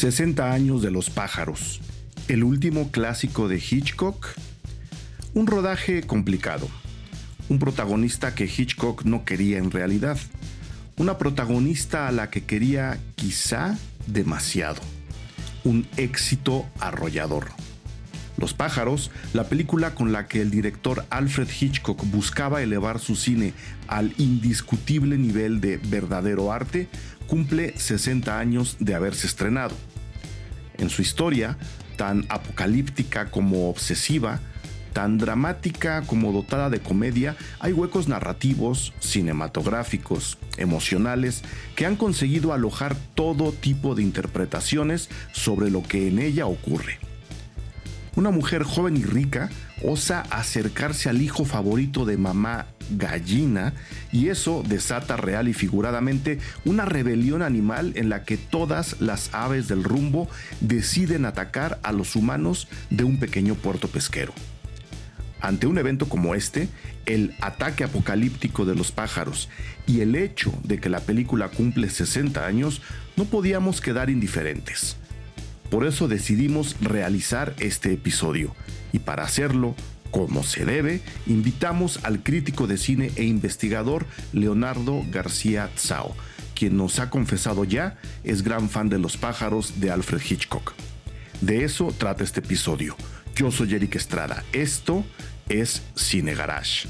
60 0.00 0.50
años 0.50 0.80
de 0.80 0.90
los 0.90 1.10
pájaros, 1.10 1.82
el 2.26 2.42
último 2.42 2.90
clásico 2.90 3.48
de 3.48 3.56
Hitchcock. 3.58 4.28
Un 5.34 5.46
rodaje 5.46 6.04
complicado, 6.04 6.70
un 7.50 7.58
protagonista 7.58 8.34
que 8.34 8.46
Hitchcock 8.46 9.04
no 9.04 9.26
quería 9.26 9.58
en 9.58 9.70
realidad, 9.70 10.16
una 10.96 11.18
protagonista 11.18 12.08
a 12.08 12.12
la 12.12 12.30
que 12.30 12.44
quería 12.44 12.98
quizá 13.14 13.76
demasiado, 14.06 14.80
un 15.64 15.86
éxito 15.98 16.64
arrollador. 16.78 17.48
Los 18.38 18.54
pájaros, 18.54 19.10
la 19.34 19.50
película 19.50 19.94
con 19.94 20.12
la 20.12 20.28
que 20.28 20.40
el 20.40 20.50
director 20.50 21.04
Alfred 21.10 21.50
Hitchcock 21.60 22.02
buscaba 22.06 22.62
elevar 22.62 23.00
su 23.00 23.16
cine 23.16 23.52
al 23.86 24.14
indiscutible 24.16 25.18
nivel 25.18 25.60
de 25.60 25.76
verdadero 25.76 26.50
arte, 26.50 26.88
cumple 27.26 27.76
60 27.76 28.38
años 28.38 28.78
de 28.80 28.94
haberse 28.94 29.26
estrenado. 29.26 29.76
En 30.80 30.88
su 30.88 31.02
historia, 31.02 31.58
tan 31.96 32.24
apocalíptica 32.30 33.30
como 33.30 33.68
obsesiva, 33.68 34.40
tan 34.94 35.18
dramática 35.18 36.02
como 36.06 36.32
dotada 36.32 36.70
de 36.70 36.80
comedia, 36.80 37.36
hay 37.60 37.74
huecos 37.74 38.08
narrativos, 38.08 38.94
cinematográficos, 38.98 40.38
emocionales, 40.56 41.42
que 41.76 41.84
han 41.84 41.96
conseguido 41.96 42.54
alojar 42.54 42.96
todo 43.14 43.52
tipo 43.52 43.94
de 43.94 44.02
interpretaciones 44.02 45.10
sobre 45.32 45.70
lo 45.70 45.82
que 45.82 46.08
en 46.08 46.18
ella 46.18 46.46
ocurre. 46.46 46.98
Una 48.16 48.30
mujer 48.30 48.62
joven 48.64 48.96
y 48.96 49.04
rica 49.04 49.50
osa 49.84 50.22
acercarse 50.30 51.08
al 51.08 51.22
hijo 51.22 51.44
favorito 51.44 52.04
de 52.04 52.16
mamá 52.16 52.66
gallina 52.90 53.72
y 54.12 54.28
eso 54.28 54.62
desata 54.66 55.16
real 55.16 55.48
y 55.48 55.54
figuradamente 55.54 56.38
una 56.64 56.84
rebelión 56.84 57.42
animal 57.42 57.92
en 57.96 58.08
la 58.08 58.24
que 58.24 58.36
todas 58.36 59.00
las 59.00 59.32
aves 59.32 59.68
del 59.68 59.84
rumbo 59.84 60.28
deciden 60.60 61.24
atacar 61.24 61.78
a 61.82 61.92
los 61.92 62.16
humanos 62.16 62.68
de 62.90 63.04
un 63.04 63.18
pequeño 63.18 63.54
puerto 63.54 63.88
pesquero. 63.88 64.32
Ante 65.40 65.66
un 65.66 65.78
evento 65.78 66.08
como 66.08 66.34
este, 66.34 66.68
el 67.06 67.34
ataque 67.40 67.84
apocalíptico 67.84 68.66
de 68.66 68.74
los 68.74 68.92
pájaros 68.92 69.48
y 69.86 70.00
el 70.00 70.14
hecho 70.14 70.52
de 70.64 70.78
que 70.78 70.90
la 70.90 71.00
película 71.00 71.48
cumple 71.48 71.88
60 71.88 72.44
años, 72.46 72.82
no 73.16 73.24
podíamos 73.24 73.80
quedar 73.80 74.10
indiferentes. 74.10 74.96
Por 75.70 75.86
eso 75.86 76.08
decidimos 76.08 76.76
realizar 76.80 77.54
este 77.58 77.92
episodio 77.92 78.54
y 78.92 78.98
para 78.98 79.22
hacerlo, 79.22 79.76
como 80.10 80.42
se 80.42 80.64
debe, 80.64 81.00
invitamos 81.26 82.00
al 82.02 82.22
crítico 82.24 82.66
de 82.66 82.76
cine 82.76 83.12
e 83.14 83.22
investigador 83.22 84.04
Leonardo 84.32 85.04
García 85.10 85.70
Tsao, 85.76 86.16
quien 86.56 86.76
nos 86.76 86.98
ha 86.98 87.08
confesado 87.08 87.64
ya 87.64 87.96
es 88.24 88.42
gran 88.42 88.68
fan 88.68 88.88
de 88.88 88.98
los 88.98 89.16
pájaros 89.16 89.80
de 89.80 89.92
Alfred 89.92 90.20
Hitchcock. 90.28 90.74
De 91.40 91.64
eso 91.64 91.94
trata 91.96 92.24
este 92.24 92.40
episodio. 92.40 92.96
Yo 93.36 93.50
soy 93.52 93.74
Eric 93.74 93.94
Estrada. 93.94 94.44
Esto 94.52 95.04
es 95.48 95.82
Cine 95.94 96.34
Garage. 96.34 96.88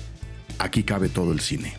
Aquí 0.59 0.83
cabe 0.83 1.09
todo 1.09 1.33
el 1.33 1.41
cine. 1.41 1.75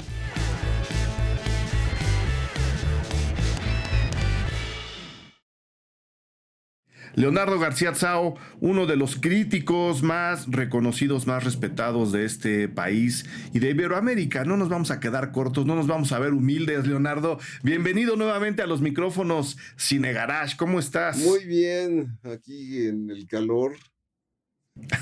Leonardo 7.15 7.59
García 7.59 7.91
Tsao, 7.91 8.35
uno 8.59 8.85
de 8.85 8.95
los 8.95 9.15
críticos 9.15 10.03
más 10.03 10.49
reconocidos, 10.49 11.27
más 11.27 11.43
respetados 11.43 12.11
de 12.11 12.25
este 12.25 12.69
país 12.69 13.25
y 13.53 13.59
de 13.59 13.71
Iberoamérica. 13.71 14.45
No 14.45 14.57
nos 14.57 14.69
vamos 14.69 14.91
a 14.91 14.99
quedar 14.99 15.31
cortos, 15.31 15.65
no 15.65 15.75
nos 15.75 15.87
vamos 15.87 16.11
a 16.11 16.19
ver 16.19 16.33
humildes, 16.33 16.87
Leonardo. 16.87 17.39
Bienvenido 17.63 18.15
nuevamente 18.15 18.61
a 18.61 18.67
los 18.67 18.81
micrófonos 18.81 19.57
Cine 19.75 20.13
Garage. 20.13 20.55
¿Cómo 20.57 20.79
estás? 20.79 21.17
Muy 21.17 21.45
bien, 21.45 22.17
aquí 22.23 22.85
en 22.87 23.09
el 23.09 23.27
calor, 23.27 23.75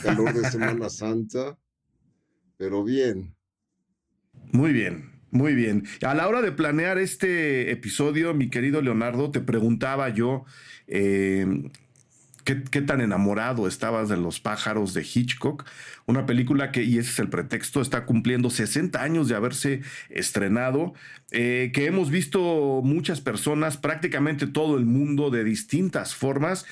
calor 0.03 0.33
de 0.33 0.49
Semana 0.49 0.89
Santa, 0.89 1.57
pero 2.57 2.83
bien. 2.83 3.35
Muy 4.51 4.73
bien. 4.73 5.19
Muy 5.31 5.53
bien. 5.53 5.83
A 6.01 6.15
la 6.15 6.27
hora 6.27 6.41
de 6.41 6.51
planear 6.51 6.97
este 6.97 7.71
episodio, 7.71 8.33
mi 8.33 8.49
querido 8.49 8.81
Leonardo, 8.81 9.29
te 9.29 9.41
preguntaba 9.41 10.09
yo, 10.09 10.45
eh, 10.87 11.45
¿Qué, 12.71 12.81
tan 12.81 12.99
enamorado 12.99 13.67
estabas 13.67 14.09
de 14.09 14.17
los 14.17 14.39
pájaros 14.39 14.95
de 14.95 15.03
Hitchcock? 15.03 15.65
Una 16.07 16.25
película 16.25 16.71
que, 16.71 16.81
y 16.81 16.97
ese 16.97 17.11
es 17.11 17.19
el 17.19 17.29
pretexto, 17.29 17.79
está 17.79 18.05
cumpliendo 18.05 18.49
60 18.49 19.03
años 19.03 19.27
de 19.27 19.35
haberse 19.35 19.81
estrenado, 20.09 20.95
eh, 21.29 21.69
que 21.75 21.85
hemos 21.85 22.09
visto 22.09 22.81
muchas 22.83 23.21
personas, 23.21 23.77
prácticamente 23.77 24.47
todo 24.47 24.79
el 24.79 24.85
mundo, 24.85 25.29
de 25.29 25.43
distintas 25.43 26.15
formas. 26.15 26.65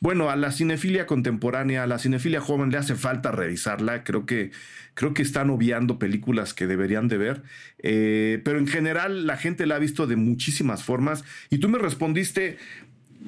Bueno, 0.00 0.30
a 0.30 0.34
la 0.34 0.50
cinefilia 0.50 1.06
contemporánea, 1.06 1.84
a 1.84 1.86
la 1.86 2.00
cinefilia 2.00 2.40
joven 2.40 2.70
le 2.72 2.78
hace 2.78 2.96
falta 2.96 3.30
revisarla. 3.30 4.02
Creo 4.02 4.26
que, 4.26 4.50
creo 4.94 5.14
que 5.14 5.22
están 5.22 5.48
obviando 5.50 6.00
películas 6.00 6.54
que 6.54 6.66
deberían 6.66 7.06
de 7.06 7.18
ver. 7.18 7.42
Eh, 7.78 8.40
pero 8.44 8.58
en 8.58 8.66
general 8.66 9.28
la 9.28 9.36
gente 9.36 9.64
la 9.64 9.76
ha 9.76 9.78
visto 9.78 10.08
de 10.08 10.16
muchísimas 10.16 10.82
formas. 10.82 11.22
Y 11.50 11.58
tú 11.58 11.68
me 11.68 11.78
respondiste, 11.78 12.58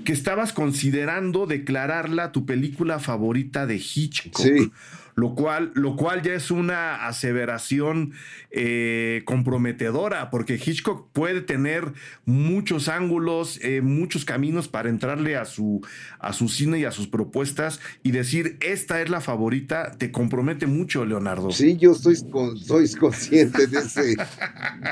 que 0.04 0.12
estabas 0.12 0.52
considerando 0.52 1.46
declararla 1.46 2.32
tu 2.32 2.46
película 2.46 2.98
favorita 2.98 3.66
de 3.66 3.76
Hitchcock. 3.76 4.38
Sí. 4.38 4.72
Lo 5.16 5.36
cual, 5.36 5.70
lo 5.74 5.94
cual 5.94 6.22
ya 6.22 6.34
es 6.34 6.50
una 6.50 7.06
aseveración 7.06 8.14
eh, 8.50 9.22
comprometedora, 9.24 10.28
porque 10.28 10.54
Hitchcock 10.54 11.08
puede 11.12 11.40
tener 11.40 11.92
muchos 12.24 12.88
ángulos, 12.88 13.60
eh, 13.62 13.80
muchos 13.80 14.24
caminos 14.24 14.66
para 14.66 14.88
entrarle 14.88 15.36
a 15.36 15.44
su, 15.44 15.86
a 16.18 16.32
su 16.32 16.48
cine 16.48 16.80
y 16.80 16.84
a 16.84 16.90
sus 16.90 17.06
propuestas 17.06 17.78
y 18.02 18.10
decir, 18.10 18.58
esta 18.60 19.00
es 19.00 19.08
la 19.08 19.20
favorita, 19.20 19.92
te 19.92 20.10
compromete 20.10 20.66
mucho, 20.66 21.04
Leonardo. 21.04 21.52
Sí, 21.52 21.76
yo 21.76 21.92
estoy, 21.92 22.16
soy 22.16 22.90
consciente 22.94 23.68
de 23.68 23.78
ese, 23.78 24.16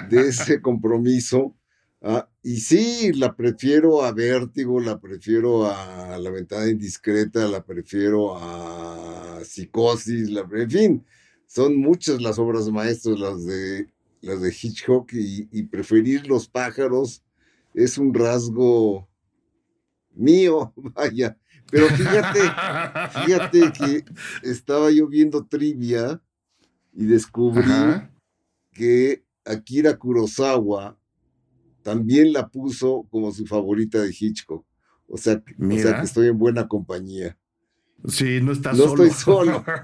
de 0.09 0.29
ese 0.29 0.61
compromiso. 0.61 1.57
Ah, 2.05 2.29
y 2.43 2.57
sí, 2.57 3.13
la 3.13 3.37
prefiero 3.37 4.03
a 4.03 4.11
Vértigo, 4.11 4.81
la 4.81 4.99
prefiero 4.99 5.67
a 5.71 6.19
La 6.19 6.31
Ventada 6.31 6.69
Indiscreta, 6.69 7.47
la 7.47 7.65
prefiero 7.65 8.37
a 8.37 9.39
Psicosis, 9.45 10.29
la, 10.29 10.45
en 10.53 10.71
fin, 10.71 11.07
son 11.47 11.77
muchas 11.77 12.21
las 12.21 12.41
obras 12.41 12.69
maestras, 12.71 13.21
las 13.21 13.47
de, 13.47 13.87
las 14.21 14.43
de 14.43 14.49
Hitchcock, 14.49 15.13
y, 15.13 15.63
preferir 15.65 16.27
los 16.27 16.49
pájaros 16.49 17.23
es 17.73 17.97
un 17.99 18.13
rasgo 18.13 19.09
mío, 20.13 20.73
vaya. 20.97 21.39
Pero 21.71 21.87
fíjate, 21.87 22.41
fíjate 23.25 23.73
que 23.79 24.05
estaba 24.43 24.91
yo 24.91 25.07
viendo 25.07 25.47
trivia 25.47 26.21
y 26.93 27.05
descubrí 27.05 27.71
que 28.73 29.25
Akira 29.45 29.97
Kurosawa 29.97 30.99
también 31.83 32.33
la 32.33 32.49
puso 32.49 33.07
como 33.11 33.33
su 33.33 33.47
favorita 33.47 34.01
de 34.01 34.15
Hitchcock. 34.19 34.65
O 35.09 35.17
sea, 35.19 35.35
o 35.35 35.79
sea 35.79 35.99
que 35.99 36.05
estoy 36.05 36.29
en 36.29 36.39
buena 36.39 36.69
compañía. 36.69 37.37
Sí, 38.09 38.41
no 38.43 38.53
estás 38.53 38.77
solo. 38.77 38.97
No 38.97 39.05
estoy 39.05 39.23
solo. 39.25 39.65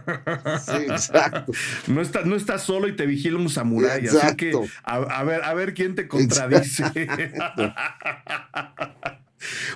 Sí, 0.60 0.82
exacto. 0.88 1.52
No, 1.86 2.00
está, 2.00 2.24
no 2.24 2.34
estás 2.34 2.62
solo 2.62 2.88
y 2.88 2.96
te 2.96 3.06
vigila 3.06 3.38
un 3.38 3.48
samurái. 3.48 4.06
Así 4.06 4.36
que, 4.36 4.52
a, 4.82 5.22
ver, 5.24 5.44
a 5.44 5.54
ver 5.54 5.74
quién 5.74 5.94
te 5.94 6.08
contradice. 6.08 6.84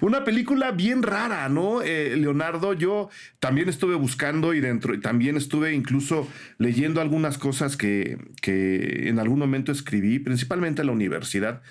Una 0.00 0.24
película 0.24 0.72
bien 0.72 1.04
rara, 1.04 1.48
¿no? 1.48 1.82
Eh, 1.82 2.16
Leonardo, 2.16 2.72
yo 2.72 3.10
también 3.38 3.68
estuve 3.68 3.94
buscando 3.94 4.54
y 4.54 4.60
dentro, 4.60 4.98
también 5.00 5.36
estuve 5.36 5.72
incluso 5.72 6.26
leyendo 6.58 7.00
algunas 7.00 7.38
cosas 7.38 7.76
que, 7.76 8.18
que 8.40 9.08
en 9.08 9.20
algún 9.20 9.38
momento 9.38 9.70
escribí, 9.70 10.18
principalmente 10.18 10.80
en 10.80 10.88
la 10.88 10.92
universidad 10.92 11.62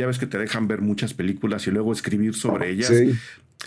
ya 0.00 0.06
ves 0.06 0.18
que 0.18 0.26
te 0.26 0.38
dejan 0.38 0.68
ver 0.68 0.80
muchas 0.80 1.14
películas 1.14 1.66
y 1.66 1.70
luego 1.70 1.92
escribir 1.92 2.34
sobre 2.34 2.70
ellas. 2.70 2.92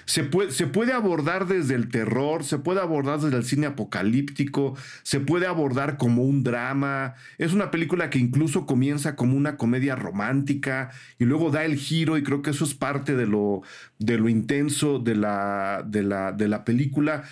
Se 0.05 0.23
puede, 0.23 0.51
se 0.51 0.67
puede, 0.67 0.93
abordar 0.93 1.47
desde 1.47 1.73
el 1.73 1.89
terror, 1.89 2.43
se 2.43 2.59
puede 2.59 2.79
abordar 2.79 3.19
desde 3.19 3.35
el 3.35 3.43
cine 3.43 3.65
apocalíptico, 3.65 4.75
se 5.01 5.19
puede 5.19 5.47
abordar 5.47 5.97
como 5.97 6.23
un 6.23 6.43
drama. 6.43 7.15
Es 7.37 7.51
una 7.51 7.71
película 7.71 8.09
que 8.09 8.19
incluso 8.19 8.65
comienza 8.65 9.15
como 9.15 9.35
una 9.35 9.57
comedia 9.57 9.95
romántica 9.95 10.91
y 11.17 11.25
luego 11.25 11.49
da 11.49 11.65
el 11.65 11.75
giro 11.75 12.17
y 12.17 12.23
creo 12.23 12.41
que 12.41 12.51
eso 12.51 12.63
es 12.63 12.75
parte 12.75 13.15
de 13.15 13.25
lo, 13.25 13.63
de 13.97 14.17
lo 14.17 14.29
intenso 14.29 14.99
de 14.99 15.15
la, 15.15 15.83
de 15.85 16.03
la, 16.03 16.31
de 16.31 16.47
la 16.47 16.63
película. 16.63 17.23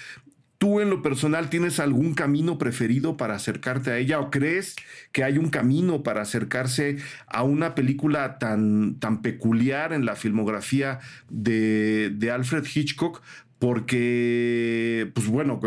¿Tú 0.65 0.79
en 0.79 0.89
lo 0.89 1.03
personal 1.03 1.51
tienes 1.51 1.79
algún 1.79 2.15
camino 2.15 2.57
preferido 2.57 3.17
para 3.17 3.35
acercarte 3.35 3.91
a 3.91 3.99
ella 3.99 4.19
o 4.19 4.31
crees 4.31 4.75
que 5.11 5.23
hay 5.23 5.37
un 5.37 5.51
camino 5.51 6.01
para 6.01 6.23
acercarse 6.23 6.97
a 7.27 7.43
una 7.43 7.75
película 7.75 8.39
tan, 8.39 8.95
tan 8.95 9.21
peculiar 9.21 9.93
en 9.93 10.05
la 10.05 10.15
filmografía 10.15 11.01
de, 11.29 12.31
Alfred 12.33 12.65
Hitchcock? 12.65 13.21
Porque, 13.59 15.11
pues 15.13 15.27
bueno, 15.27 15.59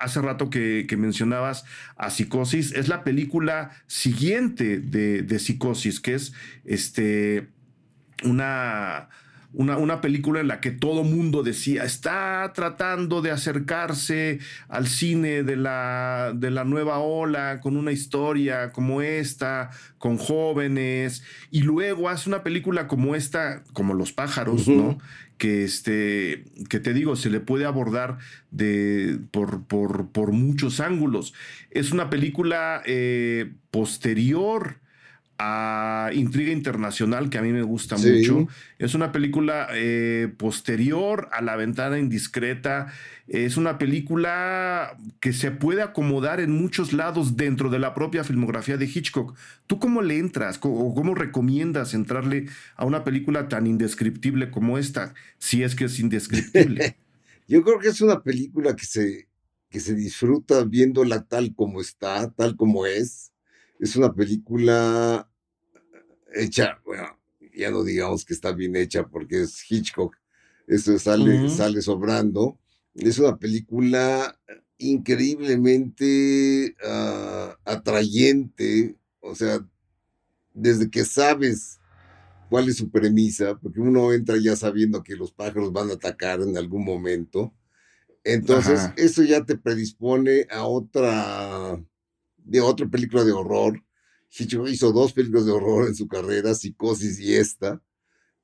hace 0.00 0.20
rato 0.20 0.50
que, 0.50 0.86
mencionabas 0.98 1.64
a 1.96 2.10
Psicosis, 2.10 2.72
es 2.72 2.88
la 2.88 3.04
película 3.04 3.70
siguiente 3.86 4.80
de, 4.80 5.22
de 5.22 5.38
Psicosis, 5.38 5.98
que 5.98 6.12
es 6.12 6.34
este, 6.66 7.48
una 8.22 9.08
una, 9.56 9.78
una, 9.78 10.02
película 10.02 10.40
en 10.40 10.48
la 10.48 10.60
que 10.60 10.70
todo 10.70 11.02
mundo 11.02 11.42
decía, 11.42 11.84
está 11.84 12.52
tratando 12.54 13.22
de 13.22 13.30
acercarse 13.30 14.38
al 14.68 14.86
cine 14.86 15.42
de 15.44 15.56
la, 15.56 16.32
de 16.34 16.50
la 16.50 16.64
nueva 16.64 16.98
ola 16.98 17.60
con 17.62 17.78
una 17.78 17.90
historia 17.90 18.70
como 18.70 19.00
esta, 19.00 19.70
con 19.96 20.18
jóvenes, 20.18 21.24
y 21.50 21.62
luego 21.62 22.10
hace 22.10 22.28
una 22.28 22.42
película 22.42 22.86
como 22.86 23.14
esta, 23.14 23.64
como 23.72 23.94
Los 23.94 24.12
pájaros, 24.12 24.68
¿no? 24.68 24.98
Que, 25.38 25.64
este, 25.64 26.44
que 26.68 26.78
te 26.78 26.92
digo, 26.92 27.16
se 27.16 27.30
le 27.30 27.40
puede 27.40 27.64
abordar 27.64 28.18
de, 28.50 29.18
por, 29.30 29.64
por, 29.64 30.08
por 30.08 30.32
muchos 30.32 30.80
ángulos. 30.80 31.32
Es 31.70 31.92
una 31.92 32.10
película 32.10 32.82
eh, 32.84 33.52
posterior 33.70 34.80
a 35.38 36.10
Intriga 36.14 36.52
Internacional, 36.52 37.30
que 37.30 37.38
a 37.38 37.42
mí 37.42 37.52
me 37.52 37.62
gusta 37.62 37.96
mucho. 37.96 38.48
Es 38.78 38.94
una 38.94 39.12
película 39.12 39.68
eh, 39.72 40.32
posterior 40.36 41.28
a 41.32 41.42
La 41.42 41.56
Ventana 41.56 41.98
Indiscreta. 41.98 42.92
Es 43.28 43.56
una 43.56 43.78
película 43.78 44.96
que 45.20 45.32
se 45.32 45.50
puede 45.50 45.82
acomodar 45.82 46.40
en 46.40 46.52
muchos 46.52 46.92
lados 46.92 47.36
dentro 47.36 47.70
de 47.70 47.78
la 47.78 47.94
propia 47.94 48.24
filmografía 48.24 48.76
de 48.76 48.86
Hitchcock. 48.86 49.36
¿Tú 49.66 49.78
cómo 49.78 50.02
le 50.02 50.18
entras 50.18 50.58
o 50.62 50.94
cómo 50.94 51.14
recomiendas 51.14 51.94
entrarle 51.94 52.46
a 52.76 52.84
una 52.84 53.04
película 53.04 53.48
tan 53.48 53.66
indescriptible 53.66 54.50
como 54.50 54.78
esta, 54.78 55.14
si 55.38 55.62
es 55.62 55.74
que 55.74 55.86
es 55.86 55.98
indescriptible? 55.98 56.96
Yo 57.48 57.62
creo 57.62 57.78
que 57.78 57.88
es 57.88 58.00
una 58.00 58.22
película 58.22 58.74
que 58.74 58.86
se, 58.86 59.28
que 59.70 59.80
se 59.80 59.94
disfruta 59.94 60.64
viéndola 60.64 61.24
tal 61.24 61.54
como 61.54 61.80
está, 61.80 62.30
tal 62.30 62.56
como 62.56 62.86
es 62.86 63.32
es 63.78 63.96
una 63.96 64.12
película 64.12 65.28
hecha, 66.34 66.80
bueno, 66.84 67.18
ya 67.54 67.70
no 67.70 67.84
digamos 67.84 68.24
que 68.24 68.34
está 68.34 68.52
bien 68.52 68.76
hecha 68.76 69.06
porque 69.06 69.42
es 69.42 69.70
Hitchcock, 69.70 70.16
eso 70.66 70.98
sale, 70.98 71.48
sale 71.48 71.80
sobrando. 71.80 72.58
Es 72.94 73.18
una 73.18 73.36
película 73.36 74.38
increíblemente 74.78 76.74
ah, 76.84 77.56
atrayente, 77.64 78.96
o 79.20 79.34
sea, 79.34 79.64
desde 80.52 80.90
que 80.90 81.04
sabes 81.04 81.78
cuál 82.48 82.68
es 82.68 82.76
su 82.76 82.90
premisa, 82.90 83.56
porque 83.58 83.80
uno 83.80 84.12
entra 84.12 84.36
ya 84.38 84.56
sabiendo 84.56 85.02
que 85.02 85.16
los 85.16 85.32
pájaros 85.32 85.72
van 85.72 85.90
a 85.90 85.94
atacar 85.94 86.40
en 86.40 86.56
algún 86.56 86.84
momento. 86.84 87.54
Entonces, 88.24 88.90
eso 88.96 89.22
ya 89.22 89.44
te 89.44 89.56
predispone 89.56 90.46
a 90.50 90.64
otra 90.64 91.80
de 92.46 92.60
otra 92.60 92.86
película 92.86 93.24
de 93.24 93.32
horror. 93.32 93.82
Hitchcock 94.30 94.68
hizo 94.68 94.92
dos 94.92 95.12
películas 95.12 95.46
de 95.46 95.52
horror 95.52 95.88
en 95.88 95.94
su 95.94 96.08
carrera, 96.08 96.54
Psicosis 96.54 97.18
y 97.20 97.34
esta. 97.34 97.82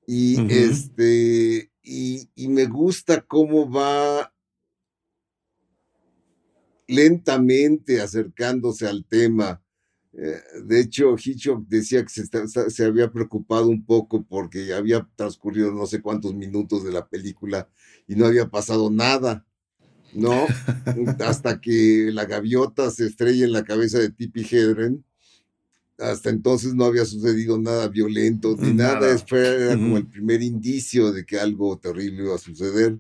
Y 0.07 0.53
este, 0.53 1.71
y, 1.83 2.29
me 2.49 2.67
gusta 2.67 3.23
cómo 3.23 3.71
va 3.71 4.33
lentamente 6.89 8.01
acercándose 8.01 8.87
al 8.87 9.05
tema. 9.05 9.63
Eh, 10.13 10.41
de 10.65 10.81
hecho, 10.81 11.15
Hitchcock 11.17 11.67
decía 11.69 12.05
que 12.05 12.11
se, 12.11 12.27
se, 12.71 12.85
había 12.85 13.11
preocupado 13.11 13.69
un 13.69 13.85
poco 13.85 14.25
porque 14.25 14.75
había 14.75 15.09
transcurrido 15.17 15.73
no 15.73 15.87
sé 15.87 16.03
cuántos 16.03 16.35
minutos 16.35 16.85
de 16.85 16.93
la 16.93 17.07
película 17.09 17.71
y 18.07 18.17
no 18.17 18.27
había 18.27 18.51
pasado 18.51 18.91
nada. 18.91 19.47
¿No? 20.13 20.47
Hasta 21.21 21.61
que 21.61 22.11
la 22.13 22.25
gaviota 22.25 22.91
se 22.91 23.07
estrella 23.07 23.45
en 23.45 23.53
la 23.53 23.65
cabeza 23.65 23.99
de 23.99 24.11
Tippi 24.11 24.47
Hedren. 24.51 25.05
Hasta 25.99 26.31
entonces 26.31 26.75
no 26.75 26.85
había 26.85 27.05
sucedido 27.05 27.59
nada 27.59 27.89
violento 27.89 28.57
ni 28.59 28.73
nada. 28.73 29.17
Era 29.31 29.75
como 29.75 29.99
el 29.99 30.07
primer 30.07 30.43
indicio 30.43 31.13
de 31.13 31.25
que 31.25 31.39
algo 31.39 31.79
terrible 31.79 32.25
iba 32.25 32.35
a 32.35 32.39
suceder. 32.39 32.99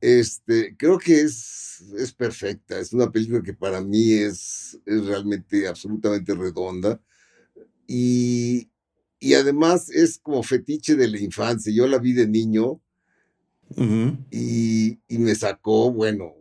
Este, 0.00 0.76
creo 0.76 0.98
que 0.98 1.22
es, 1.22 1.82
es 1.98 2.12
perfecta. 2.12 2.78
Es 2.78 2.92
una 2.92 3.10
película 3.10 3.42
que 3.42 3.54
para 3.54 3.80
mí 3.80 4.12
es, 4.12 4.78
es 4.86 5.04
realmente 5.06 5.66
absolutamente 5.66 6.34
redonda. 6.34 7.00
Y, 7.86 8.68
y 9.18 9.34
además 9.34 9.90
es 9.90 10.18
como 10.18 10.42
fetiche 10.42 10.94
de 10.94 11.08
la 11.08 11.18
infancia. 11.18 11.72
Yo 11.72 11.86
la 11.88 11.98
vi 11.98 12.12
de 12.12 12.28
niño 12.28 12.80
y, 14.30 14.98
y, 15.08 15.18
me 15.18 15.34
sacó, 15.34 15.92
bueno, 15.92 16.34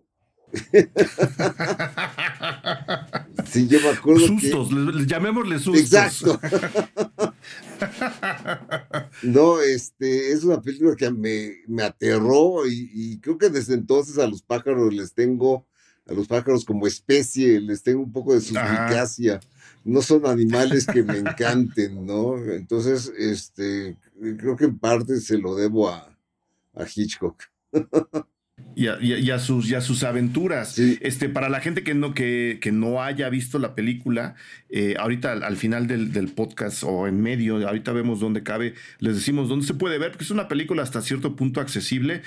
sí, 3.46 3.68
yo 3.68 3.82
me 3.82 3.90
acuerdo 3.90 4.28
sustos, 4.28 4.70
llamémosle 5.06 5.60
sustos. 5.60 5.84
Exacto. 5.84 6.40
no, 9.24 9.62
este, 9.62 10.32
es 10.32 10.44
una 10.44 10.62
película 10.62 10.96
que 10.96 11.12
me, 11.12 11.58
me 11.68 11.84
aterró 11.84 12.66
y, 12.68 13.20
creo 13.20 13.38
que 13.38 13.50
desde 13.50 13.74
entonces 13.74 14.18
a 14.18 14.28
los 14.28 14.42
pájaros 14.42 14.94
les 14.94 15.14
tengo, 15.14 15.68
a 16.08 16.14
los 16.14 16.28
pájaros 16.28 16.64
como 16.64 16.88
especie, 16.88 17.60
les 17.60 17.84
tengo 17.84 18.02
un 18.02 18.14
poco 18.14 18.34
de 18.34 18.42
suspicacia. 18.42 19.40
No 19.84 20.02
son 20.02 20.26
animales 20.26 20.86
que 20.86 21.04
me 21.04 21.18
encanten, 21.18 22.06
¿no? 22.06 22.38
Entonces, 22.38 23.12
este, 23.18 23.98
creo 24.38 24.56
que 24.56 24.66
en 24.66 24.80
parte 24.80 25.20
se 25.22 25.38
lo 25.38 25.56
debo 25.56 25.90
a, 25.90 26.18
a 26.74 26.84
Hitchcock. 26.84 27.44
Y 28.76 28.88
a, 29.32 29.40
sus, 29.40 29.70
sus 29.82 30.04
aventuras. 30.04 30.78
Este, 30.78 31.30
para 31.30 31.50
la 31.50 31.62
gente 31.62 31.84
que 31.84 31.96
no, 31.96 32.14
que, 32.14 32.60
que 32.62 32.72
no 32.72 33.02
haya 33.02 33.28
visto 33.30 33.58
la 33.58 33.74
película, 33.74 34.36
eh, 34.70 34.96
ahorita 35.00 35.34
al, 35.34 35.58
final 35.58 35.88
del, 35.88 36.12
del, 36.12 36.28
podcast 36.28 36.84
o 36.84 37.08
en 37.08 37.20
medio, 37.22 37.68
ahorita 37.68 37.92
vemos 37.92 38.20
dónde 38.20 38.44
cabe, 38.44 38.76
les 39.00 39.16
decimos 39.16 39.50
dónde 39.50 39.66
se 39.66 39.74
puede 39.74 39.98
ver, 39.98 40.12
porque 40.12 40.26
es 40.26 40.32
una 40.32 40.48
película 40.48 40.84
hasta 40.84 41.02
cierto 41.02 41.36
punto 41.36 41.60
accesible. 41.60 42.22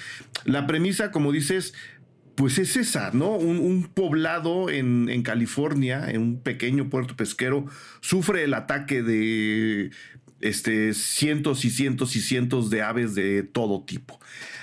La 0.44 0.66
premisa, 0.66 1.12
como 1.12 1.30
dices, 1.30 1.72
pues 2.34 2.58
es 2.58 2.76
esa, 2.76 3.10
¿no? 3.12 3.36
Un, 3.36 3.84
poblado 3.92 4.70
en, 4.70 5.08
en, 5.08 5.22
California, 5.22 6.10
en 6.10 6.20
un 6.20 6.40
pequeño 6.40 6.90
puerto 6.90 7.14
pesquero, 7.14 7.66
sufre 8.00 8.44
el 8.44 8.54
ataque 8.54 9.02
de 9.02 9.90
este, 10.40 10.94
cientos 10.94 11.64
y 11.64 11.70
cientos 11.70 12.16
y 12.16 12.20
cientos 12.20 12.70
de 12.70 12.82
aves 12.82 13.14
de 13.14 13.42
todo 13.42 13.82
tipo. 13.84 14.18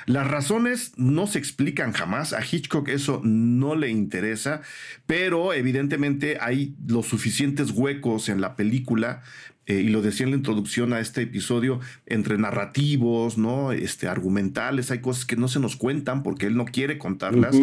Las 0.08 0.26
razones 0.26 0.94
no 0.96 1.28
se 1.28 1.38
explican 1.38 1.92
jamás, 1.92 2.32
a 2.32 2.40
Hitchcock 2.40 2.88
eso 2.88 3.20
no 3.26 3.76
le 3.76 3.90
interesa, 3.90 4.62
pero 5.06 5.54
evidentemente 5.54 6.38
hay 6.40 6.74
los 6.88 7.08
suficientes 7.08 7.72
huecos 7.72 8.30
en 8.30 8.40
la 8.40 8.56
película 8.56 9.22
eh, 9.66 9.82
y 9.82 9.90
lo 9.90 10.02
decía 10.02 10.26
en 10.26 10.32
la 10.32 10.38
introducción 10.38 10.94
a 10.94 11.02
este 11.02 11.24
episodio, 11.24 11.82
entre 12.06 12.38
narrativos, 12.38 13.38
¿no? 13.38 13.74
Este, 13.74 14.08
argumentales, 14.08 14.92
hay 14.92 15.00
cosas 15.00 15.26
que 15.26 15.36
no 15.36 15.50
se 15.50 15.60
nos 15.60 15.76
cuentan 15.76 16.24
porque 16.24 16.46
él 16.46 16.56
no 16.56 16.64
quiere 16.64 16.98
contarlas. 16.98 17.58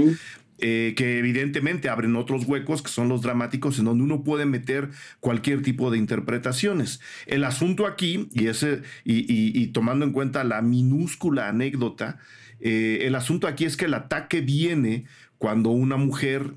Eh, 0.59 0.95
que 0.97 1.19
evidentemente 1.19 1.89
abren 1.89 2.15
otros 2.15 2.45
huecos 2.47 2.81
que 2.81 2.89
son 2.89 3.09
los 3.09 3.23
dramáticos 3.23 3.79
en 3.81 3.87
donde 3.87 4.05
uno 4.05 4.23
puede 4.23 4.47
meter 4.47 4.91
cualquier 5.19 5.63
tipo 5.63 5.91
de 5.91 5.99
interpretaciones. 5.99 7.01
El 7.27 7.43
asunto 7.43 7.89
aquí, 7.89 8.29
y, 8.33 8.47
ese, 8.47 8.83
y, 9.05 9.67
tomando 9.69 10.05
en 10.05 10.13
cuenta 10.13 10.45
la 10.45 10.63
minúscula 10.63 11.49
anécdota, 11.49 12.19
eh, 12.65 13.07
el 13.07 13.15
asunto 13.15 13.47
aquí 13.47 13.67
es 13.67 13.77
que 13.77 13.85
el 13.85 13.95
ataque 13.95 14.41
viene 14.41 15.05
cuando 15.37 15.69
una 15.69 15.99
mujer 15.99 16.55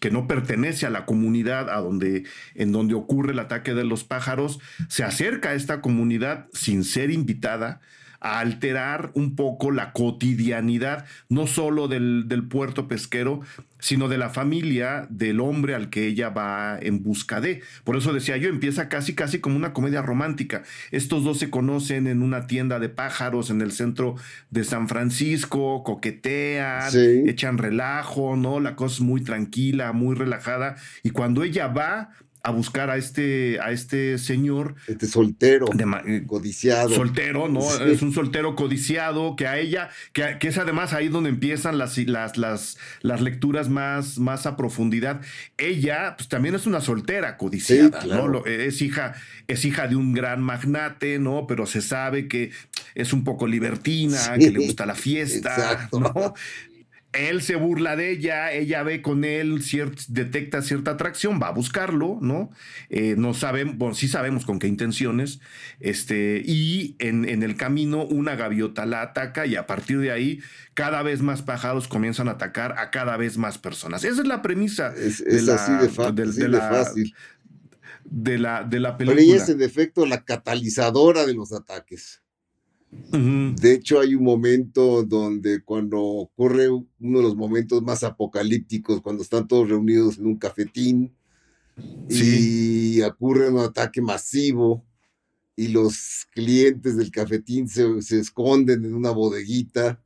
que 0.00 0.10
no 0.10 0.26
pertenece 0.26 0.86
a 0.86 0.90
la 0.90 1.06
comunidad 1.06 1.70
a 1.70 1.80
donde, 1.80 2.24
en 2.54 2.72
donde 2.72 2.94
ocurre 2.94 3.32
el 3.32 3.38
ataque 3.38 3.74
de 3.74 3.84
los 3.84 4.04
pájaros, 4.04 4.60
se 4.88 5.02
acerca 5.02 5.50
a 5.50 5.54
esta 5.54 5.80
comunidad 5.80 6.46
sin 6.52 6.84
ser 6.84 7.10
invitada, 7.10 7.80
a 8.20 8.40
alterar 8.40 9.10
un 9.14 9.34
poco 9.34 9.70
la 9.70 9.92
cotidianidad, 9.92 11.06
no 11.28 11.46
solo 11.46 11.88
del, 11.88 12.28
del 12.28 12.44
puerto 12.44 12.86
pesquero, 12.86 13.40
sino 13.80 14.08
de 14.08 14.18
la 14.18 14.30
familia 14.30 15.06
del 15.10 15.40
hombre 15.40 15.74
al 15.74 15.90
que 15.90 16.06
ella 16.06 16.28
va 16.28 16.78
en 16.80 17.02
busca 17.02 17.40
de. 17.40 17.62
Por 17.84 17.96
eso 17.96 18.12
decía 18.12 18.36
yo, 18.36 18.48
empieza 18.48 18.88
casi, 18.88 19.14
casi 19.14 19.40
como 19.40 19.56
una 19.56 19.72
comedia 19.72 20.02
romántica. 20.02 20.62
Estos 20.90 21.24
dos 21.24 21.38
se 21.38 21.50
conocen 21.50 22.06
en 22.06 22.22
una 22.22 22.46
tienda 22.46 22.78
de 22.78 22.88
pájaros 22.88 23.50
en 23.50 23.60
el 23.60 23.72
centro 23.72 24.16
de 24.50 24.64
San 24.64 24.88
Francisco, 24.88 25.82
coquetean, 25.82 26.90
echan 27.26 27.58
relajo, 27.58 28.36
¿no? 28.36 28.60
La 28.60 28.76
cosa 28.76 28.96
es 28.96 29.00
muy 29.00 29.22
tranquila, 29.22 29.92
muy 29.92 30.14
relajada. 30.14 30.76
Y 31.02 31.10
cuando 31.10 31.42
ella 31.42 31.68
va, 31.68 32.10
a 32.42 32.50
buscar 32.50 32.90
a 32.90 32.96
este, 32.96 33.58
a 33.60 33.70
este 33.70 34.18
señor. 34.18 34.74
Este 34.86 35.06
soltero, 35.06 35.66
eh, 36.06 36.22
codiciado. 36.26 36.88
Soltero, 36.88 37.48
¿no? 37.48 37.60
Es 37.84 38.02
un 38.02 38.12
soltero 38.12 38.56
codiciado 38.56 39.36
que 39.36 39.46
a 39.46 39.58
ella, 39.58 39.90
que, 40.12 40.38
es 40.40 40.58
además 40.58 40.92
ahí 40.92 41.08
donde 41.08 41.30
empiezan 41.30 41.78
las, 41.78 41.98
las, 41.98 42.38
las, 42.38 42.78
las, 43.02 43.20
lecturas 43.20 43.68
más, 43.68 44.18
más 44.18 44.46
a 44.46 44.56
profundidad. 44.56 45.20
Ella, 45.58 46.14
pues 46.16 46.28
también 46.28 46.54
es 46.54 46.66
una 46.66 46.80
soltera 46.80 47.36
codiciada, 47.36 48.04
¿no? 48.04 48.44
Es 48.46 48.80
hija, 48.80 49.14
es 49.46 49.64
hija 49.64 49.86
de 49.86 49.96
un 49.96 50.14
gran 50.14 50.42
magnate, 50.42 51.18
¿no? 51.18 51.46
Pero 51.46 51.66
se 51.66 51.82
sabe 51.82 52.26
que 52.26 52.52
es 52.94 53.12
un 53.12 53.22
poco 53.22 53.46
libertina, 53.46 54.36
que 54.38 54.50
le 54.50 54.64
gusta 54.64 54.86
la 54.86 54.94
fiesta, 54.94 55.88
¿no? 55.92 56.34
Él 57.12 57.42
se 57.42 57.56
burla 57.56 57.96
de 57.96 58.12
ella, 58.12 58.52
ella 58.52 58.82
ve 58.82 59.02
con 59.02 59.24
él, 59.24 59.62
detecta 60.08 60.62
cierta 60.62 60.92
atracción, 60.92 61.40
va 61.42 61.48
a 61.48 61.52
buscarlo, 61.52 62.18
¿no? 62.20 62.50
Eh, 62.88 63.14
no 63.18 63.34
sabemos, 63.34 63.76
bueno, 63.76 63.94
sí 63.94 64.06
sabemos 64.06 64.46
con 64.46 64.60
qué 64.60 64.68
intenciones, 64.68 65.40
este, 65.80 66.42
y 66.44 66.94
en, 67.00 67.28
en, 67.28 67.42
el 67.42 67.56
camino 67.56 68.04
una 68.04 68.36
gaviota 68.36 68.86
la 68.86 69.02
ataca 69.02 69.46
y 69.46 69.56
a 69.56 69.66
partir 69.66 69.98
de 69.98 70.12
ahí 70.12 70.40
cada 70.74 71.02
vez 71.02 71.20
más 71.20 71.42
pájaros 71.42 71.88
comienzan 71.88 72.28
a 72.28 72.32
atacar 72.32 72.78
a 72.78 72.90
cada 72.90 73.16
vez 73.16 73.36
más 73.38 73.58
personas. 73.58 74.04
Esa 74.04 74.22
es 74.22 74.28
la 74.28 74.40
premisa. 74.40 74.94
Es, 74.96 75.20
así 75.20 75.72
de, 75.72 75.88
fácil. 75.88 77.14
De 78.04 78.38
la, 78.38 78.62
de 78.62 78.80
la 78.80 78.96
película. 78.96 79.20
Pero 79.20 79.32
ella 79.32 79.42
es 79.42 79.48
en 79.48 79.62
efecto 79.62 80.06
la 80.06 80.24
catalizadora 80.24 81.26
de 81.26 81.34
los 81.34 81.52
ataques. 81.52 82.22
De 82.90 83.72
hecho, 83.72 84.00
hay 84.00 84.16
un 84.16 84.24
momento 84.24 85.04
donde 85.04 85.62
cuando 85.62 86.00
ocurre 86.00 86.68
uno 86.68 87.18
de 87.18 87.22
los 87.22 87.36
momentos 87.36 87.82
más 87.82 88.02
apocalípticos, 88.02 89.00
cuando 89.00 89.22
están 89.22 89.46
todos 89.46 89.68
reunidos 89.68 90.18
en 90.18 90.26
un 90.26 90.36
cafetín 90.36 91.14
y 92.08 93.00
ocurre 93.02 93.48
un 93.48 93.60
ataque 93.60 94.02
masivo 94.02 94.84
y 95.54 95.68
los 95.68 96.26
clientes 96.32 96.96
del 96.96 97.12
cafetín 97.12 97.68
se, 97.68 98.02
se, 98.02 98.18
esconden 98.18 98.84
en 98.84 98.94
una 98.94 99.10
bodeguita. 99.10 100.02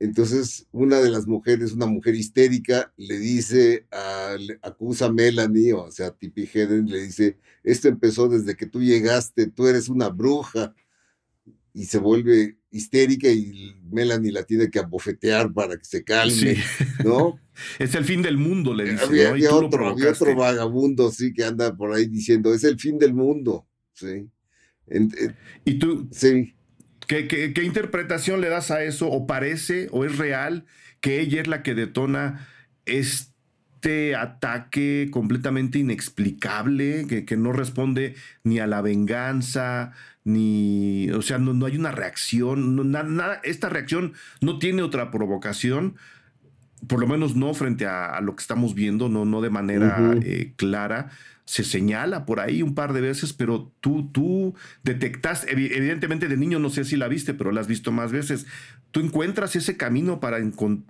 Entonces, 0.00 0.66
una 0.72 1.00
de 1.00 1.10
las 1.10 1.26
mujeres, 1.26 1.72
una 1.72 1.86
mujer 1.86 2.16
histérica, 2.16 2.92
le 2.96 3.18
dice, 3.18 3.86
a, 3.92 4.36
acusa 4.62 5.06
a 5.06 5.12
Melanie, 5.12 5.72
o 5.72 5.90
sea, 5.92 6.08
a 6.08 6.16
Tippi 6.16 6.48
Hedren, 6.52 6.86
le 6.86 7.02
dice, 7.02 7.38
esto 7.62 7.88
empezó 7.88 8.28
desde 8.28 8.56
que 8.56 8.66
tú 8.66 8.80
llegaste, 8.80 9.46
tú 9.46 9.66
eres 9.66 9.88
una 9.88 10.08
bruja 10.08 10.74
y 11.74 11.84
se 11.84 11.98
vuelve 11.98 12.58
histérica 12.70 13.28
y 13.28 13.76
Melanie 13.90 14.32
la 14.32 14.42
tiene 14.42 14.70
que 14.70 14.78
abofetear 14.78 15.52
para 15.52 15.76
que 15.76 15.84
se 15.84 16.04
calme, 16.04 16.56
¿no? 17.04 17.40
es 17.78 17.94
el 17.94 18.04
fin 18.04 18.22
del 18.22 18.36
mundo, 18.36 18.74
le 18.74 18.90
dice. 18.90 19.26
Había, 19.26 19.54
otro, 19.54 19.94
otro, 19.94 20.36
vagabundo, 20.36 21.10
sí, 21.10 21.32
que 21.32 21.44
anda 21.44 21.76
por 21.76 21.92
ahí 21.92 22.06
diciendo, 22.06 22.52
es 22.52 22.64
el 22.64 22.78
fin 22.78 22.98
del 22.98 23.14
mundo, 23.14 23.66
sí. 23.92 24.28
¿Y 25.64 25.78
tú? 25.78 26.08
Sí. 26.10 26.54
¿qué, 27.06 27.26
qué, 27.26 27.62
interpretación 27.64 28.40
le 28.40 28.48
das 28.48 28.70
a 28.70 28.82
eso? 28.84 29.08
¿O 29.08 29.26
parece, 29.26 29.88
o 29.90 30.04
es 30.04 30.16
real, 30.16 30.66
que 31.00 31.20
ella 31.20 31.40
es 31.40 31.48
la 31.48 31.62
que 31.62 31.74
detona 31.74 32.48
este 32.86 33.37
ataque 34.16 35.08
completamente 35.10 35.78
inexplicable, 35.78 37.06
que, 37.08 37.24
que 37.24 37.36
no 37.36 37.52
responde 37.52 38.14
ni 38.44 38.58
a 38.58 38.66
la 38.66 38.82
venganza, 38.82 39.92
ni, 40.28 41.10
o 41.10 41.22
sea, 41.22 41.38
no, 41.38 41.64
hay 41.64 41.76
una 41.76 41.90
reacción, 41.90 42.90
nada, 42.90 43.40
esta 43.44 43.70
reacción 43.70 44.12
no 44.42 44.58
tiene 44.58 44.82
otra 44.82 45.10
provocación, 45.10 45.96
por 46.86 47.00
lo 47.00 47.06
menos 47.06 47.34
no 47.34 47.54
frente 47.54 47.86
a, 47.86 48.20
lo 48.20 48.36
que 48.36 48.42
estamos 48.42 48.74
viendo, 48.74 49.08
no, 49.08 49.24
no 49.24 49.40
de 49.40 49.50
manera 49.50 50.14
eh, 50.22 50.52
clara. 50.56 51.08
Se 51.46 51.64
señala 51.64 52.26
por 52.26 52.40
ahí 52.40 52.60
un 52.62 52.74
par 52.74 52.92
de 52.92 53.00
veces, 53.00 53.32
pero 53.32 53.72
tú, 53.80 54.10
tú 54.12 54.54
detectaste, 54.82 55.50
evidentemente 55.50 56.28
de 56.28 56.36
niño 56.36 56.58
no 56.58 56.68
sé 56.68 56.84
si 56.84 56.96
la 56.96 57.08
viste, 57.08 57.32
pero 57.32 57.50
la 57.50 57.62
has 57.62 57.66
visto 57.66 57.90
más 57.90 58.12
veces. 58.12 58.46
¿Tú 58.90 59.00
encuentras 59.00 59.54
ese 59.56 59.76
camino 59.76 60.20
para, 60.20 60.38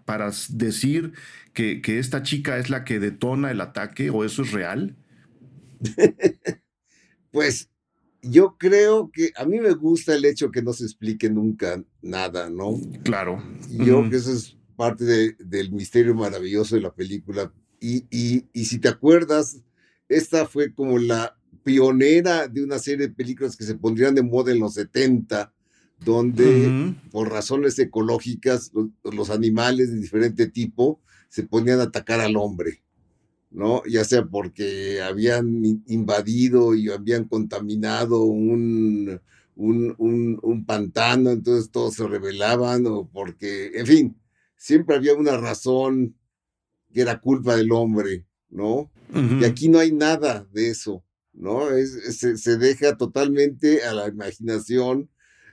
para 0.04 0.30
decir 0.50 1.12
que, 1.52 1.82
que 1.82 1.98
esta 1.98 2.22
chica 2.22 2.58
es 2.58 2.70
la 2.70 2.84
que 2.84 3.00
detona 3.00 3.50
el 3.50 3.60
ataque 3.60 4.10
o 4.10 4.24
eso 4.24 4.42
es 4.42 4.52
real? 4.52 4.96
pues 7.32 7.70
yo 8.22 8.56
creo 8.58 9.10
que 9.12 9.32
a 9.36 9.44
mí 9.44 9.60
me 9.60 9.72
gusta 9.72 10.14
el 10.14 10.24
hecho 10.24 10.50
que 10.50 10.62
no 10.62 10.72
se 10.72 10.84
explique 10.84 11.30
nunca 11.30 11.82
nada, 12.02 12.50
¿no? 12.50 12.80
Claro. 13.04 13.42
Yo 13.70 13.84
creo 13.84 14.10
que 14.10 14.16
eso 14.16 14.32
es 14.32 14.56
parte 14.76 15.36
del 15.38 15.72
misterio 15.72 16.14
maravilloso 16.14 16.76
de 16.76 16.82
la 16.82 16.94
película. 16.94 17.52
Y, 17.80 18.04
y, 18.10 18.64
si 18.64 18.78
te 18.78 18.88
acuerdas, 18.88 19.62
esta 20.08 20.46
fue 20.46 20.72
como 20.74 20.98
la 20.98 21.36
pionera 21.62 22.48
de 22.48 22.64
una 22.64 22.78
serie 22.78 23.08
de 23.08 23.14
películas 23.14 23.56
que 23.56 23.64
se 23.64 23.76
pondrían 23.76 24.14
de 24.14 24.22
moda 24.22 24.52
en 24.52 24.60
los 24.60 24.74
70, 24.74 25.52
donde 26.00 26.94
por 27.10 27.30
razones 27.30 27.78
ecológicas 27.78 28.72
los 29.02 29.30
animales 29.30 29.90
de 29.90 30.00
diferente 30.00 30.46
tipo 30.46 31.00
se 31.28 31.42
ponían 31.42 31.80
a 31.80 31.84
atacar 31.84 32.20
al 32.20 32.36
hombre. 32.36 32.82
¿no? 33.50 33.82
Ya 33.86 34.04
sea 34.04 34.24
porque 34.24 35.00
habían 35.02 35.62
invadido 35.86 36.74
y 36.74 36.90
habían 36.90 37.24
contaminado 37.24 38.24
un, 38.24 39.20
un, 39.56 40.64
pantano, 40.66 41.30
entonces 41.30 41.70
todos 41.70 41.94
se 41.94 42.06
rebelaban, 42.06 42.86
o 42.86 43.08
porque, 43.10 43.72
en 43.74 43.86
fin, 43.86 44.16
siempre 44.56 44.96
había 44.96 45.14
una 45.14 45.36
razón 45.36 46.14
que 46.92 47.00
era 47.00 47.20
culpa 47.20 47.56
del 47.56 47.72
hombre, 47.72 48.26
¿no? 48.50 48.90
Y 49.14 49.44
aquí 49.44 49.68
no 49.68 49.78
hay 49.78 49.92
nada 49.92 50.46
de 50.52 50.68
eso, 50.68 51.02
¿no? 51.32 51.70
Es, 51.70 52.18
se, 52.18 52.36
se 52.36 52.58
deja 52.58 52.96
totalmente 52.96 53.82
a 53.84 53.94
la 53.94 54.08
imaginación 54.08 55.08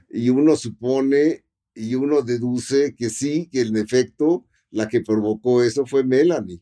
y 0.09 0.29
uno 0.29 0.55
supone 0.55 1.43
y 1.74 1.95
uno 1.95 2.21
deduce 2.21 2.95
que 2.95 3.09
sí, 3.09 3.50
que 3.51 3.62
en 3.62 3.75
efecto 3.75 4.45
la 4.71 4.88
que 4.88 5.01
provocó 5.01 5.63
eso 5.63 5.85
fue 5.85 6.03
Melanie 6.03 6.62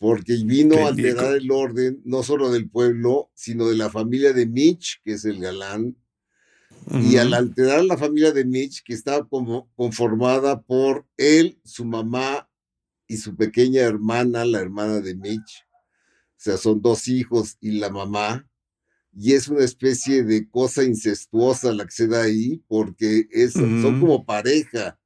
porque 0.00 0.34
vino 0.46 0.78
a 0.78 0.88
alterar 0.88 1.36
el 1.36 1.50
orden 1.50 2.00
no 2.06 2.22
solo 2.22 2.50
del 2.50 2.70
pueblo, 2.70 3.30
sino 3.34 3.68
de 3.68 3.76
la 3.76 3.90
familia 3.90 4.32
de 4.32 4.46
Mitch, 4.46 5.02
que 5.04 5.12
es 5.12 5.26
el 5.26 5.38
galán, 5.38 5.94
y 7.02 7.18
al 7.18 7.34
alterar 7.34 7.84
la 7.84 7.98
familia 7.98 8.32
de 8.32 8.46
Mitch, 8.46 8.82
que 8.82 8.94
estaba 8.94 9.28
como 9.28 9.70
conformada 9.74 10.62
por 10.62 11.06
él, 11.18 11.60
su 11.64 11.84
mamá 11.84 12.48
y 13.06 13.18
su 13.18 13.36
pequeña 13.36 13.82
hermana, 13.82 14.46
la 14.46 14.60
hermana 14.60 15.02
de 15.02 15.14
Mitch, 15.16 15.66
o 15.68 16.38
sea, 16.38 16.56
son 16.56 16.80
dos 16.80 17.06
hijos 17.06 17.58
y 17.60 17.72
la 17.72 17.90
mamá, 17.90 18.49
y 19.12 19.32
es 19.32 19.48
una 19.48 19.64
especie 19.64 20.22
de 20.22 20.48
cosa 20.48 20.84
incestuosa 20.84 21.72
la 21.72 21.84
que 21.84 21.90
se 21.90 22.06
da 22.06 22.22
ahí, 22.22 22.62
porque 22.68 23.28
es, 23.30 23.54
son 23.54 24.00
como 24.00 24.24
pareja, 24.24 24.98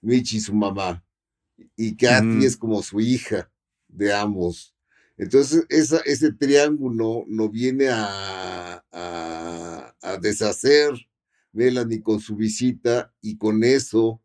Mitch 0.00 0.34
y 0.34 0.40
su 0.40 0.54
mamá, 0.54 1.04
y 1.76 1.96
Kathy 1.96 2.44
es 2.44 2.56
como 2.56 2.82
su 2.82 3.00
hija 3.00 3.50
de 3.88 4.12
ambos. 4.12 4.74
Entonces, 5.16 5.64
esa, 5.68 5.98
ese 5.98 6.32
triángulo 6.32 7.24
lo 7.28 7.48
viene 7.48 7.88
a, 7.90 8.84
a, 8.90 10.16
deshacer 10.20 10.92
Melanie 11.52 12.02
con 12.02 12.20
su 12.20 12.36
visita 12.36 13.14
y 13.20 13.36
con 13.36 13.62
eso 13.62 14.22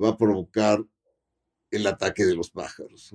va 0.00 0.10
a 0.10 0.16
provocar 0.16 0.84
el 1.70 1.86
ataque 1.86 2.24
de 2.24 2.34
los 2.34 2.50
pájaros. 2.50 3.14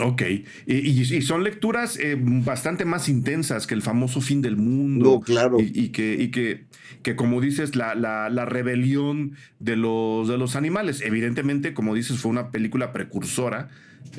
Ok, 0.00 0.22
y, 0.66 1.22
son 1.22 1.44
lecturas 1.44 1.96
eh, 1.98 2.16
bastante 2.18 2.84
más 2.84 3.08
intensas 3.08 3.66
que 3.66 3.74
el 3.74 3.82
famoso 3.82 4.20
fin 4.20 4.42
del 4.42 4.56
mundo. 4.56 5.04
No, 5.04 5.20
claro. 5.20 5.58
Y, 5.60 5.90
que, 5.90 6.14
y 6.14 6.30
que, 6.30 6.66
que, 7.02 7.14
como 7.14 7.40
dices, 7.40 7.76
la, 7.76 7.94
la, 7.94 8.28
la, 8.28 8.44
rebelión 8.44 9.36
de 9.60 9.76
los, 9.76 10.26
de 10.26 10.36
los 10.36 10.56
animales. 10.56 11.00
Evidentemente, 11.00 11.74
como 11.74 11.94
dices, 11.94 12.18
fue 12.18 12.32
una 12.32 12.50
película 12.50 12.92
precursora 12.92 13.68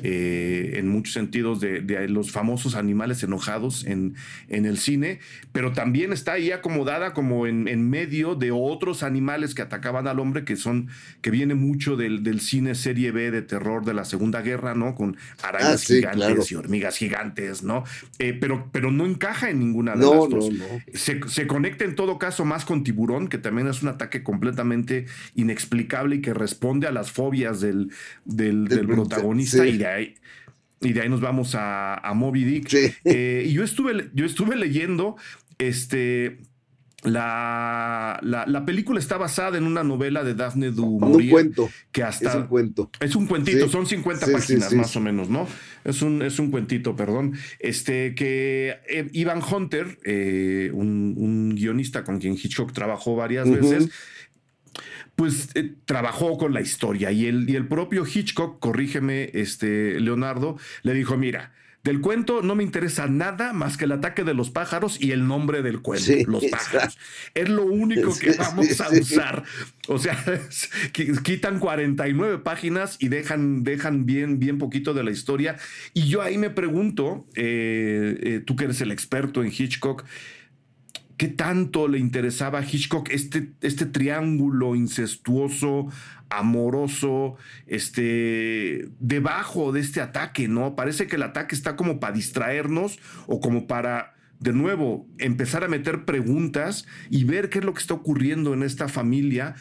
eh, 0.02 0.74
en 0.74 0.88
muchos 0.88 1.14
sentidos 1.14 1.60
de, 1.60 1.80
los 2.08 2.30
famosos 2.30 2.74
animales 2.74 3.22
enojados 3.22 3.84
en, 3.84 4.14
en, 4.48 4.66
el 4.66 4.78
cine, 4.78 5.20
pero 5.52 5.72
también 5.72 6.12
está 6.12 6.32
ahí 6.32 6.50
acomodada 6.50 7.14
como 7.14 7.46
en, 7.46 7.66
en, 7.66 7.88
medio 7.88 8.34
de 8.34 8.50
otros 8.50 9.02
animales 9.02 9.54
que 9.54 9.62
atacaban 9.62 10.06
al 10.06 10.20
hombre, 10.20 10.44
que 10.44 10.56
son, 10.56 10.88
que 11.22 11.30
viene 11.30 11.54
mucho 11.54 11.96
del, 11.96 12.22
del 12.22 12.40
cine 12.40 12.74
serie 12.74 13.10
B 13.10 13.30
de 13.30 13.42
terror 13.42 13.84
de 13.84 13.94
la 13.94 14.04
Segunda 14.04 14.42
Guerra, 14.42 14.74
¿no? 14.74 14.94
Con 14.94 15.16
arañas 15.42 15.84
ah, 15.84 15.94
gigantes 15.94 16.52
y 16.52 16.54
hormigas 16.54 16.96
gigantes, 16.96 17.62
¿no? 17.62 17.84
Eh, 18.18 18.36
pero, 18.38 18.68
pero 18.72 18.90
no 18.90 19.06
encaja 19.06 19.50
en 19.50 19.60
ninguna 19.60 19.96
de 19.96 20.00
las 20.00 20.28
dos. 20.28 20.48
Se, 20.92 21.20
se 21.26 21.46
conecta 21.46 21.84
en 21.84 21.94
todo 21.94 22.18
caso 22.18 22.44
más 22.44 22.64
con 22.64 22.84
Tiburón, 22.84 23.28
que 23.28 23.38
también 23.38 23.66
es 23.68 23.82
un 23.82 23.88
ataque 23.88 24.22
completamente 24.22 25.06
inexplicable 25.34 26.16
y 26.16 26.20
que 26.20 26.34
responde 26.34 26.86
a 26.86 26.92
las 26.92 27.10
fobias 27.10 27.60
del, 27.60 27.90
del, 28.24 28.68
protagonista 28.86 29.66
y 29.66 29.75
de 29.76 29.86
ahí 29.86 30.14
y 30.80 30.92
de 30.92 31.02
ahí 31.02 31.08
nos 31.08 31.20
vamos 31.20 31.54
a, 31.54 32.00
Moby 32.14 32.44
Dick. 32.44 32.66
Eh, 33.04 33.44
y 33.46 33.52
yo 33.52 33.64
estuve, 33.64 34.10
yo 34.14 34.26
estuve 34.26 34.56
leyendo 34.56 35.16
este, 35.58 36.38
la, 37.02 38.18
la, 38.22 38.66
película 38.66 38.98
está 38.98 39.16
basada 39.16 39.58
en 39.58 39.64
una 39.64 39.84
novela 39.84 40.24
de 40.24 40.34
Daphne 40.34 40.70
du 40.70 40.98
Maurier. 40.98 41.24
Un 41.24 41.30
cuento. 41.30 41.70
Que 41.92 42.02
hasta, 42.02 42.30
es 42.30 42.34
un 42.34 42.46
cuento. 42.46 42.90
Es 43.00 43.16
un 43.16 43.26
cuentito, 43.26 43.68
son 43.68 43.86
50 43.86 44.26
páginas 44.26 44.72
más 44.72 44.96
o 44.96 45.00
menos, 45.00 45.28
¿no? 45.28 45.46
Es 45.84 46.02
un, 46.02 46.22
es 46.22 46.38
un 46.38 46.50
cuentito, 46.50 46.96
perdón. 46.96 47.34
Este, 47.58 48.14
que 48.14 48.76
eh, 48.88 49.08
Ivan 49.12 49.40
Hunter, 49.42 49.98
eh, 50.04 50.70
un, 50.72 51.54
guionista 51.54 52.02
con 52.02 52.18
quien 52.18 52.34
Hitchcock 52.34 52.72
trabajó 52.72 53.14
varias 53.14 53.48
veces, 53.48 53.88
pues 55.16 55.48
eh, 55.54 55.74
trabajó 55.86 56.36
con 56.36 56.52
la 56.54 56.60
historia 56.60 57.10
y 57.10 57.26
el, 57.26 57.48
y 57.48 57.56
el 57.56 57.66
propio 57.66 58.04
Hitchcock, 58.06 58.60
corrígeme, 58.60 59.30
este, 59.32 59.98
Leonardo, 59.98 60.58
le 60.82 60.92
dijo, 60.92 61.16
mira, 61.16 61.52
Del 61.82 62.00
cuento 62.00 62.42
no 62.42 62.56
me 62.56 62.64
interesa 62.64 63.06
nada 63.06 63.52
más 63.52 63.76
que 63.76 63.84
el 63.84 63.92
ataque 63.92 64.24
de 64.24 64.34
los 64.34 64.50
pájaros 64.50 65.00
y 65.00 65.12
el 65.12 65.28
nombre 65.28 65.62
del 65.62 65.82
cuento, 65.82 66.12
los 66.26 66.44
pájaros. 66.46 66.98
Es 67.32 67.48
lo 67.48 67.64
único 67.64 68.12
que 68.18 68.32
vamos 68.32 68.80
a 68.80 68.90
usar. 68.90 69.44
O 69.86 69.96
sea, 69.98 70.18
quitan 71.22 71.60
49 71.60 72.38
páginas 72.38 72.96
y 72.98 73.06
dejan, 73.06 73.62
dejan 73.62 74.04
bien, 74.04 74.40
bien 74.40 74.58
poquito 74.58 74.94
de 74.94 75.04
la 75.04 75.12
historia. 75.12 75.58
Y 75.94 76.08
yo 76.08 76.22
ahí 76.22 76.38
me 76.38 76.50
pregunto, 76.50 77.24
eh, 77.36 78.18
eh, 78.20 78.42
tú 78.44 78.56
que 78.56 78.64
eres 78.64 78.80
el 78.80 78.90
experto 78.90 79.44
en 79.44 79.52
Hitchcock, 79.56 80.04
¿Qué 81.16 81.28
tanto 81.28 81.88
le 81.88 81.98
interesaba 81.98 82.58
a 82.58 82.64
Hitchcock 82.64 83.08
este, 83.10 83.52
este 83.62 83.86
triángulo 83.86 84.74
incestuoso, 84.74 85.86
amoroso, 86.28 87.36
este, 87.66 88.88
debajo 89.00 89.72
de 89.72 89.80
este 89.80 90.02
ataque, 90.02 90.46
¿no? 90.46 90.76
Parece 90.76 91.06
que 91.06 91.16
el 91.16 91.22
ataque 91.22 91.54
está 91.54 91.74
como 91.74 92.00
para 92.00 92.14
distraernos 92.14 92.98
o 93.26 93.40
como 93.40 93.66
para, 93.66 94.14
de 94.40 94.52
nuevo, 94.52 95.06
empezar 95.18 95.64
a 95.64 95.68
meter 95.68 96.04
preguntas 96.04 96.86
y 97.08 97.24
ver 97.24 97.48
qué 97.48 97.60
es 97.60 97.64
lo 97.64 97.72
que 97.72 97.80
está 97.80 97.94
ocurriendo 97.94 98.52
en 98.52 98.62
esta 98.62 98.88
familia 98.88 99.54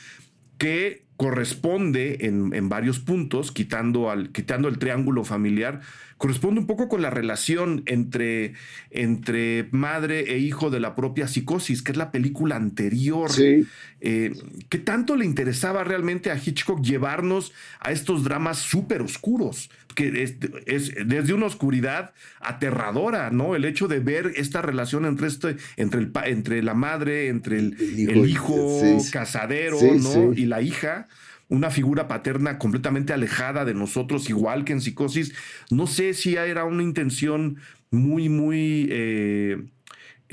que 0.57 1.04
corresponde 1.17 2.17
en, 2.21 2.53
en 2.53 2.69
varios 2.69 2.99
puntos, 2.99 3.51
quitando, 3.51 4.09
al, 4.09 4.31
quitando 4.31 4.67
el 4.67 4.77
triángulo 4.77 5.23
familiar, 5.23 5.81
corresponde 6.17 6.61
un 6.61 6.67
poco 6.67 6.89
con 6.89 7.01
la 7.01 7.09
relación 7.09 7.83
entre, 7.85 8.53
entre 8.89 9.67
madre 9.71 10.33
e 10.33 10.39
hijo 10.39 10.69
de 10.69 10.79
la 10.79 10.95
propia 10.95 11.27
psicosis, 11.27 11.81
que 11.81 11.91
es 11.91 11.97
la 11.97 12.11
película 12.11 12.55
anterior. 12.55 13.31
Sí. 13.31 13.65
Eh, 14.01 14.33
¿Qué 14.69 14.77
tanto 14.77 15.15
le 15.15 15.25
interesaba 15.25 15.83
realmente 15.83 16.31
a 16.31 16.37
Hitchcock 16.37 16.81
llevarnos 16.81 17.53
a 17.79 17.91
estos 17.91 18.23
dramas 18.23 18.59
súper 18.59 19.01
oscuros? 19.01 19.69
Que 19.95 20.23
es, 20.65 20.91
desde 21.07 21.33
una 21.33 21.45
oscuridad 21.45 22.13
aterradora, 22.39 23.31
¿no? 23.31 23.55
El 23.55 23.65
hecho 23.65 23.87
de 23.87 23.99
ver 23.99 24.33
esta 24.35 24.61
relación 24.61 25.05
entre, 25.05 25.27
este, 25.27 25.55
entre, 25.77 26.01
el, 26.01 26.11
entre 26.25 26.61
la 26.61 26.73
madre, 26.73 27.29
entre 27.29 27.59
el, 27.59 28.29
hijo, 28.29 28.81
casadero, 29.11 29.77
¿no? 29.81 30.33
Y 30.33 30.45
la 30.45 30.61
hija 30.61 31.07
una 31.47 31.69
figura 31.69 32.07
paterna 32.07 32.57
completamente 32.57 33.13
alejada 33.13 33.65
de 33.65 33.73
nosotros, 33.73 34.29
igual 34.29 34.65
que 34.65 34.73
en 34.73 34.81
psicosis. 34.81 35.33
No 35.69 35.87
sé 35.87 36.13
si 36.13 36.35
era 36.35 36.65
una 36.65 36.83
intención 36.83 37.57
muy, 37.91 38.29
muy 38.29 38.87
eh, 38.89 39.63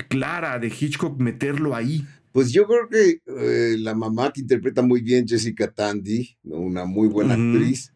clara 0.09 0.59
de 0.59 0.67
Hitchcock 0.67 1.19
meterlo 1.19 1.75
ahí. 1.75 2.05
Pues 2.31 2.51
yo 2.51 2.65
creo 2.65 2.89
que 2.89 3.21
eh, 3.27 3.75
la 3.77 3.93
mamá 3.93 4.33
que 4.33 4.41
interpreta 4.41 4.81
muy 4.81 5.01
bien 5.01 5.27
Jessica 5.27 5.71
Tandy, 5.71 6.35
una 6.43 6.85
muy 6.85 7.07
buena 7.07 7.35
actriz, 7.35 7.92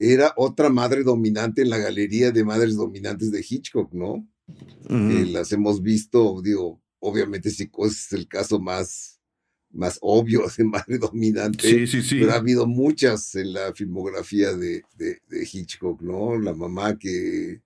era 0.00 0.32
otra 0.36 0.70
madre 0.70 1.04
dominante 1.04 1.60
en 1.60 1.68
la 1.68 1.76
galería 1.76 2.32
de 2.32 2.42
madres 2.42 2.74
dominantes 2.74 3.30
de 3.30 3.44
Hitchcock, 3.48 3.92
¿no? 3.92 4.26
las 4.88 5.52
hemos 5.52 5.80
visto, 5.80 6.40
digo, 6.42 6.82
obviamente 6.98 7.50
Psicosis 7.50 8.06
es 8.06 8.12
el 8.12 8.26
caso 8.26 8.58
más 8.58 9.20
más 9.72 9.98
obvio 10.00 10.42
de 10.56 10.64
madre 10.64 10.98
dominante. 10.98 11.68
Sí, 11.68 11.86
sí, 11.86 12.02
sí. 12.02 12.18
Pero 12.18 12.32
ha 12.32 12.36
habido 12.36 12.66
muchas 12.66 13.34
en 13.36 13.52
la 13.52 13.72
filmografía 13.72 14.52
de, 14.52 14.82
de, 14.96 15.48
Hitchcock, 15.52 16.02
¿no? 16.02 16.36
La 16.36 16.54
mamá 16.54 16.98
que, 16.98 17.62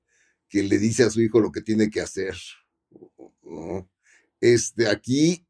que, 0.49 0.62
le 0.62 0.79
dice 0.79 1.05
a 1.05 1.11
su 1.11 1.23
hijo 1.23 1.41
lo 1.41 1.50
que 1.50 1.62
tiene 1.62 1.88
que 1.88 2.03
hacer. 2.03 2.37
¿no? 3.43 3.88
Este, 4.38 4.87
aquí 4.88 5.47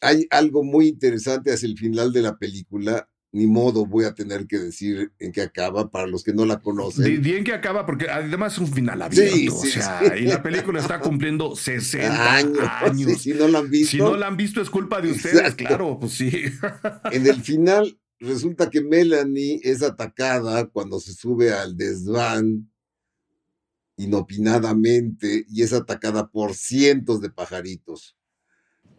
hay 0.00 0.26
algo 0.30 0.62
muy 0.62 0.88
interesante 0.88 1.52
hacia 1.52 1.68
el 1.68 1.76
final 1.76 2.12
de 2.12 2.22
la 2.22 2.38
película 2.38 3.10
ni 3.38 3.46
modo 3.46 3.86
voy 3.86 4.04
a 4.04 4.14
tener 4.14 4.46
que 4.48 4.58
decir 4.58 5.12
en 5.20 5.30
qué 5.30 5.42
acaba 5.42 5.90
para 5.90 6.08
los 6.08 6.24
que 6.24 6.32
no 6.32 6.44
la 6.44 6.58
conocen. 6.58 7.22
Bien 7.22 7.44
que 7.44 7.52
acaba, 7.52 7.86
porque 7.86 8.10
además 8.10 8.54
es 8.54 8.58
un 8.58 8.66
final 8.66 9.00
abierto. 9.00 9.54
o 9.54 9.64
sea, 9.64 10.16
y 10.18 10.24
la 10.24 10.42
película 10.42 10.80
está 10.80 10.98
cumpliendo 10.98 11.54
60 11.56 12.34
años. 12.84 13.22
si 13.22 13.32
no 13.32 13.46
la 13.46 13.60
han 13.60 13.70
visto. 13.70 13.90
Si 13.92 13.98
no 13.98 14.16
la 14.16 14.26
han 14.26 14.36
visto, 14.36 14.60
es 14.60 14.68
culpa 14.68 15.00
de 15.00 15.12
ustedes, 15.12 15.54
claro, 15.54 15.98
pues 16.00 16.12
sí. 16.12 16.30
En 17.12 17.26
el 17.28 17.40
final, 17.40 17.98
resulta 18.18 18.68
que 18.68 18.80
Melanie 18.80 19.60
es 19.62 19.84
atacada 19.84 20.66
cuando 20.66 20.98
se 20.98 21.14
sube 21.14 21.52
al 21.52 21.76
desván 21.76 22.68
inopinadamente 23.96 25.44
y 25.48 25.62
es 25.62 25.72
atacada 25.72 26.28
por 26.28 26.54
cientos 26.54 27.20
de 27.20 27.30
pajaritos 27.30 28.17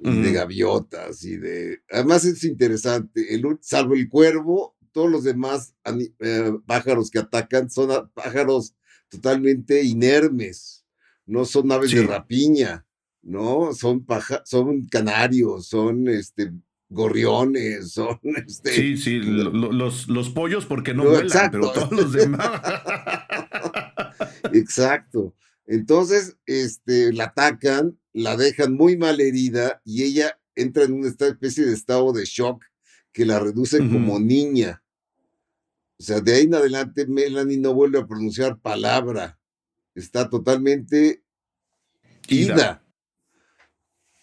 y 0.01 0.21
de 0.21 0.31
gaviotas 0.31 1.23
y 1.23 1.37
de... 1.37 1.81
Además 1.91 2.25
es 2.25 2.43
interesante, 2.43 3.33
el, 3.33 3.43
salvo 3.61 3.95
el 3.95 4.09
cuervo, 4.09 4.75
todos 4.91 5.09
los 5.09 5.23
demás 5.23 5.75
eh, 6.19 6.51
pájaros 6.65 7.11
que 7.11 7.19
atacan 7.19 7.69
son 7.69 8.09
pájaros 8.13 8.75
totalmente 9.09 9.83
inermes, 9.83 10.85
no 11.25 11.45
son 11.45 11.71
aves 11.71 11.91
de 11.91 12.03
rapiña, 12.03 12.85
¿no? 13.21 13.73
Son, 13.73 14.05
son 14.45 14.87
canarios, 14.87 15.67
son 15.67 16.07
este, 16.07 16.51
gorriones, 16.89 17.91
son 17.93 18.19
este... 18.47 18.71
Sí, 18.71 18.97
sí, 18.97 19.19
los, 19.19 20.07
los 20.07 20.29
pollos 20.29 20.65
porque 20.65 20.93
no, 20.93 21.05
vuelan, 21.05 21.51
pero 21.51 21.71
todos 21.71 21.91
los 21.91 22.11
demás. 22.13 22.61
exacto. 24.53 25.35
Entonces, 25.65 26.37
este, 26.47 27.13
la 27.13 27.25
atacan 27.25 27.98
la 28.13 28.37
dejan 28.37 28.73
muy 28.73 28.97
mal 28.97 29.21
herida 29.21 29.81
y 29.85 30.03
ella 30.03 30.39
entra 30.55 30.83
en 30.83 30.93
una 30.93 31.07
especie 31.07 31.65
de 31.65 31.73
estado 31.73 32.11
de 32.11 32.25
shock 32.25 32.63
que 33.11 33.25
la 33.25 33.39
reduce 33.39 33.79
como 33.79 34.19
niña. 34.19 34.83
O 35.99 36.03
sea, 36.03 36.21
de 36.21 36.33
ahí 36.33 36.43
en 36.43 36.55
adelante 36.55 37.07
Melanie 37.07 37.57
no 37.57 37.73
vuelve 37.73 37.99
a 37.99 38.07
pronunciar 38.07 38.59
palabra. 38.59 39.39
Está 39.95 40.29
totalmente 40.29 41.23
ida. 42.27 42.85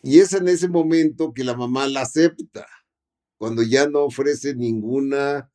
Y 0.03 0.21
es 0.21 0.33
en 0.33 0.49
ese 0.49 0.69
momento 0.69 1.35
que 1.35 1.45
la 1.45 1.57
mamá 1.57 1.89
la 1.89 2.03
acepta, 2.03 2.67
cuando 3.37 3.63
ya 3.63 3.89
no 3.89 4.05
ofrece 4.05 4.55
ninguna 4.55 5.51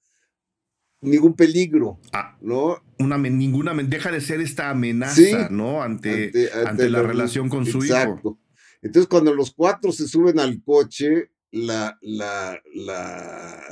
ningún 1.02 1.34
peligro, 1.34 2.00
ah, 2.14 2.38
¿no? 2.42 2.82
Una, 3.00 3.18
ninguna, 3.18 3.74
deja 3.74 4.12
de 4.12 4.22
ser 4.22 4.40
esta 4.40 4.70
amenaza, 4.70 5.50
¿no? 5.50 5.82
Ante, 5.82 6.32
ante, 6.66 6.90
la, 6.90 7.02
relación 7.02 7.50
con 7.50 7.66
su 7.66 7.84
hijo. 7.84 8.40
Entonces, 8.84 9.08
cuando 9.08 9.34
los 9.34 9.52
cuatro 9.52 9.92
se 9.92 10.08
suben 10.08 10.40
al 10.40 10.64
coche, 10.64 11.32
la, 11.52 11.98
la, 12.02 12.62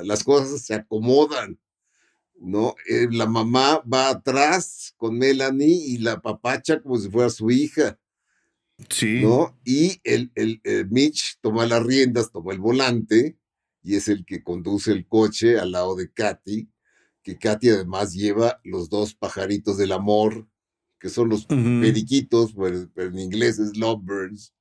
las 0.04 0.24
cosas 0.24 0.62
se 0.62 0.74
acomodan, 0.74 1.60
¿no? 2.40 2.76
Eh, 2.88 3.08
la 3.12 3.28
mamá 3.28 3.84
va 3.92 4.10
atrás 4.10 4.94
con 4.98 5.18
Melanie 5.18 5.86
y 5.88 5.98
la 6.00 6.20
papacha 6.20 6.82
como 6.82 6.98
si 6.98 7.10
fuera 7.10 7.30
su 7.30 7.52
hija. 7.52 8.00
Sí. 8.90 9.22
¿No? 9.22 9.60
Y 9.66 10.00
el, 10.04 10.32
el, 10.36 10.62
el 10.64 10.90
Mitch 10.90 11.38
toma 11.42 11.66
las 11.68 11.84
riendas, 11.84 12.32
toma 12.32 12.54
el 12.54 12.60
volante 12.60 13.38
y 13.84 13.96
es 13.96 14.08
el 14.08 14.26
que 14.26 14.42
conduce 14.42 14.92
el 14.92 15.06
coche 15.06 15.60
al 15.60 15.74
lado 15.74 15.96
de 15.96 16.12
Katy 16.12 16.70
que 17.24 17.38
Katy 17.38 17.70
además 17.70 18.14
lleva 18.14 18.60
los 18.64 18.90
dos 18.90 19.14
pajaritos 19.14 19.78
del 19.78 19.92
amor, 19.92 20.48
que 21.00 21.10
son 21.10 21.30
los 21.30 21.46
periquitos, 21.46 22.54
pero, 22.54 23.08
en 23.08 23.20
inglés 23.20 23.60
es 23.60 23.78
lovebirds, 23.78 24.54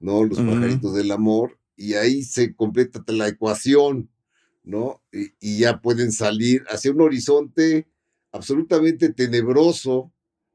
¿no? 0.00 0.24
Los 0.24 0.38
pajaritos 0.38 0.94
del 0.94 1.10
amor, 1.12 1.58
y 1.76 1.94
ahí 1.94 2.22
se 2.22 2.54
completa 2.54 3.02
la 3.12 3.28
ecuación, 3.28 4.10
¿no? 4.62 5.02
Y, 5.12 5.58
ya 5.58 5.80
pueden 5.80 6.12
salir 6.12 6.64
hacia 6.68 6.90
un 6.90 7.00
horizonte 7.00 7.88
absolutamente 8.32 9.12
tenebroso, 9.12 10.12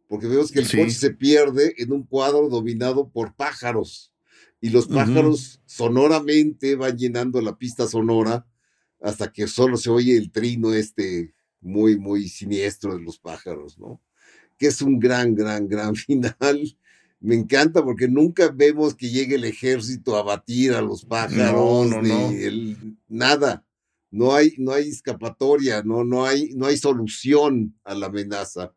porque 0.07 0.27
vemos 0.27 0.51
que 0.51 0.59
el 0.59 0.65
coche 0.65 0.91
se 0.91 1.11
pierde 1.11 1.75
en 1.77 1.93
un 1.93 2.03
cuadro 2.03 2.49
dominado 2.49 3.09
por 3.09 3.35
pájaros, 3.35 4.13
y 4.61 4.71
los 4.71 4.87
pájaros 4.87 5.61
sonoramente 5.65 6.75
van 6.75 6.97
llenando 6.97 7.39
la 7.39 7.57
pista 7.57 7.87
sonora 7.87 8.45
hasta 9.01 9.31
que 9.31 9.47
solo 9.47 9.77
se 9.77 9.89
oye 9.89 10.17
el 10.17 10.31
trino 10.31 10.73
este 10.73 11.33
muy, 11.61 11.97
muy 11.97 12.27
siniestro 12.27 12.95
de 12.95 13.01
los 13.01 13.19
pájaros, 13.19 13.77
¿no? 13.77 14.01
Que 14.57 14.67
es 14.67 14.81
un 14.81 14.99
gran, 14.99 15.35
gran, 15.35 15.67
gran 15.67 15.95
final. 15.95 16.77
Me 17.19 17.35
encanta 17.35 17.83
porque 17.83 18.07
nunca 18.07 18.49
vemos 18.49 18.95
que 18.95 19.09
llegue 19.09 19.35
el 19.35 19.43
ejército 19.43 20.15
a 20.15 20.23
batir 20.23 20.73
a 20.73 20.81
los 20.81 21.03
pájaros, 21.03 21.89
ni 22.01 22.77
nada. 23.07 23.65
No 24.11 24.33
hay, 24.33 24.55
no 24.57 24.71
hay 24.71 24.89
escapatoria, 24.89 25.83
no, 25.83 26.03
no, 26.03 26.25
hay, 26.25 26.49
no 26.55 26.65
hay 26.65 26.77
solución 26.77 27.75
a 27.83 27.93
la 27.93 28.07
amenaza. 28.07 28.73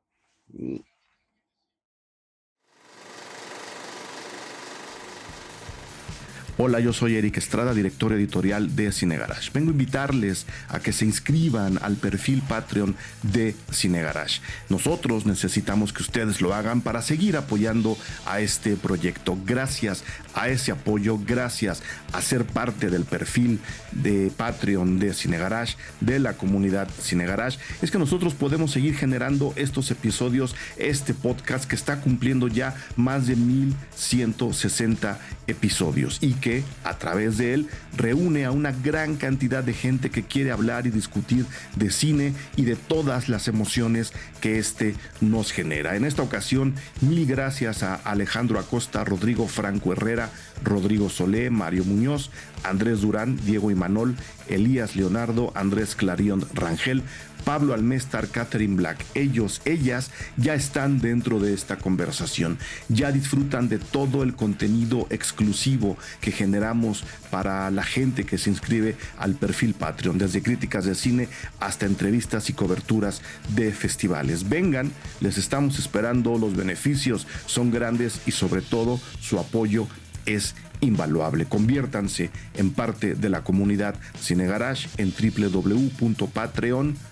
Hola, 6.59 6.81
yo 6.81 6.93
soy 6.93 7.17
Eric 7.17 7.39
Estrada, 7.39 7.73
director 7.73 8.13
editorial 8.13 8.77
de 8.77 8.93
Cine 8.93 9.17
Garage. 9.17 9.51
Vengo 9.55 9.71
a 9.71 9.73
invitarles 9.73 10.45
a 10.69 10.81
que 10.81 10.93
se 10.93 11.07
inscriban 11.07 11.79
al 11.81 11.97
perfil 11.97 12.43
Patreon 12.47 12.95
de 13.23 13.57
Cine 13.71 14.03
Garage. 14.03 14.43
Nosotros 14.69 15.25
necesitamos 15.25 15.95
que 15.95 16.03
ustedes 16.03 16.43
lo 16.43 16.53
hagan 16.53 16.83
para 16.83 17.01
seguir 17.01 17.39
apoyando 17.39 17.97
a 18.27 18.41
este 18.41 18.77
proyecto. 18.77 19.39
Gracias 19.47 20.05
a 20.35 20.51
ese 20.51 20.73
apoyo, 20.73 21.19
gracias 21.19 21.83
a 22.13 22.21
ser 22.21 22.45
parte 22.45 22.91
del 22.91 23.07
perfil 23.07 23.59
de 23.93 24.31
Patreon 24.37 24.99
de 24.99 25.15
Cine 25.15 25.39
Garage, 25.39 25.77
de 26.01 26.19
la 26.19 26.35
comunidad 26.35 26.87
Cine 27.01 27.25
Garage, 27.25 27.59
es 27.81 27.91
que 27.91 27.99
nosotros 27.99 28.35
podemos 28.35 28.73
seguir 28.73 28.95
generando 28.95 29.55
estos 29.57 29.91
episodios, 29.91 30.55
este 30.77 31.15
podcast 31.15 31.65
que 31.65 31.77
está 31.77 32.03
cumpliendo 32.03 32.47
ya 32.49 32.77
más 32.97 33.27
de 33.27 33.37
1160 33.37 35.19
episodios 35.47 36.19
y 36.21 36.35
que 36.43 36.63
a 36.85 36.99
través 36.99 37.39
de 37.39 37.55
él 37.55 37.69
reúne 37.97 38.45
a 38.45 38.51
una 38.51 38.73
gran 38.73 39.17
cantidad 39.17 39.65
de 39.65 39.73
gente 39.73 40.11
que 40.11 40.25
quiere 40.25 40.51
hablar 40.51 40.87
y 40.87 40.91
discutir 40.91 41.47
de 41.77 41.91
cine 41.91 42.35
y 42.57 42.65
de 42.65 42.77
todas 42.77 43.31
las 43.31 43.49
emociones 43.49 44.13
que 44.43 44.59
este 44.59 44.95
nos 45.23 45.53
genera. 45.53 45.97
En 45.97 46.05
esta 46.05 46.23
ocasión, 46.23 46.75
mil 47.01 47.25
gracias 47.27 47.83
a 47.83 47.95
Alejandro 47.95 48.59
Acosta, 48.59 49.05
Rodrigo 49.05 49.49
Franco 49.49 49.93
Herrera, 49.95 50.29
Rodrigo 50.63 51.09
Solé, 51.09 51.49
Mario 51.49 51.85
Muñoz, 51.85 52.31
Andrés 52.65 53.01
Durán, 53.01 53.39
Diego 53.45 53.71
Imanol, 53.71 54.17
Elías 54.49 54.97
Leonardo, 54.97 55.53
Andrés 55.55 55.95
Clarion 55.95 56.47
Rangel, 56.53 57.03
Pablo 57.45 57.75
Almestar, 57.75 58.29
Catherine 58.29 58.77
Black. 58.77 59.05
Ellos, 59.15 59.61
ellas 59.65 60.11
ya 60.37 60.55
están 60.55 61.01
dentro 61.01 61.41
de 61.41 61.55
esta 61.55 61.79
conversación, 61.79 62.59
ya 62.89 63.13
disfrutan 63.13 63.69
de 63.69 63.79
todo 63.79 64.23
el 64.23 64.35
contenido 64.35 65.07
exclusivo 65.11 65.97
que 66.21 66.33
generamos 66.33 67.05
para 67.31 67.71
la 67.71 67.85
gente 67.85 68.25
que 68.25 68.39
se 68.39 68.51
inscribe 68.51 68.97
al 69.19 69.35
perfil 69.35 69.75
Patreon, 69.75 70.19
desde 70.19 70.43
críticas 70.43 70.85
de 70.85 70.95
cine 70.95 71.29
hasta 71.61 71.87
entrevistas 71.87 72.51
y 72.51 72.53
coberturas 72.53 73.23
de 73.55 73.73
festivales. 73.73 74.49
Vengan, 74.49 74.93
les 75.21 75.39
estamos 75.39 75.79
esperando, 75.79 76.39
los 76.39 76.57
beneficios 76.57 77.27
son 77.47 77.71
grandes 77.71 78.21
y 78.27 78.33
sobre 78.33 78.63
todo 78.63 79.01
su 79.21 79.39
apoyo 79.39 79.87
es 80.27 80.55
invaluable. 80.81 81.47
Conviértanse 81.47 82.31
en 82.55 82.71
parte 82.71 83.15
de 83.15 83.29
la 83.29 83.43
comunidad 83.43 83.95
Cine 84.21 84.47
Garage 84.47 84.89
en 84.99 85.13
www.patreon.com 85.13 87.12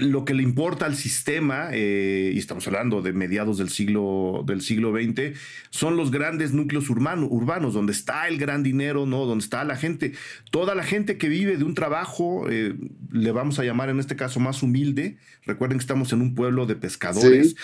lo 0.00 0.24
que 0.24 0.34
le 0.34 0.42
importa 0.42 0.86
al 0.86 0.96
sistema, 0.96 1.68
eh, 1.72 2.32
y 2.34 2.38
estamos 2.38 2.66
hablando 2.66 3.02
de 3.02 3.12
mediados 3.12 3.58
del 3.58 3.68
siglo, 3.68 4.42
del 4.46 4.60
siglo 4.60 4.92
XX, 4.92 5.38
son 5.70 5.96
los 5.96 6.10
grandes 6.10 6.52
núcleos 6.52 6.90
urbanos, 6.90 7.74
donde 7.74 7.92
está 7.92 8.26
el 8.28 8.38
gran 8.38 8.62
dinero, 8.62 9.06
¿no? 9.06 9.26
Donde 9.26 9.44
está 9.44 9.64
la 9.64 9.76
gente, 9.76 10.12
toda 10.50 10.74
la 10.74 10.82
gente 10.82 11.18
que 11.18 11.28
vive 11.28 11.56
de 11.56 11.64
un 11.64 11.74
trabajo, 11.74 12.46
eh, 12.50 12.74
le 13.12 13.32
vamos 13.32 13.58
a 13.58 13.64
llamar 13.64 13.88
en 13.90 14.00
este 14.00 14.16
caso 14.16 14.40
más 14.40 14.62
humilde. 14.62 15.18
Recuerden 15.44 15.78
que 15.78 15.82
estamos 15.82 16.12
en 16.12 16.20
un 16.20 16.34
pueblo 16.34 16.66
de 16.66 16.74
pescadores 16.74 17.54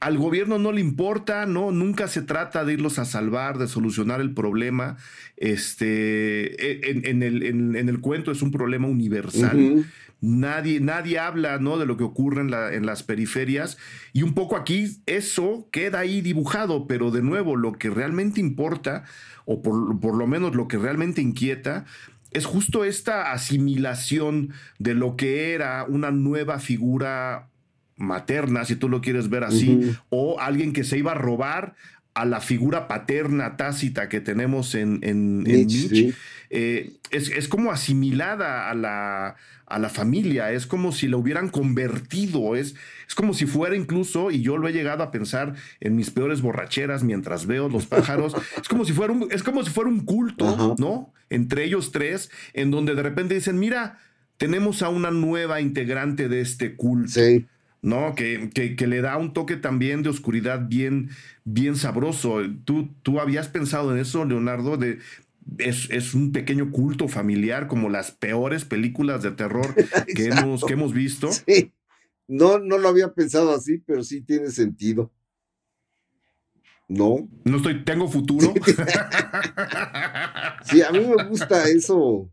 al 0.00 0.16
gobierno 0.16 0.58
no 0.58 0.72
le 0.72 0.80
importa, 0.80 1.44
¿no? 1.44 1.72
Nunca 1.72 2.08
se 2.08 2.22
trata 2.22 2.64
de 2.64 2.72
irlos 2.72 2.98
a 2.98 3.04
salvar, 3.04 3.58
de 3.58 3.68
solucionar 3.68 4.22
el 4.22 4.32
problema. 4.32 4.96
Este, 5.36 6.54
e, 6.70 7.00
en, 7.08 7.22
el, 7.22 7.42
en, 7.42 7.88
el, 7.88 8.00
cuento 8.00 8.32
es 8.32 8.40
un 8.40 8.50
problema 8.50 8.88
universal. 8.88 9.84
Nadie, 10.22 10.80
nadie 10.80 11.18
habla 11.18 11.58
¿no? 11.58 11.78
de 11.78 11.86
lo 11.86 11.96
que 11.96 12.04
ocurre 12.04 12.40
en, 12.40 12.50
la, 12.50 12.72
en, 12.72 12.86
las 12.86 13.02
periferias. 13.02 13.76
Y 14.14 14.22
un 14.22 14.32
poco 14.32 14.56
aquí 14.56 14.96
eso 15.04 15.68
queda 15.70 16.00
ahí 16.00 16.22
dibujado, 16.22 16.86
pero 16.86 17.10
de 17.10 17.22
nuevo, 17.22 17.56
lo 17.56 17.72
que 17.72 17.90
realmente 17.90 18.40
importa, 18.40 19.04
o 19.44 19.62
por, 19.62 20.00
por 20.00 20.16
lo 20.16 20.26
menos 20.26 20.54
lo 20.54 20.66
que 20.66 20.78
realmente 20.78 21.20
inquieta, 21.20 21.84
es 22.30 22.46
justo 22.46 22.84
esta 22.84 23.32
asimilación 23.32 24.52
de 24.78 24.94
lo 24.94 25.16
que 25.16 25.52
era 25.52 25.84
una 25.84 26.10
nueva 26.10 26.58
figura 26.58 27.48
materna, 28.00 28.64
si 28.64 28.76
tú 28.76 28.88
lo 28.88 29.00
quieres 29.00 29.28
ver 29.28 29.44
así, 29.44 29.92
o 30.08 30.40
alguien 30.40 30.72
que 30.72 30.84
se 30.84 30.98
iba 30.98 31.12
a 31.12 31.14
robar 31.14 31.74
a 32.14 32.24
la 32.24 32.40
figura 32.40 32.88
paterna 32.88 33.56
tácita 33.56 34.08
que 34.08 34.20
tenemos 34.20 34.74
en, 34.74 34.98
en, 35.02 35.44
Nietzsche, 35.44 36.12
eh, 36.50 36.94
es, 37.10 37.48
como 37.48 37.70
asimilada 37.70 38.68
a 38.68 38.74
la, 38.74 39.36
a 39.66 39.78
la 39.78 39.88
familia, 39.88 40.50
es 40.50 40.66
como 40.66 40.92
si 40.92 41.06
la 41.06 41.16
hubieran 41.16 41.48
convertido, 41.48 42.56
es, 42.56 42.74
es 43.06 43.14
como 43.14 43.34
si 43.34 43.46
fuera 43.46 43.76
incluso, 43.76 44.30
y 44.30 44.42
yo 44.42 44.56
lo 44.56 44.66
he 44.66 44.72
llegado 44.72 45.02
a 45.02 45.10
pensar 45.10 45.54
en 45.80 45.94
mis 45.94 46.10
peores 46.10 46.40
borracheras 46.40 47.04
mientras 47.04 47.46
veo 47.46 47.68
los 47.68 47.86
pájaros, 47.86 48.34
es 48.60 48.68
como 48.68 48.84
si 48.84 48.92
fuera 48.92 49.12
un, 49.12 49.28
es 49.30 49.42
como 49.42 49.62
si 49.62 49.70
fuera 49.70 49.88
un 49.88 50.00
culto, 50.00 50.76
¿no? 50.78 51.12
Entre 51.28 51.64
ellos 51.64 51.92
tres, 51.92 52.30
en 52.54 52.72
donde 52.72 52.96
de 52.96 53.02
repente 53.02 53.34
dicen, 53.34 53.60
mira, 53.60 53.98
tenemos 54.36 54.82
a 54.82 54.88
una 54.88 55.10
nueva 55.10 55.60
integrante 55.60 56.28
de 56.28 56.40
este 56.40 56.74
culto. 56.74 57.12
Sí. 57.12 57.46
¿No? 57.82 58.14
Que, 58.14 58.50
que, 58.50 58.86
le 58.86 59.00
da 59.00 59.16
un 59.16 59.32
toque 59.32 59.56
también 59.56 60.02
de 60.02 60.10
oscuridad 60.10 60.66
bien, 60.68 61.10
bien 61.44 61.76
sabroso. 61.76 62.40
¿Tú, 62.64 62.90
¿Tú 63.02 63.20
habías 63.20 63.48
pensado 63.48 63.92
en 63.92 63.98
eso, 63.98 64.24
Leonardo? 64.24 64.76
De, 64.76 64.98
es, 65.58 66.14
un 66.14 66.32
pequeño 66.32 66.70
culto 66.70 67.08
familiar, 67.08 67.66
como 67.66 67.88
las 67.88 68.10
peores 68.10 68.64
películas 68.64 69.22
de 69.22 69.32
terror 69.32 69.74
que, 70.14 70.26
hemos, 70.26 70.64
que 70.64 70.74
hemos 70.74 70.92
visto. 70.92 71.30
Sí. 71.32 71.72
No, 72.28 72.58
no 72.58 72.78
lo 72.78 72.88
había 72.88 73.12
pensado 73.12 73.52
así, 73.52 73.78
pero 73.78 74.04
sí 74.04 74.20
tiene 74.20 74.50
sentido. 74.50 75.10
No. 76.88 77.28
No 77.44 77.56
estoy, 77.56 77.84
tengo 77.84 78.08
futuro. 78.08 78.52
sí, 80.64 80.82
a 80.82 80.90
mí 80.92 81.00
me 81.00 81.24
gusta 81.24 81.68
eso, 81.68 82.30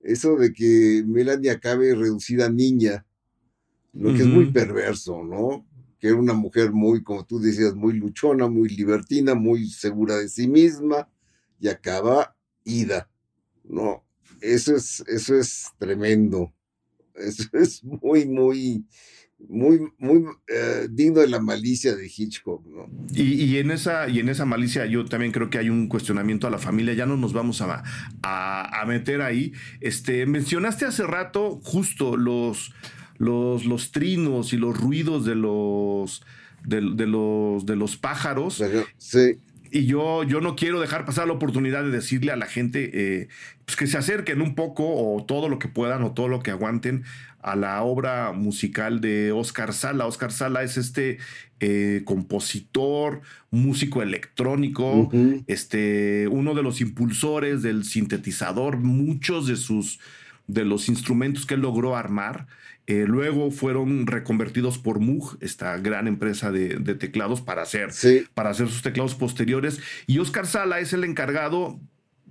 eso 0.00 0.36
de 0.36 0.52
que 0.52 1.02
Melanie 1.06 1.50
acabe 1.50 1.94
reducida 1.94 2.46
a 2.46 2.50
niña 2.50 3.04
lo 3.94 4.12
que 4.12 4.22
es 4.22 4.26
muy 4.26 4.50
perverso, 4.50 5.22
¿no? 5.22 5.64
que 6.04 6.08
era 6.08 6.18
una 6.18 6.34
mujer 6.34 6.70
muy, 6.70 7.02
como 7.02 7.24
tú 7.24 7.40
decías, 7.40 7.74
muy 7.74 7.94
luchona, 7.94 8.46
muy 8.46 8.68
libertina, 8.68 9.34
muy 9.34 9.70
segura 9.70 10.18
de 10.18 10.28
sí 10.28 10.46
misma, 10.46 11.08
y 11.58 11.68
acaba 11.68 12.36
ida. 12.62 13.08
No, 13.64 14.04
eso 14.42 14.76
es, 14.76 15.02
eso 15.06 15.34
es 15.34 15.70
tremendo. 15.78 16.52
Eso 17.14 17.44
es 17.54 17.82
muy, 17.82 18.26
muy, 18.26 18.84
muy, 19.48 19.80
muy 19.96 20.24
eh, 20.46 20.88
digno 20.90 21.20
de 21.20 21.28
la 21.28 21.40
malicia 21.40 21.96
de 21.96 22.06
Hitchcock, 22.14 22.66
¿no? 22.66 22.86
Y, 23.14 23.56
en 23.56 23.70
esa, 23.70 24.06
y 24.06 24.18
en 24.18 24.28
esa 24.28 24.44
malicia 24.44 24.84
yo 24.84 25.06
también 25.06 25.32
creo 25.32 25.48
que 25.48 25.56
hay 25.56 25.70
un 25.70 25.88
cuestionamiento 25.88 26.46
a 26.46 26.50
la 26.50 26.58
familia, 26.58 26.92
ya 26.92 27.06
no 27.06 27.16
nos 27.16 27.32
vamos 27.32 27.62
a, 27.62 27.82
a, 28.22 28.84
meter 28.86 29.22
ahí. 29.22 29.54
Este, 29.80 30.26
mencionaste 30.26 30.84
hace 30.84 31.04
rato 31.04 31.60
justo 31.62 32.18
los, 32.18 32.74
los, 33.16 33.64
los 33.64 33.92
trinos 33.92 34.52
y 34.52 34.56
los 34.56 34.76
ruidos 34.76 35.24
de 35.24 35.34
los, 35.34 36.22
de, 36.64 36.80
los, 36.80 37.66
de 37.66 37.76
los 37.76 37.96
pájaros. 37.96 38.62
Sí. 38.98 39.38
Y 39.70 39.86
yo, 39.86 40.22
yo 40.22 40.40
no 40.40 40.54
quiero 40.54 40.80
dejar 40.80 41.04
pasar 41.04 41.26
la 41.26 41.32
oportunidad 41.32 41.82
de 41.82 41.90
decirle 41.90 42.30
a 42.30 42.36
la 42.36 42.46
gente 42.46 42.90
eh, 42.92 43.28
pues 43.64 43.76
que 43.76 43.88
se 43.88 43.98
acerquen 43.98 44.40
un 44.40 44.54
poco 44.54 44.84
o 44.86 45.24
todo 45.24 45.48
lo 45.48 45.58
que 45.58 45.66
puedan 45.66 46.04
o 46.04 46.12
todo 46.12 46.28
lo 46.28 46.44
que 46.44 46.52
aguanten 46.52 47.02
a 47.42 47.56
la 47.56 47.82
obra 47.82 48.32
musical 48.32 49.00
de 49.00 49.32
Oscar 49.32 49.72
Sala. 49.72 50.06
Oscar 50.06 50.30
Sala 50.30 50.62
es 50.62 50.76
este 50.76 51.18
eh, 51.60 52.02
compositor, 52.04 53.20
músico 53.50 54.00
electrónico, 54.00 55.10
este, 55.46 56.28
uno 56.28 56.54
de 56.54 56.62
los 56.62 56.80
impulsores 56.80 57.62
del 57.62 57.84
sintetizador, 57.84 58.78
muchos 58.78 59.46
de 59.46 59.56
sus 59.56 59.98
de 60.46 60.64
los 60.64 60.88
instrumentos 60.88 61.46
que 61.46 61.54
él 61.54 61.60
logró 61.60 61.96
armar. 61.96 62.46
Eh, 62.86 63.04
luego 63.06 63.50
fueron 63.50 64.06
reconvertidos 64.06 64.76
por 64.78 65.00
Moog, 65.00 65.38
esta 65.40 65.78
gran 65.78 66.06
empresa 66.06 66.52
de, 66.52 66.78
teclados, 66.96 67.40
para 67.40 67.62
hacer, 67.62 67.90
para 68.34 68.50
hacer 68.50 68.68
sus 68.68 68.82
teclados 68.82 69.14
posteriores. 69.14 69.80
Y 70.06 70.18
Oscar 70.18 70.46
Sala 70.46 70.80
es 70.80 70.92
el 70.92 71.04
encargado, 71.04 71.80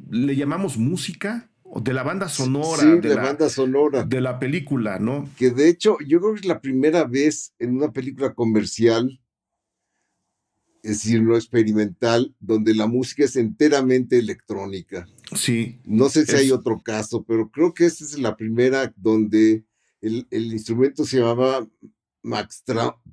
le 0.09 0.35
llamamos 0.35 0.77
música, 0.77 1.49
de 1.81 1.93
la 1.93 2.03
banda 2.03 2.29
sonora. 2.29 2.83
de, 2.95 3.15
la, 3.15 3.23
banda 3.23 3.49
sonora. 3.49 4.03
De 4.03 4.21
la 4.21 4.39
película, 4.39 4.99
¿no? 4.99 5.29
Que 5.37 5.49
de 5.49 5.69
hecho, 5.69 5.97
yo 6.05 6.19
creo 6.19 6.33
que 6.33 6.41
es 6.41 6.45
la 6.45 6.61
primera 6.61 7.05
vez 7.05 7.53
en 7.57 7.75
una 7.75 7.91
película 7.91 8.33
comercial, 8.33 9.19
es 10.83 11.03
decir, 11.03 11.23
no 11.23 11.35
experimental, 11.35 12.35
donde 12.39 12.75
la 12.75 12.85
música 12.85 13.23
es 13.23 13.35
enteramente 13.37 14.19
electrónica. 14.19 15.07
Sí. 15.35 15.79
No 15.85 16.09
sé 16.09 16.25
si 16.25 16.35
hay 16.35 16.51
otro 16.51 16.79
caso, 16.79 17.23
pero 17.23 17.49
creo 17.49 17.73
que 17.73 17.85
esta 17.85 18.03
es 18.03 18.19
la 18.19 18.35
primera 18.35 18.93
donde 18.95 19.63
el, 20.03 20.53
instrumento 20.53 21.05
se 21.05 21.19
llamaba 21.19 21.67
Max 22.21 22.63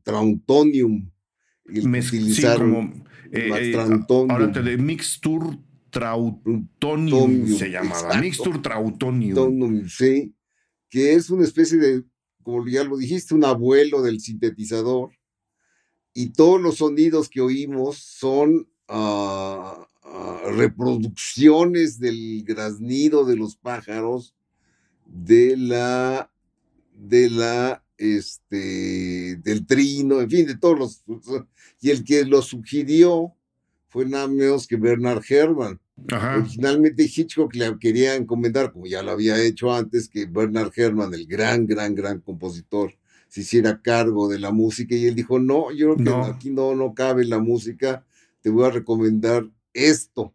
Trautonium. 0.03 1.11
utilizar 1.64 2.59
como, 2.59 3.05
eh, 3.31 3.48
Max 3.48 3.62
eh, 3.62 4.26
Ahora 4.29 4.50
te 4.50 4.62
de 4.62 4.76
Mixture 4.76 5.59
Trautonium 5.90 7.46
se 7.46 7.70
llamaba. 7.70 8.16
Mixture 8.20 8.59
Trautonium. 8.59 9.88
Sí, 9.88 10.35
que 10.88 11.14
es 11.14 11.31
una 11.31 11.44
especie 11.44 11.79
de, 11.79 12.05
como 12.42 12.66
ya 12.66 12.83
lo 12.83 12.96
dijiste, 12.96 13.35
un 13.35 13.44
abuelo 13.44 14.03
del 14.03 14.20
sintetizador. 14.20 15.11
Y 16.12 16.31
todos 16.31 16.61
los 16.61 16.79
sonidos 16.79 17.29
que 17.29 17.40
oímos 17.40 17.98
son 17.98 18.68
ah, 18.88 19.87
ah, 20.03 20.42
reproducciones 20.57 22.00
del 22.00 22.42
graznido 22.44 23.24
de 23.24 23.37
los 23.37 23.55
pájaros, 23.55 24.35
de 25.07 25.57
la 25.57 26.33
de 27.01 27.31
la, 27.31 27.83
este, 27.97 29.37
del 29.37 29.67
trino, 29.67 30.21
en 30.21 30.31
fin, 30.31 30.47
de 30.47 30.57
todos 30.57 30.79
los, 30.79 31.05
y 31.81 31.91
el 31.91 32.05
que 32.05 32.25
lo 32.25 32.43
sugirió 32.43 33.35
fue 33.89 34.07
nada 34.07 34.29
menos 34.29 34.67
que 34.67 34.77
Bernard 34.77 35.23
Herrmann. 35.29 35.81
Originalmente 36.11 37.03
Hitchcock 37.05 37.55
le 37.55 37.79
quería 37.79 38.15
encomendar, 38.15 38.73
como 38.73 38.87
ya 38.87 39.03
lo 39.03 39.11
había 39.11 39.43
hecho 39.43 39.73
antes, 39.75 40.09
que 40.09 40.27
Bernard 40.27 40.73
Herrmann, 40.75 41.13
el 41.13 41.27
gran, 41.27 41.67
gran, 41.67 41.95
gran 41.95 42.21
compositor, 42.21 42.95
se 43.29 43.43
hiciera 43.43 43.81
cargo 43.81 44.29
de 44.29 44.39
la 44.39 44.51
música 44.51 44.95
y 44.95 45.07
él 45.07 45.15
dijo, 45.15 45.39
no, 45.39 45.71
yo 45.73 45.95
creo 45.95 46.23
que 46.23 46.31
aquí 46.31 46.51
no, 46.51 46.75
no 46.75 46.95
cabe 46.95 47.25
la 47.25 47.39
música, 47.39 48.05
te 48.41 48.51
voy 48.51 48.65
a 48.65 48.71
recomendar 48.71 49.47
esto. 49.73 50.35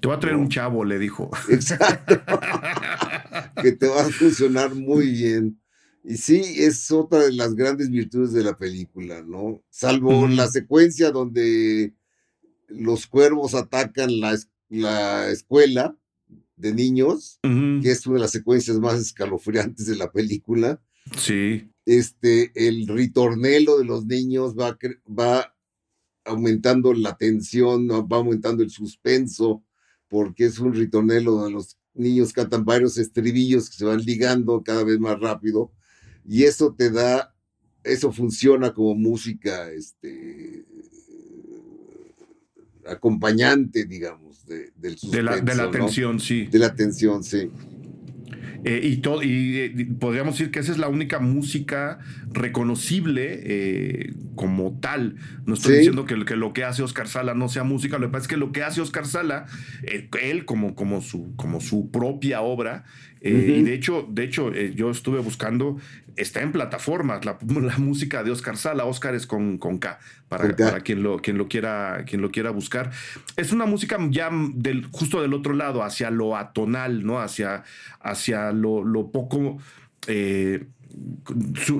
Te 0.00 0.06
voy 0.06 0.16
a 0.16 0.20
traer 0.20 0.36
un 0.36 0.48
chavo, 0.48 0.84
le 0.84 0.98
dijo. 0.98 1.30
Exacto. 1.50 2.20
que 3.62 3.72
te 3.72 3.88
va 3.88 4.02
a 4.02 4.04
funcionar 4.04 4.74
muy 4.74 5.10
bien. 5.10 5.59
Y 6.02 6.16
sí, 6.16 6.40
es 6.56 6.90
otra 6.90 7.24
de 7.24 7.32
las 7.32 7.54
grandes 7.54 7.90
virtudes 7.90 8.32
de 8.32 8.42
la 8.42 8.56
película, 8.56 9.22
¿no? 9.22 9.62
Salvo 9.68 10.26
la 10.28 10.48
secuencia 10.48 11.10
donde 11.10 11.94
los 12.68 13.06
cuervos 13.06 13.54
atacan 13.54 14.18
la, 14.18 14.38
la 14.70 15.30
escuela 15.30 15.96
de 16.56 16.74
niños, 16.74 17.38
que 17.42 17.90
es 17.90 18.06
una 18.06 18.16
de 18.16 18.22
las 18.22 18.32
secuencias 18.32 18.78
más 18.78 19.00
escalofriantes 19.00 19.86
de 19.86 19.96
la 19.96 20.10
película. 20.10 20.80
Sí. 21.16 21.70
Este, 21.84 22.52
el 22.54 22.86
ritornelo 22.86 23.78
de 23.78 23.84
los 23.84 24.06
niños 24.06 24.54
va, 24.56 24.78
va 25.06 25.54
aumentando 26.24 26.92
la 26.94 27.16
tensión, 27.16 27.88
va 27.88 28.16
aumentando 28.16 28.62
el 28.62 28.70
suspenso, 28.70 29.64
porque 30.08 30.46
es 30.46 30.58
un 30.58 30.74
ritornelo 30.74 31.32
donde 31.32 31.52
los 31.52 31.78
niños 31.94 32.32
cantan 32.32 32.64
varios 32.64 32.96
estribillos 32.98 33.68
que 33.68 33.76
se 33.76 33.84
van 33.84 34.00
ligando 34.00 34.62
cada 34.62 34.84
vez 34.84 34.98
más 34.98 35.18
rápido 35.18 35.72
y 36.26 36.44
eso 36.44 36.74
te 36.76 36.90
da, 36.90 37.34
eso 37.84 38.12
funciona 38.12 38.72
como 38.72 38.94
música, 38.94 39.70
este, 39.70 40.64
acompañante, 42.86 43.84
digamos, 43.84 44.46
de, 44.46 44.72
del 44.76 44.96
de 45.10 45.22
la, 45.22 45.40
de 45.40 45.54
la 45.54 45.64
atención, 45.64 46.20
sí. 46.20 46.46
De 46.46 46.58
la 46.58 46.66
atención, 46.66 47.22
sí. 47.22 47.50
Eh, 48.64 48.80
y, 48.82 48.98
todo, 48.98 49.22
y 49.22 49.56
eh, 49.56 49.88
podríamos 49.98 50.34
decir 50.34 50.50
que 50.50 50.58
esa 50.58 50.70
es 50.72 50.76
la 50.76 50.88
única 50.88 51.18
música 51.18 51.98
reconocible 52.30 53.40
eh, 53.42 54.12
como 54.34 54.78
tal. 54.80 55.16
No 55.46 55.54
estoy 55.54 55.76
diciendo 55.76 56.04
que, 56.04 56.22
que, 56.26 56.36
lo 56.36 56.52
que 56.52 56.64
hace 56.64 56.82
Oscar 56.82 57.08
Sala 57.08 57.32
no 57.34 57.48
sea 57.48 57.64
música, 57.64 57.98
lo 57.98 58.08
que 58.08 58.12
pasa 58.12 58.24
es 58.24 58.28
que 58.28 58.36
lo 58.36 58.52
que 58.52 58.62
hace 58.62 58.82
Oscar 58.82 59.06
Sala, 59.06 59.46
él 60.20 60.44
como, 60.44 60.74
como, 60.74 61.00
su, 61.00 61.34
como 61.36 61.60
su 61.60 61.90
propia 61.90 62.42
obra, 62.42 62.84
y 63.20 63.62
de 63.62 63.74
hecho, 63.74 64.06
de 64.08 64.24
hecho 64.24 64.52
yo 64.52 64.90
estuve 64.90 65.20
buscando, 65.20 65.78
está 66.16 66.40
en 66.42 66.52
plataformas 66.52 67.24
la, 67.24 67.38
la, 67.60 67.78
música 67.78 68.22
de 68.22 68.30
Oscar 68.30 68.56
Sala, 68.56 68.84
Oscar 68.84 69.14
es 69.14 69.26
con, 69.26 69.58
con 69.58 69.78
K, 69.78 69.98
para, 70.28 70.56
para, 70.56 70.80
quien, 70.80 71.02
lo, 71.02 71.18
quien, 71.18 71.38
lo 71.38 71.48
quiera, 71.48 72.04
quien 72.06 72.22
lo 72.22 72.30
quiera 72.30 72.50
buscar. 72.50 72.90
Es 73.36 73.52
una 73.52 73.66
música 73.66 73.98
ya 74.10 74.30
del, 74.54 74.86
justo 74.86 75.20
del 75.20 75.34
otro 75.34 75.54
lado, 75.54 75.82
hacia 75.82 76.10
lo 76.10 76.36
atonal, 76.36 77.04
¿no? 77.04 77.20
Hacia, 77.20 77.64
hacia 78.00 78.52
lo, 78.52 79.10
poco... 79.12 79.58
Eh, 80.06 80.64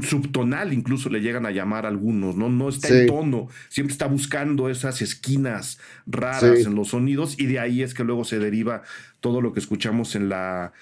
subtonal 0.05 0.73
incluso 0.73 1.11
le 1.11 1.21
llegan 1.21 1.45
a 1.45 1.51
llamar 1.51 1.85
algunos, 1.85 2.37
¿no? 2.37 2.49
No 2.49 2.69
está 2.69 2.89
en 2.89 3.09
tono, 3.09 3.49
siempre 3.69 3.93
está 3.93 4.07
buscando 4.07 4.71
esas 4.71 5.03
esquinas 5.03 5.81
raras 6.07 6.65
en 6.65 6.77
los 6.77 6.89
sonidos 6.89 7.35
y 7.37 7.47
de 7.47 7.59
ahí 7.59 7.83
es 7.83 7.93
que 7.93 8.05
luego 8.05 8.25
se 8.25 8.39
deriva 8.39 8.83
todo 9.19 9.41
lo 9.41 9.53
que 9.53 9.59
escuchamos 9.59 10.15
en 10.15 10.29
la, 10.29 10.73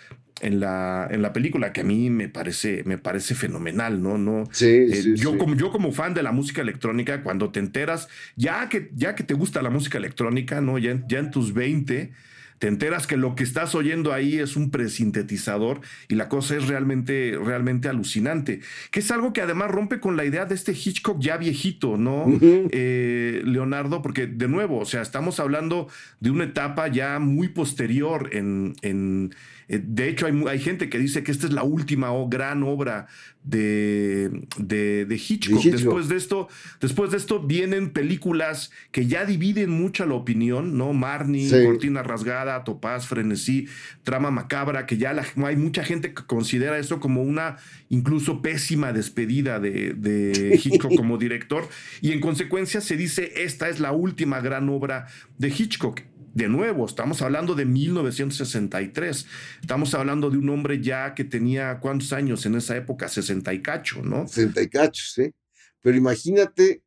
en 0.41 0.61
la, 0.61 1.09
en 1.11 1.23
la 1.23 1.33
película, 1.33 1.73
que 1.73 1.81
a 1.81 1.85
mí 1.85 2.11
me 2.11 2.29
parece, 2.29 2.83
me 2.85 2.99
parece 2.99 3.35
fenomenal, 3.35 4.03
¿no? 4.03 4.19
no 4.19 4.45
eh, 4.61 5.15
yo, 5.17 5.37
Como, 5.39 5.55
yo 5.55 5.71
como 5.71 5.93
fan 5.93 6.15
de 6.15 6.23
la 6.23 6.33
música 6.33 6.63
electrónica, 6.63 7.23
cuando 7.23 7.51
te 7.51 7.61
enteras, 7.61 8.09
ya 8.37 8.69
que, 8.69 8.91
ya 8.95 9.15
que 9.15 9.25
te 9.25 9.35
gusta 9.35 9.63
la 9.63 9.71
música 9.71 9.99
electrónica, 9.99 10.61
¿no? 10.61 10.79
Ya, 10.79 11.01
ya 11.09 11.19
en 11.19 11.31
tus 11.31 11.53
20 11.55 12.13
te 12.59 12.67
enteras 12.67 13.07
que 13.07 13.17
lo 13.17 13.35
que 13.35 13.45
estás 13.45 13.75
oyendo 13.75 14.13
ahí 14.13 14.39
es 14.39 14.57
un 14.57 14.71
presintetizador 14.71 15.81
y 16.09 16.17
la 16.17 16.29
cosa 16.29 16.57
es 16.57 16.67
realmente, 16.67 17.39
realmente 17.43 17.89
alucinante. 17.89 18.61
Que 18.91 19.01
es 19.01 19.11
algo 19.11 19.33
que 19.33 19.41
además 19.41 19.71
rompe 19.71 20.01
con 20.01 20.17
la 20.17 20.25
idea 20.25 20.45
de 20.45 20.55
este 20.55 20.73
Hitchcock 20.73 21.21
ya 21.21 21.37
viejito, 21.37 21.97
¿no? 21.97 22.27
Eh, 22.41 23.43
Leonardo, 23.45 24.03
porque 24.03 24.27
de 24.27 24.49
nuevo, 24.49 24.79
o 24.79 24.85
sea, 24.85 25.03
estamos 25.03 25.39
hablando 25.39 25.89
de 26.21 26.31
una 26.31 26.45
etapa 26.45 26.89
ya 26.89 27.19
muy 27.21 27.49
posterior 27.49 28.31
en, 28.33 28.75
en 28.83 29.35
eh, 29.69 29.83
de 29.85 30.09
hecho, 30.09 30.27
hay, 30.27 30.45
hay, 30.49 30.59
gente 30.59 30.89
que 30.89 30.99
dice 30.99 31.23
que 31.23 31.31
esta 31.31 31.47
es 31.47 31.53
la 31.53 31.63
última 31.63 32.09
gran 32.29 32.63
obra 32.63 33.07
de, 33.45 34.31
de, 34.59 35.17
Hitchcock. 35.17 35.63
Después, 35.63 36.09
de 36.09 36.17
esto, 36.17 36.49
después 36.81 37.11
de 37.11 37.19
esto 37.19 37.41
vienen 37.41 37.91
películas 37.91 38.71
que 38.93 39.07
ya 39.07 39.27
dividen 39.27 39.71
mucha 39.71 40.07
la 40.07 40.15
opinión, 40.15 40.77
¿no? 40.77 40.95
Marnie, 40.95 41.51
Cortina 41.65 42.03
Rasgada, 42.03 42.65
Topaz, 42.65 43.07
Frenesí, 43.07 43.69
Trama 44.05 44.31
Macabra, 44.31 44.87
que 44.87 44.97
ya 44.97 45.15
hay 45.45 45.57
mucha 45.57 45.85
gente 45.85 46.15
que 46.15 46.25
considera 46.25 46.79
esto 46.79 46.99
como 46.99 47.23
una 47.23 47.57
incluso 47.91 48.41
pésima 48.41 48.93
despedida 48.93 49.61
de, 49.61 49.93
de 49.93 50.61
Hitchcock 50.63 50.95
como 50.97 51.19
director. 51.19 51.69
Y 52.01 52.13
en 52.13 52.21
consecuencia 52.21 52.81
se 52.81 52.97
dice, 52.97 53.45
esta 53.45 53.69
es 53.69 53.81
la 53.81 53.93
última 53.93 54.41
gran 54.41 54.69
obra 54.71 55.07
de 55.39 55.49
Hitchcock 55.49 56.01
de 56.35 56.49
nuevo, 56.49 56.87
estamos 56.87 57.23
hablando 57.23 57.55
de 57.55 57.65
1963. 57.65 59.27
Estamos 59.61 59.95
hablando 59.95 60.31
de 60.31 60.39
un 60.39 60.49
hombre 60.51 60.81
ya 60.81 61.15
que 61.15 61.25
tenía 61.25 61.81
cuántos 61.81 62.13
años 62.13 62.47
en 62.47 62.55
esa 62.55 62.77
época, 62.77 63.09
60 63.09 63.53
y 63.55 63.63
cacho, 63.63 64.03
¿no? 64.03 64.27
60 64.27 64.63
y 64.63 64.69
cacho, 64.69 65.05
sí. 65.05 65.33
Pero 65.81 65.97
imagínate 65.97 66.83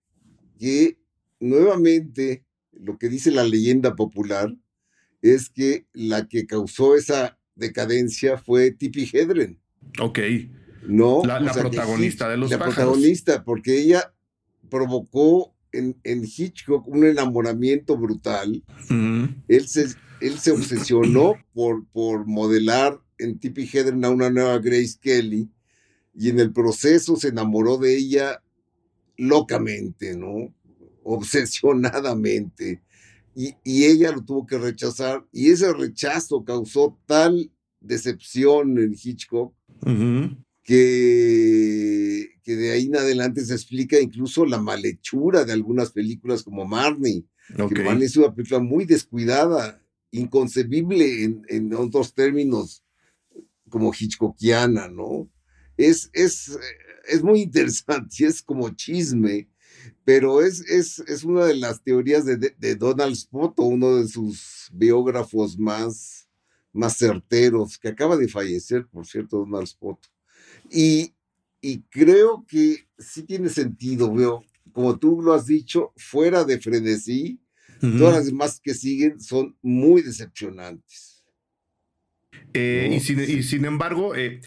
que 0.59 0.97
nuevamente 1.39 2.45
lo 2.71 2.97
que 2.97 3.09
dice 3.09 3.31
la 3.31 3.43
leyenda 3.43 3.95
popular 3.95 4.53
es 5.21 5.49
que 5.49 5.85
la 5.93 6.27
que 6.27 6.45
causó 6.45 6.95
esa 6.95 7.37
decadencia 7.55 8.37
fue 8.37 8.71
Tippi 8.71 9.09
Hedren. 9.11 9.59
Ok. 9.99 10.19
No, 10.87 11.21
la, 11.23 11.39
protagonista 11.53 12.27
de 12.27 12.37
los 12.37 12.49
La 12.49 12.57
protagonista, 12.57 13.43
porque 13.43 13.79
ella 13.79 14.13
provocó 14.69 15.53
en, 15.71 15.95
Hitchcock 16.03 16.87
un 16.87 17.05
enamoramiento 17.05 17.97
brutal. 17.97 18.63
él, 19.47 19.67
se, 19.67 19.87
él 20.19 20.39
se 20.39 20.51
obsesionó 20.51 21.35
por, 21.53 21.85
por 21.87 22.25
modelar 22.25 22.99
en 23.17 23.39
Tippi 23.39 23.69
Hedren 23.71 24.03
a 24.03 24.09
una 24.09 24.29
nueva 24.29 24.57
Grace 24.59 24.97
Kelly 24.99 25.49
y 26.13 26.29
en 26.29 26.39
el 26.39 26.51
proceso 26.51 27.15
se 27.15 27.29
enamoró 27.29 27.77
de 27.77 27.95
ella 27.95 28.41
locamente, 29.17 30.15
¿no? 30.17 30.53
Obsesionadamente. 31.03 32.81
Y, 33.33 33.55
ella 33.63 34.11
lo 34.11 34.23
tuvo 34.23 34.45
que 34.45 34.57
rechazar 34.57 35.25
y 35.31 35.51
ese 35.51 35.71
rechazo 35.71 36.43
causó 36.43 36.97
tal 37.05 37.49
decepción 37.79 38.77
en 38.77 38.93
Hitchcock 38.93 39.53
que, 40.63 42.35
que 42.43 42.55
de 42.55 42.71
ahí 42.71 42.85
en 42.85 42.97
adelante 42.97 43.43
se 43.43 43.53
explica 43.53 43.99
incluso 43.99 44.45
la 44.45 44.59
malhechura 44.59 45.43
de 45.43 45.53
algunas 45.53 45.91
películas 45.91 46.43
como 46.43 46.65
Marnie, 46.65 47.25
que 47.55 47.83
Marnie 47.83 48.05
es 48.05 48.17
una 48.17 48.33
película 48.33 48.59
muy 48.59 48.85
descuidada, 48.85 49.81
inconcebible 50.11 51.23
en, 51.23 51.45
en 51.47 51.73
otros 51.73 52.13
términos 52.13 52.83
como 53.69 53.91
Hitchcockiana, 53.97 54.89
¿no? 54.89 55.29
Es, 55.77 56.09
es, 56.13 56.59
es 57.07 57.23
muy 57.23 57.41
interesante 57.41 58.15
y 58.19 58.23
es 58.25 58.43
como 58.43 58.69
chisme, 58.69 59.49
pero 60.03 60.41
es, 60.41 60.61
es, 60.69 60.99
es 60.99 61.23
una 61.23 61.45
de 61.45 61.55
las 61.55 61.81
teorías 61.81 62.25
de, 62.25 62.37
de, 62.37 62.75
Donald 62.75 63.15
Spoto, 63.15 63.63
uno 63.63 63.95
de 63.95 64.07
sus 64.07 64.69
biógrafos 64.71 65.57
más, 65.57 66.29
más 66.71 66.97
certeros, 66.97 67.79
que 67.79 67.87
acaba 67.87 68.17
de 68.17 68.27
fallecer, 68.27 68.85
por 68.87 69.07
cierto, 69.07 69.37
Donald 69.37 69.67
Spoto. 69.67 70.09
Y, 70.71 71.13
y 71.59 71.81
creo 71.83 72.45
que 72.47 72.87
sí 72.97 73.23
tiene 73.23 73.49
sentido, 73.49 74.13
veo, 74.13 74.43
como 74.71 74.97
tú 74.97 75.21
lo 75.21 75.33
has 75.33 75.45
dicho, 75.45 75.93
fuera 75.97 76.43
de 76.43 76.59
frenesí, 76.59 77.39
todas 77.97 78.13
las 78.13 78.25
demás 78.27 78.59
que 78.63 78.75
siguen 78.75 79.19
son 79.19 79.57
muy 79.61 80.03
decepcionantes. 80.03 81.11
Eh, 82.53 82.89
y, 82.91 83.43
sin, 83.43 83.65
embargo, 83.65 84.15
eh, 84.15 84.41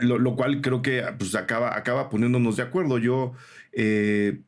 lo, 0.00 0.36
cual 0.36 0.60
creo 0.60 0.82
que 0.82 1.02
pues, 1.18 1.34
acaba, 1.34 1.76
acaba 1.76 2.08
poniéndonos 2.08 2.56
de 2.56 2.62
acuerdo. 2.62 2.98
Yo, 2.98 3.32
eh, 3.72 4.40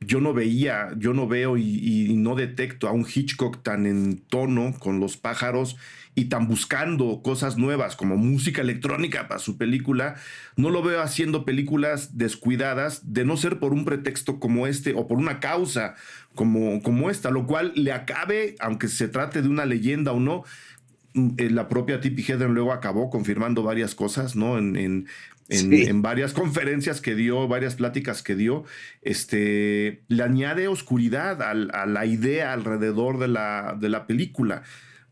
yo 0.00 0.20
no 0.20 0.34
veía, 0.34 0.90
yo 0.96 1.14
no 1.14 1.26
veo 1.26 1.56
y, 1.56 2.14
no 2.16 2.34
detecto 2.34 2.88
a 2.88 2.92
un 2.92 3.06
Hitchcock 3.06 3.62
tan 3.62 3.86
en 3.86 4.18
tono 4.18 4.74
con 4.78 5.00
los 5.00 5.16
pájaros 5.16 5.76
y 6.14 6.26
tan 6.26 6.46
buscando 6.46 7.22
cosas 7.22 7.56
nuevas 7.56 7.96
como 7.96 8.16
música 8.16 8.62
electrónica 8.62 9.26
para 9.28 9.40
su 9.40 9.56
película. 9.56 10.14
No 10.56 10.70
lo 10.70 10.82
veo 10.82 11.02
haciendo 11.02 11.44
películas 11.44 12.16
descuidadas 12.16 13.12
de 13.12 13.24
no 13.24 13.36
ser 13.36 13.58
por 13.58 13.72
un 13.72 13.84
pretexto 13.84 14.38
como 14.38 14.66
este 14.66 14.94
o 14.94 15.08
por 15.08 15.18
una 15.18 15.40
causa 15.40 15.96
como, 16.34 16.82
como 16.82 17.10
esta, 17.10 17.30
lo 17.30 17.46
cual 17.46 17.72
le 17.74 17.92
acabe, 17.92 18.54
aunque 18.60 18.88
se 18.88 19.08
trate 19.08 19.42
de 19.42 19.48
una 19.48 19.66
leyenda 19.66 20.12
o 20.12 20.20
no, 20.20 20.44
Mm, 21.14 21.28
eh, 21.38 21.48
la 21.50 21.68
propia 21.68 22.00
Tippi 22.00 22.22
Hedren 22.22 22.54
luego 22.54 22.72
acabó 22.72 23.08
confirmando 23.08 23.62
varias 23.62 23.94
cosas, 23.94 24.34
¿no? 24.34 24.58
En, 24.58 24.74
en, 24.76 25.06
en, 25.48 26.02
varias 26.02 26.32
conferencias 26.32 27.00
que 27.00 27.14
dio, 27.14 27.46
varias 27.48 27.74
pláticas 27.74 28.22
que 28.22 28.34
dio, 28.34 28.64
este, 29.02 30.02
le 30.08 30.22
añade 30.22 30.68
oscuridad 30.68 31.42
a, 31.42 31.50
a 31.50 31.86
la 31.86 32.06
idea 32.06 32.52
alrededor 32.52 33.18
de 33.18 33.28
la, 33.28 33.76
de 33.78 33.88
la 33.88 34.06
película, 34.06 34.62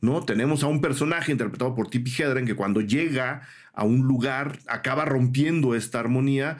¿no? 0.01 0.23
Tenemos 0.25 0.63
a 0.63 0.69
un 0.69 0.81
personaje 0.81 1.33
interpretado 1.33 1.75
por 1.75 1.89
Tippi 1.91 2.11
Hedren 2.11 2.47
que 2.47 2.57
cuando 2.57 2.81
llega 2.81 3.43
a 3.73 3.85
un 3.85 4.03
lugar 4.07 4.59
acaba 4.69 5.05
rompiendo 5.05 5.75
esta 5.75 6.01
armonía 6.01 6.59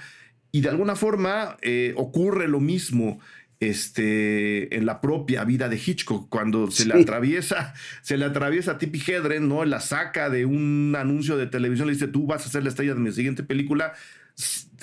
y 0.53 0.61
de 0.61 0.69
alguna 0.69 0.97
forma 0.97 1.57
eh, 1.63 1.95
ocurre 1.97 2.47
lo 2.47 2.61
mismo 2.61 3.21
este, 3.63 4.75
en 4.77 4.87
la 4.87 5.01
propia 5.01 5.45
vida 5.45 5.69
de 5.69 5.77
Hitchcock, 5.77 6.29
cuando 6.29 6.69
se 6.71 6.85
le 6.85 7.01
atraviesa, 7.01 7.75
se 8.03 8.17
le 8.17 8.25
atraviesa 8.25 8.73
a 8.73 8.79
Tippi 8.79 9.01
Hedren, 9.07 9.49
¿no? 9.49 9.65
La 9.65 9.79
saca 9.79 10.31
de 10.31 10.45
un 10.45 10.95
anuncio 10.99 11.37
de 11.37 11.47
televisión, 11.47 11.87
le 11.87 11.95
dice, 11.95 12.09
tú 12.09 12.27
vas 12.27 12.45
a 12.45 12.51
ser 12.51 12.65
la 12.65 12.71
estrella 12.71 12.95
de 12.95 13.01
mi 13.01 13.13
siguiente 13.13 13.45
película, 13.45 13.93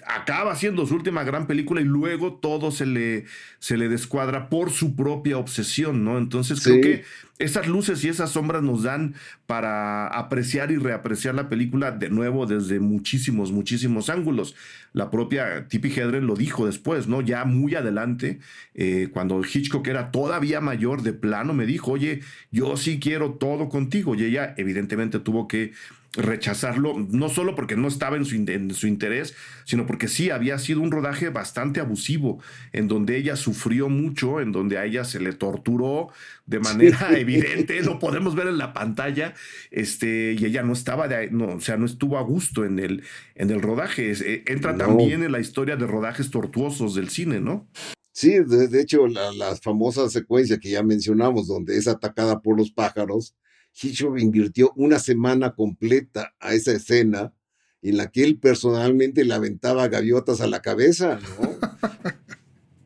acaba 0.09 0.55
siendo 0.55 0.87
su 0.87 0.95
última 0.95 1.23
gran 1.23 1.45
película 1.45 1.81
y 1.81 1.83
luego 1.83 2.33
todo 2.33 2.71
se 2.71 2.87
le, 2.87 3.25
se 3.59 3.77
le 3.77 3.89
descuadra 3.89 4.49
por 4.49 4.71
su 4.71 4.95
propia 4.95 5.37
obsesión, 5.37 6.03
¿no? 6.03 6.17
Entonces 6.17 6.61
creo 6.63 6.81
que 6.81 7.03
esas 7.37 7.67
luces 7.67 8.03
y 8.03 8.09
esas 8.09 8.31
sombras 8.31 8.63
nos 8.63 8.83
dan 8.83 9.13
para 9.45 10.07
apreciar 10.07 10.71
y 10.71 10.77
reapreciar 10.77 11.35
la 11.35 11.47
película 11.47 11.91
de 11.91 12.09
nuevo 12.09 12.47
desde 12.47 12.79
muchísimos, 12.79 13.51
muchísimos 13.51 14.09
ángulos. 14.09 14.55
La 14.93 15.11
propia 15.11 15.67
Tippi 15.67 15.89
Hedren 15.89 16.25
lo 16.25 16.35
dijo 16.35 16.65
después, 16.65 17.07
¿no? 17.07 17.21
Ya 17.21 17.45
muy 17.45 17.75
adelante, 17.75 18.39
eh, 18.73 19.09
cuando 19.13 19.39
Hitchcock 19.41 19.87
era 19.87 20.09
todavía 20.09 20.59
mayor 20.59 21.03
de 21.03 21.13
plano, 21.13 21.53
me 21.53 21.67
dijo, 21.67 21.91
oye, 21.91 22.21
yo 22.51 22.75
sí 22.77 22.99
quiero 22.99 23.33
todo 23.33 23.69
contigo. 23.69 24.15
Y 24.15 24.23
ella 24.23 24.55
evidentemente 24.57 25.19
tuvo 25.19 25.47
que 25.47 25.71
rechazarlo, 26.13 26.95
no 27.09 27.29
solo 27.29 27.55
porque 27.55 27.75
no 27.75 27.87
estaba 27.87 28.17
en 28.17 28.25
su, 28.25 28.35
en 28.35 28.73
su, 28.73 28.87
interés, 28.87 29.35
sino 29.63 29.85
porque 29.85 29.98
sí 30.07 30.29
había 30.29 30.57
sido 30.57 30.81
un 30.81 30.91
rodaje 30.91 31.29
bastante 31.29 31.79
abusivo, 31.79 32.41
en 32.71 32.87
donde 32.87 33.17
ella 33.17 33.35
sufrió 33.35 33.89
mucho, 33.89 34.39
en 34.39 34.51
donde 34.51 34.77
a 34.77 34.85
ella 34.85 35.03
se 35.03 35.19
le 35.19 35.33
torturó 35.33 36.09
de 36.45 36.59
manera 36.59 37.09
evidente, 37.17 37.81
lo 37.81 37.99
podemos 37.99 38.35
ver 38.35 38.47
en 38.47 38.57
la 38.57 38.73
pantalla, 38.73 39.33
este, 39.71 40.35
y 40.39 40.45
ella 40.45 40.63
no 40.63 40.73
estaba, 40.73 41.07
de, 41.07 41.29
no, 41.31 41.55
o 41.55 41.61
sea, 41.61 41.77
no 41.77 41.85
estuvo 41.85 42.17
a 42.17 42.21
gusto 42.21 42.65
en 42.65 42.79
el, 42.79 43.03
en 43.35 43.49
el 43.49 43.61
rodaje. 43.61 44.11
Eh, 44.11 44.43
entra 44.47 44.75
también 44.75 45.23
en 45.23 45.31
la 45.31 45.39
historia 45.39 45.75
de 45.75 45.87
rodajes 45.87 46.31
tortuosos 46.31 46.95
del 46.95 47.09
cine, 47.09 47.39
¿no? 47.39 47.67
Sí, 48.11 48.37
de, 48.39 48.81
hecho, 48.81 49.07
la, 49.07 49.31
la 49.31 49.55
famosa 49.55 50.09
secuencia 50.09 50.57
que 50.57 50.71
ya 50.71 50.83
mencionamos, 50.83 51.47
donde 51.47 51.77
es 51.77 51.87
atacada 51.87 52.41
por 52.41 52.57
los 52.57 52.71
pájaros, 52.71 53.35
Hitchcock 53.73 54.19
invirtió 54.19 54.73
una 54.75 54.99
semana 54.99 55.53
completa 55.53 56.33
a 56.39 56.53
esa 56.53 56.73
escena 56.73 57.33
en 57.81 57.97
la 57.97 58.11
que 58.11 58.23
él 58.23 58.37
personalmente 58.37 59.23
le 59.23 59.33
aventaba 59.33 59.87
gaviotas 59.87 60.41
a 60.41 60.47
la 60.47 60.61
cabeza, 60.61 61.19
¿no? 61.39 61.49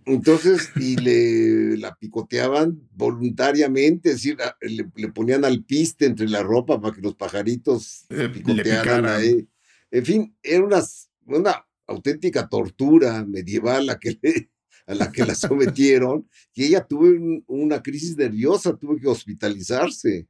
Entonces, 0.06 0.71
y 0.75 0.97
le 0.97 1.77
la 1.77 1.95
picoteaban 1.95 2.82
voluntariamente, 2.93 4.10
es 4.10 4.15
decir, 4.15 4.38
le, 4.62 5.08
ponían 5.10 5.45
al 5.45 5.63
piste 5.63 6.06
entre 6.06 6.27
la 6.27 6.43
ropa 6.43 6.82
para 6.82 6.93
que 6.93 7.01
los 7.01 7.15
pajaritos 7.15 8.06
eh, 8.10 8.29
picotearan 8.29 9.06
ahí. 9.06 9.47
En 9.91 10.06
fin, 10.06 10.36
era 10.43 10.63
una, 10.63 10.82
una 11.25 11.65
auténtica 11.88 12.49
tortura 12.49 13.23
medieval 13.23 13.86
la 13.86 13.97
que 13.97 14.17
le, 14.21 14.49
a 14.88 14.96
la 14.96 15.12
que 15.12 15.26
la 15.26 15.36
sometieron, 15.36 16.28
y 16.54 16.65
ella 16.65 16.86
tuvo 16.86 17.08
una 17.48 17.82
crisis 17.82 18.17
nerviosa, 18.17 18.76
tuvo 18.76 18.98
que 18.98 19.08
hospitalizarse, 19.08 20.28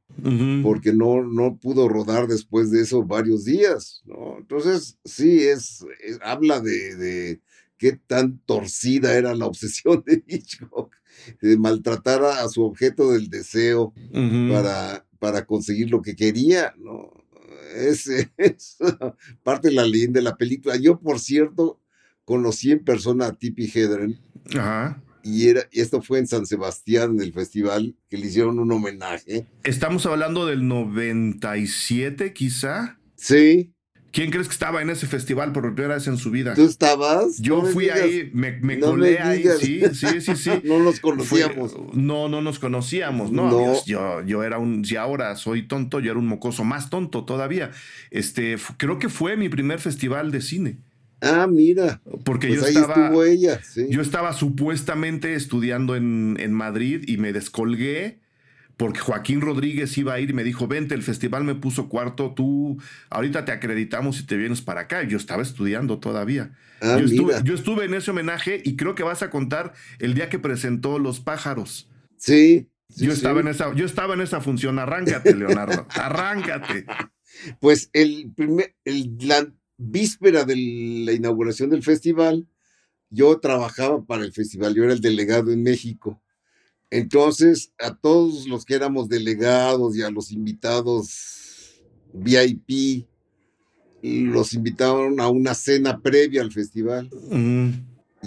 porque 0.62 0.92
no, 0.92 1.22
no 1.22 1.56
pudo 1.56 1.88
rodar 1.88 2.26
después 2.26 2.70
de 2.70 2.82
eso 2.82 3.04
varios 3.04 3.44
días, 3.44 4.02
¿no? 4.04 4.38
Entonces, 4.38 4.98
sí, 5.04 5.40
es, 5.40 5.84
habla 6.22 6.60
de, 6.60 6.96
de, 6.96 7.40
qué 7.78 7.98
tan 8.06 8.38
torcida 8.46 9.16
era 9.16 9.34
la 9.34 9.46
obsesión 9.46 10.02
de 10.06 10.22
Hitchcock, 10.26 10.94
de 11.40 11.56
maltratar 11.56 12.24
a, 12.24 12.48
su 12.48 12.62
objeto 12.62 13.12
del 13.12 13.28
deseo 13.28 13.92
para, 14.50 15.06
para 15.18 15.44
conseguir 15.44 15.90
lo 15.90 16.02
que 16.02 16.16
quería, 16.16 16.74
¿no? 16.78 17.12
Es, 17.74 18.08
es 18.36 18.76
parte 19.42 19.68
de 19.68 19.74
la 19.74 19.86
leyenda 19.86 20.18
de 20.18 20.24
la 20.24 20.36
película. 20.36 20.76
Yo, 20.76 20.98
por 20.98 21.18
cierto, 21.18 21.80
conocí 22.24 22.70
en 22.70 22.84
persona 22.84 23.26
a 23.26 23.32
Tippi 23.32 23.70
Hedren. 23.72 24.18
Ajá. 24.52 25.02
Y, 25.22 25.48
era, 25.48 25.62
y 25.72 25.80
esto 25.80 26.02
fue 26.02 26.18
en 26.18 26.26
San 26.26 26.44
Sebastián, 26.44 27.12
en 27.12 27.22
el 27.22 27.32
festival, 27.32 27.94
que 28.10 28.18
le 28.18 28.26
hicieron 28.26 28.58
un 28.58 28.70
homenaje. 28.70 29.46
Estamos 29.62 30.04
hablando 30.04 30.46
del 30.46 30.68
97, 30.68 32.34
quizá. 32.34 32.98
Sí. 33.16 33.74
¿Quién 34.14 34.30
crees 34.30 34.46
que 34.46 34.52
estaba 34.52 34.80
en 34.80 34.90
ese 34.90 35.08
festival 35.08 35.52
por 35.52 35.74
primera 35.74 35.94
vez 35.94 36.06
en 36.06 36.16
su 36.18 36.30
vida? 36.30 36.54
¿Tú 36.54 36.64
estabas? 36.64 37.38
Yo 37.40 37.62
fui 37.62 37.88
ahí, 37.88 38.30
me, 38.32 38.78
colé 38.78 39.18
ahí, 39.18 39.44
sí, 39.58 39.82
sí, 39.92 40.20
sí, 40.20 40.36
sí. 40.36 40.50
no 40.62 40.78
nos 40.78 41.00
conocíamos. 41.00 41.74
no, 41.94 42.28
no 42.28 42.40
nos 42.40 42.60
conocíamos, 42.60 43.32
no. 43.32 43.84
Yo, 43.86 44.22
yo 44.22 44.44
era 44.44 44.58
un, 44.58 44.84
si 44.84 44.94
ahora 44.94 45.34
soy 45.34 45.66
tonto, 45.66 45.98
yo 45.98 46.12
era 46.12 46.20
un 46.20 46.28
mocoso 46.28 46.62
más 46.62 46.90
tonto 46.90 47.24
todavía. 47.24 47.72
Este, 48.12 48.56
creo 48.76 49.00
que 49.00 49.08
fue 49.08 49.36
mi 49.36 49.48
primer 49.48 49.80
festival 49.80 50.30
de 50.30 50.42
cine. 50.42 50.78
Ah, 51.24 51.46
mira. 51.46 52.00
Porque 52.24 52.48
pues 52.48 52.60
yo 52.60 52.66
estaba. 52.66 53.12
Yo 53.88 54.00
estaba 54.02 54.32
supuestamente 54.32 55.34
estudiando 55.34 55.96
en, 55.96 56.52
Madrid 56.52 57.04
y 57.06 57.16
me 57.16 57.32
descolgué 57.32 58.20
porque 58.76 59.00
Joaquín 59.00 59.40
Rodríguez 59.40 59.96
iba 59.98 60.14
a 60.14 60.20
ir 60.20 60.30
y 60.30 60.32
me 60.32 60.42
dijo, 60.42 60.66
vente, 60.66 60.94
el 60.94 61.02
festival 61.02 61.44
me 61.44 61.54
puso 61.54 61.88
cuarto, 61.88 62.32
tú 62.34 62.78
ahorita 63.08 63.44
te 63.44 63.52
acreditamos 63.52 64.18
y 64.20 64.26
te 64.26 64.36
vienes 64.36 64.62
para 64.62 64.82
acá. 64.82 65.02
Yo 65.04 65.16
estaba 65.16 65.42
estudiando 65.42 66.00
todavía. 66.00 66.52
Ah, 66.80 66.96
yo, 66.98 67.06
estuve, 67.06 67.32
mira. 67.34 67.44
yo 67.44 67.54
estuve 67.54 67.84
en 67.84 67.94
ese 67.94 68.10
homenaje 68.10 68.60
y 68.64 68.76
creo 68.76 68.94
que 68.94 69.04
vas 69.04 69.22
a 69.22 69.30
contar 69.30 69.74
el 70.00 70.14
día 70.14 70.28
que 70.28 70.38
presentó 70.38 70.98
Los 70.98 71.20
Pájaros. 71.20 71.88
Sí. 72.16 72.68
sí, 72.88 73.04
yo, 73.04 73.12
sí. 73.12 73.16
estaba 73.16 73.40
en 73.40 73.48
esa, 73.48 73.72
yo 73.74 73.86
estaba 73.86 74.14
en 74.14 74.20
esa 74.20 74.40
función. 74.40 74.78
Arráncate, 74.78 75.36
Leonardo. 75.36 75.86
Arráncate. 75.94 76.84
Pues 77.60 77.90
el 77.92 78.32
primer, 78.34 78.74
el, 78.84 79.16
la 79.20 79.46
víspera 79.76 80.44
de 80.44 80.56
la 80.56 81.12
inauguración 81.12 81.70
del 81.70 81.82
festival, 81.82 82.46
yo 83.10 83.38
trabajaba 83.38 84.04
para 84.04 84.24
el 84.24 84.32
festival, 84.32 84.74
yo 84.74 84.84
era 84.84 84.92
el 84.92 85.00
delegado 85.00 85.52
en 85.52 85.62
México. 85.62 86.20
Entonces, 86.90 87.72
a 87.78 87.94
todos 87.94 88.46
los 88.46 88.64
que 88.64 88.74
éramos 88.74 89.08
delegados 89.08 89.96
y 89.96 90.02
a 90.02 90.10
los 90.10 90.30
invitados 90.30 91.82
VIP, 92.12 93.06
los 94.02 94.52
invitaron 94.52 95.18
a 95.20 95.28
una 95.28 95.54
cena 95.54 96.00
previa 96.00 96.42
al 96.42 96.52
festival. 96.52 97.10
Mm, 97.30 97.70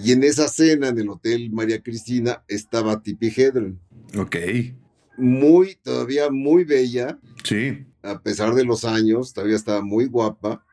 Y 0.03 0.11
en 0.11 0.23
esa 0.23 0.47
cena, 0.47 0.89
en 0.89 0.99
el 0.99 1.09
Hotel 1.09 1.49
María 1.51 1.81
Cristina, 1.81 2.43
estaba 2.47 3.01
Tippi 3.01 3.27
Hedren. 3.35 3.79
ok. 4.17 4.35
Muy, 5.17 5.75
todavía 5.81 6.29
muy 6.29 6.63
bella, 6.63 7.17
Sí. 7.43 7.83
a 8.03 8.21
pesar 8.21 8.53
de 8.53 8.63
los 8.63 8.85
años, 8.85 9.33
todavía 9.33 9.55
estaba 9.55 9.81
muy 9.81 10.05
guapa. 10.05 10.63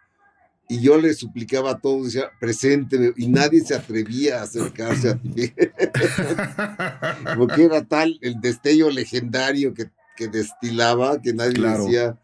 Y 0.69 0.81
yo 0.81 0.99
le 0.99 1.13
suplicaba 1.13 1.73
a 1.73 1.79
todos, 1.79 2.07
decía, 2.07 2.31
presénteme, 2.41 3.13
y 3.17 3.29
nadie 3.29 3.61
se 3.61 3.75
atrevía 3.75 4.41
a 4.41 4.45
acercarse 4.45 5.11
a 5.11 5.17
ti. 5.19 5.53
Porque 7.37 7.65
era 7.65 7.85
tal 7.85 8.19
el 8.23 8.41
destello 8.41 8.91
legendario 8.91 9.75
que, 9.75 9.91
que 10.17 10.29
destilaba 10.29 11.21
que 11.21 11.33
nadie 11.33 11.55
Claro. 11.55 11.85
decía, 11.85 12.19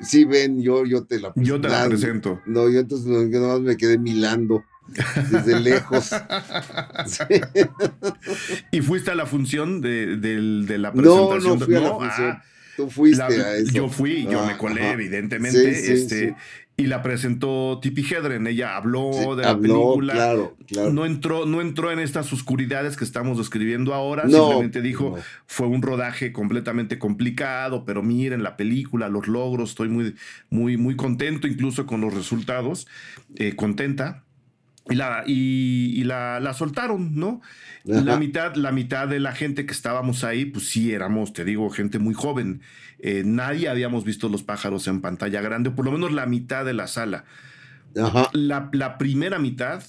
sí, 0.00 0.24
ven, 0.24 0.62
yo, 0.62 0.84
yo 0.86 1.04
te 1.04 1.20
la 1.20 1.32
Yo 1.36 1.60
te 1.60 1.68
la 1.68 1.86
presento. 1.86 2.40
No, 2.46 2.68
yo 2.70 2.80
entonces 2.80 3.06
no, 3.06 3.22
yo 3.22 3.40
nada 3.40 3.54
más 3.54 3.60
me 3.60 3.76
quedé 3.76 3.98
milando 3.98 4.64
desde 5.30 5.60
lejos. 5.60 6.10
Sí. 7.06 7.22
¿Y 8.70 8.80
fuiste 8.80 9.10
a 9.10 9.14
la 9.14 9.26
función 9.26 9.80
de, 9.82 10.16
del- 10.16 10.64
de 10.66 10.78
la 10.78 10.90
No, 10.92 11.28
presentación? 11.28 11.58
no 11.58 11.64
fui 11.66 11.74
a 11.74 11.80
la 11.80 11.88
No, 11.88 11.98
función. 12.00 12.30
ah, 12.30 12.44
Tú 12.76 12.90
fuiste 12.90 13.18
la- 13.38 13.44
a 13.46 13.56
eso. 13.56 13.72
Yo 13.72 13.88
fui, 13.88 14.26
yo 14.30 14.40
Ah, 14.40 14.46
me 14.46 14.56
colé, 14.56 14.82
ajá. 14.82 14.92
evidentemente. 14.92 15.74
Sí, 15.74 15.82
sí, 15.86 15.92
este, 15.92 16.28
sí. 16.30 16.34
Y 16.76 16.86
la 16.86 17.02
presentó 17.02 17.78
Tippi 17.80 18.02
Hedren. 18.02 18.48
Ella 18.48 18.76
habló 18.76 19.12
Sí, 19.12 19.20
de 19.36 19.42
la 19.44 19.56
película. 19.56 20.12
Claro, 20.12 20.56
claro. 20.66 20.92
No 20.92 21.06
entró, 21.06 21.46
no 21.46 21.60
entró 21.60 21.92
en 21.92 22.00
estas 22.00 22.32
oscuridades 22.32 22.96
que 22.96 23.04
estamos 23.04 23.38
describiendo 23.38 23.94
ahora. 23.94 24.24
No, 24.24 24.38
Simplemente 24.38 24.82
dijo, 24.82 25.14
no. 25.16 25.22
fue 25.46 25.68
un 25.68 25.82
rodaje 25.82 26.32
completamente 26.32 26.98
complicado, 26.98 27.84
pero 27.84 28.02
miren 28.02 28.42
la 28.42 28.56
película, 28.56 29.08
los 29.08 29.28
logros, 29.28 29.70
estoy 29.70 29.88
muy, 29.88 30.16
muy, 30.50 30.76
muy 30.76 30.96
contento 30.96 31.46
incluso 31.46 31.86
con 31.86 32.00
los 32.00 32.12
resultados, 32.12 32.88
eh, 33.36 33.54
contenta. 33.54 34.24
Y 34.90 34.96
la, 34.96 35.22
y, 35.26 35.94
y 35.96 36.04
la, 36.04 36.40
la 36.40 36.52
soltaron, 36.52 37.14
¿no? 37.14 37.40
La 37.84 38.18
mitad, 38.18 38.54
la 38.56 38.70
mitad 38.72 39.08
de 39.08 39.18
la 39.20 39.32
gente 39.32 39.64
que 39.64 39.72
estábamos 39.72 40.24
ahí, 40.24 40.44
pues 40.44 40.68
sí 40.68 40.92
éramos, 40.92 41.32
te 41.32 41.44
digo, 41.44 41.70
gente 41.70 41.98
muy 41.98 42.14
joven. 42.14 42.60
Eh, 42.98 43.22
nadie 43.24 43.68
habíamos 43.68 44.04
visto 44.04 44.28
los 44.28 44.42
pájaros 44.42 44.86
en 44.88 45.00
pantalla 45.00 45.40
grande, 45.40 45.70
o 45.70 45.74
por 45.74 45.84
lo 45.84 45.92
menos 45.92 46.12
la 46.12 46.26
mitad 46.26 46.64
de 46.64 46.74
la 46.74 46.86
sala. 46.86 47.24
Ajá. 48.00 48.30
La, 48.32 48.70
la 48.72 48.98
primera 48.98 49.38
mitad, 49.38 49.82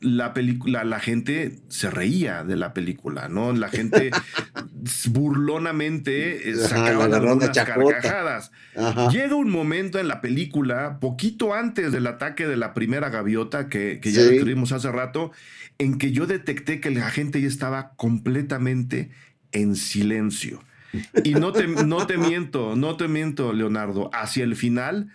la 0.00 0.32
película, 0.32 0.84
la 0.84 1.00
gente 1.00 1.58
se 1.68 1.90
reía 1.90 2.44
de 2.44 2.54
la 2.56 2.72
película, 2.72 3.28
¿no? 3.28 3.52
La 3.52 3.68
gente 3.68 4.10
burlonamente 5.10 6.50
eh, 6.50 6.54
Ajá, 6.64 6.86
algunas 6.86 7.50
chacota. 7.52 7.94
carcajadas. 7.94 8.52
Ajá. 8.76 9.08
Llega 9.10 9.34
un 9.34 9.50
momento 9.50 9.98
en 9.98 10.08
la 10.08 10.20
película, 10.20 10.98
poquito 11.00 11.54
antes 11.54 11.92
del 11.92 12.06
ataque 12.06 12.46
de 12.46 12.56
la 12.56 12.74
primera 12.74 13.10
gaviota 13.10 13.68
que, 13.68 13.98
que 14.00 14.12
ya 14.12 14.22
Sí. 14.22 14.28
describimos 14.28 14.72
hace 14.72 14.90
rato, 14.92 15.32
en 15.78 15.98
que 15.98 16.12
yo 16.12 16.26
detecté 16.26 16.80
que 16.80 16.90
la 16.90 17.10
gente 17.10 17.40
ya 17.40 17.48
estaba 17.48 17.90
completamente 17.96 19.10
en 19.52 19.76
silencio. 19.76 20.62
Y 21.24 21.34
no 21.34 21.52
te, 21.52 21.66
no 21.66 22.06
te 22.06 22.16
miento, 22.16 22.76
no 22.76 22.96
te 22.96 23.08
miento, 23.08 23.52
Leonardo. 23.52 24.10
Hacia 24.12 24.44
el 24.44 24.56
final 24.56 25.08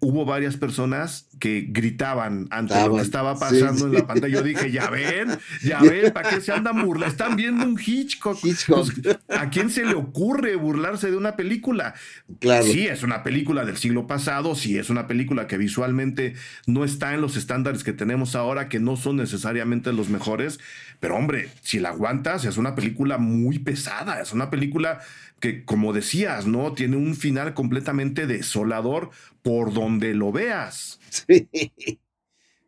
hubo 0.00 0.24
varias 0.24 0.56
personas 0.56 1.28
que 1.38 1.66
gritaban 1.68 2.48
ante 2.50 2.74
lo 2.86 2.96
que 2.96 3.02
estaba 3.02 3.34
sí, 3.34 3.40
pasando 3.40 3.86
en 3.86 3.92
sí. 3.92 3.98
la 3.98 4.06
pantalla. 4.06 4.34
Yo 4.34 4.42
dije, 4.42 4.70
ya 4.72 4.88
ven, 4.88 5.38
ya 5.62 5.80
ven, 5.82 6.12
¿para 6.12 6.30
qué 6.30 6.40
se 6.40 6.52
andan 6.52 6.82
burlando? 6.82 7.12
Están 7.12 7.36
viendo 7.36 7.64
un 7.64 7.78
Hitchcock. 7.78 8.42
Hitchcock. 8.42 8.90
Pues, 9.02 9.18
¿A 9.28 9.50
quién 9.50 9.70
se 9.70 9.84
le 9.84 9.94
ocurre 9.94 10.56
burlarse 10.56 11.10
de 11.10 11.16
una 11.16 11.36
película? 11.36 11.94
Claro. 12.40 12.64
Sí, 12.64 12.86
es 12.86 13.02
una 13.02 13.22
película 13.22 13.64
del 13.64 13.76
siglo 13.76 14.06
pasado, 14.06 14.54
sí, 14.54 14.78
es 14.78 14.90
una 14.90 15.06
película 15.06 15.46
que 15.46 15.58
visualmente 15.58 16.34
no 16.66 16.84
está 16.84 17.14
en 17.14 17.20
los 17.20 17.36
estándares 17.36 17.84
que 17.84 17.92
tenemos 17.92 18.34
ahora, 18.34 18.68
que 18.68 18.80
no 18.80 18.96
son 18.96 19.16
necesariamente 19.16 19.92
los 19.92 20.08
mejores, 20.08 20.60
pero 20.98 21.16
hombre, 21.16 21.50
si 21.62 21.78
la 21.78 21.90
aguantas, 21.90 22.44
es 22.44 22.56
una 22.56 22.74
película 22.74 23.18
muy 23.18 23.58
pesada, 23.58 24.20
es 24.20 24.32
una 24.32 24.50
película 24.50 25.00
que, 25.40 25.64
como 25.64 25.92
decías, 25.92 26.46
¿no? 26.46 26.72
Tiene 26.74 26.96
un 26.96 27.14
final 27.16 27.54
completamente 27.54 28.26
desolador 28.26 29.10
por 29.42 29.72
donde 29.72 30.14
lo 30.14 30.30
veas. 30.32 31.00
Sí. 31.10 31.48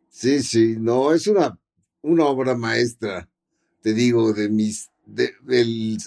Sí, 0.09 0.43
sí. 0.43 0.75
No, 0.79 1.13
es 1.13 1.27
una, 1.27 1.57
una 2.01 2.25
obra 2.25 2.55
maestra, 2.55 3.27
te 3.81 3.93
digo, 3.93 4.33
de 4.33 4.49
mis. 4.49 4.89
de- 5.05 5.33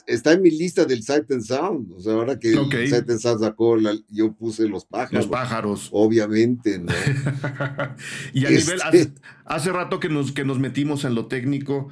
está 0.06 0.32
en 0.32 0.42
mi 0.42 0.50
lista 0.50 0.84
del 0.84 1.02
Sight 1.02 1.30
and 1.32 1.42
Sound. 1.42 1.92
O 1.92 2.00
sea, 2.00 2.12
ahora 2.14 2.38
que 2.38 2.52
el 2.52 2.88
Sight 2.88 3.10
and 3.10 3.18
Sound 3.20 3.40
sacó, 3.40 3.76
la- 3.76 3.96
yo 4.08 4.32
puse 4.32 4.68
los 4.68 4.84
pájaros. 4.84 5.12
Los 5.12 5.26
pájaros. 5.26 5.88
Obviamente, 5.92 6.78
¿no? 6.78 6.92
y 8.32 8.44
a 8.46 8.48
Este- 8.48 8.72
nivel, 8.74 8.82
hace, 8.82 9.12
hace 9.44 9.72
rato 9.72 10.00
que 10.00 10.08
nos, 10.08 10.32
que 10.32 10.44
nos 10.44 10.58
metimos 10.58 11.04
en 11.04 11.14
lo 11.14 11.26
técnico, 11.26 11.88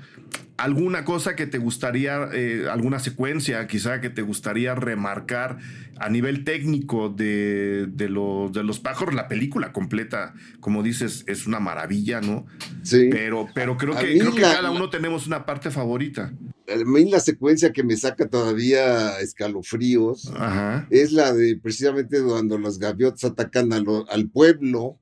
¿alguna 0.56 1.04
cosa 1.04 1.34
que 1.36 1.46
te 1.46 1.58
gustaría, 1.58 2.28
eh, 2.32 2.66
alguna 2.70 2.98
secuencia 2.98 3.66
quizá 3.66 4.00
que 4.00 4.10
te 4.10 4.22
gustaría 4.22 4.74
remarcar 4.74 5.58
a 5.98 6.08
nivel 6.08 6.44
técnico 6.44 7.08
de, 7.08 7.86
de, 7.88 8.08
los, 8.08 8.52
de 8.52 8.62
los 8.62 8.80
pájaros? 8.80 9.14
La 9.14 9.28
película 9.28 9.72
completa, 9.72 10.34
como 10.60 10.82
dices, 10.82 11.24
es 11.26 11.46
una 11.46 11.60
maravilla, 11.60 12.20
¿no? 12.20 12.46
Sí. 12.82 13.08
Pero, 13.10 13.48
pero 13.54 13.76
creo 13.76 13.94
A 13.96 14.00
que, 14.00 14.18
creo 14.18 14.34
que 14.34 14.42
cada 14.42 14.70
uno 14.70 14.90
tenemos 14.90 15.26
una 15.26 15.44
parte 15.46 15.70
favorita. 15.70 16.32
A 16.66 16.76
mí 16.84 17.10
la 17.10 17.20
secuencia 17.20 17.72
que 17.72 17.82
me 17.84 17.94
saca 17.96 18.26
todavía 18.26 19.18
escalofríos 19.20 20.32
Ajá. 20.34 20.86
es 20.90 21.12
la 21.12 21.32
de 21.34 21.58
precisamente 21.62 22.22
cuando 22.22 22.56
los 22.58 22.78
gaviotas 22.78 23.24
atacan 23.24 23.68
lo- 23.84 24.10
al 24.10 24.30
pueblo 24.30 24.98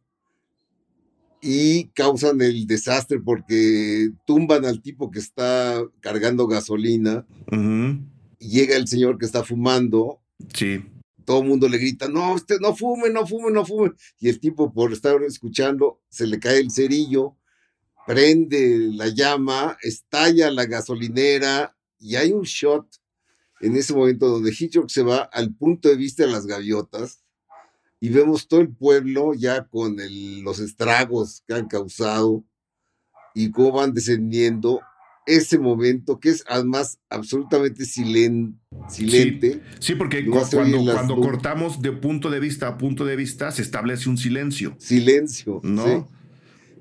y 1.44 1.88
causan 1.88 2.40
el 2.40 2.68
desastre 2.68 3.18
porque 3.18 4.10
tumban 4.24 4.64
al 4.64 4.80
tipo 4.80 5.10
que 5.10 5.18
está 5.18 5.82
cargando 6.00 6.46
gasolina 6.46 7.26
y 8.38 8.48
llega 8.48 8.76
el 8.76 8.86
señor 8.86 9.18
que 9.18 9.26
está 9.26 9.42
fumando. 9.42 10.20
Sí. 10.54 10.84
Todo 11.24 11.42
el 11.42 11.48
mundo 11.48 11.68
le 11.68 11.78
grita, 11.78 12.08
no, 12.08 12.34
usted 12.34 12.60
no 12.60 12.76
fume, 12.76 13.10
no 13.10 13.26
fume, 13.26 13.50
no 13.50 13.66
fume. 13.66 13.90
Y 14.20 14.28
el 14.28 14.38
tipo, 14.38 14.72
por 14.72 14.92
estar 14.92 15.20
escuchando, 15.24 16.00
se 16.08 16.28
le 16.28 16.38
cae 16.38 16.60
el 16.60 16.70
cerillo, 16.70 17.36
prende 18.06 18.90
la 18.92 19.08
llama, 19.08 19.76
estalla 19.82 20.48
la 20.50 20.66
gasolinera 20.66 21.76
y 21.98 22.14
hay 22.14 22.32
un 22.32 22.42
shot 22.42 22.86
en 23.60 23.76
ese 23.76 23.94
momento 23.94 24.28
donde 24.28 24.54
Hitchcock 24.56 24.90
se 24.90 25.02
va 25.02 25.22
al 25.22 25.54
punto 25.54 25.88
de 25.88 25.96
vista 25.96 26.24
de 26.24 26.30
las 26.30 26.46
gaviotas 26.46 27.21
y 28.04 28.08
vemos 28.08 28.48
todo 28.48 28.60
el 28.60 28.68
pueblo 28.68 29.32
ya 29.32 29.64
con 29.64 30.00
el- 30.00 30.40
los 30.42 30.58
estragos 30.58 31.44
que 31.46 31.54
han 31.54 31.68
causado 31.68 32.44
y 33.32 33.50
cómo 33.52 33.70
van 33.72 33.94
descendiendo. 33.94 34.80
Ese 35.24 35.56
momento 35.56 36.18
que 36.18 36.30
es 36.30 36.42
además 36.48 36.98
absolutamente 37.08 37.84
silen- 37.84 38.58
silente. 38.88 39.62
Sí, 39.78 39.94
porque 39.94 40.20
No 40.24 40.32
cuando, 40.50 40.82
cuando 40.82 41.14
cortamos 41.20 41.80
de 41.80 41.92
punto 41.92 42.28
de 42.28 42.40
vista 42.40 42.66
a 42.66 42.76
punto 42.76 43.04
de 43.04 43.14
vista, 43.14 43.52
se 43.52 43.62
establece 43.62 44.08
un 44.08 44.18
silencio, 44.18 44.74
silencio. 44.80 45.60
¿no? 45.62 45.86
¿sí? 45.86 45.92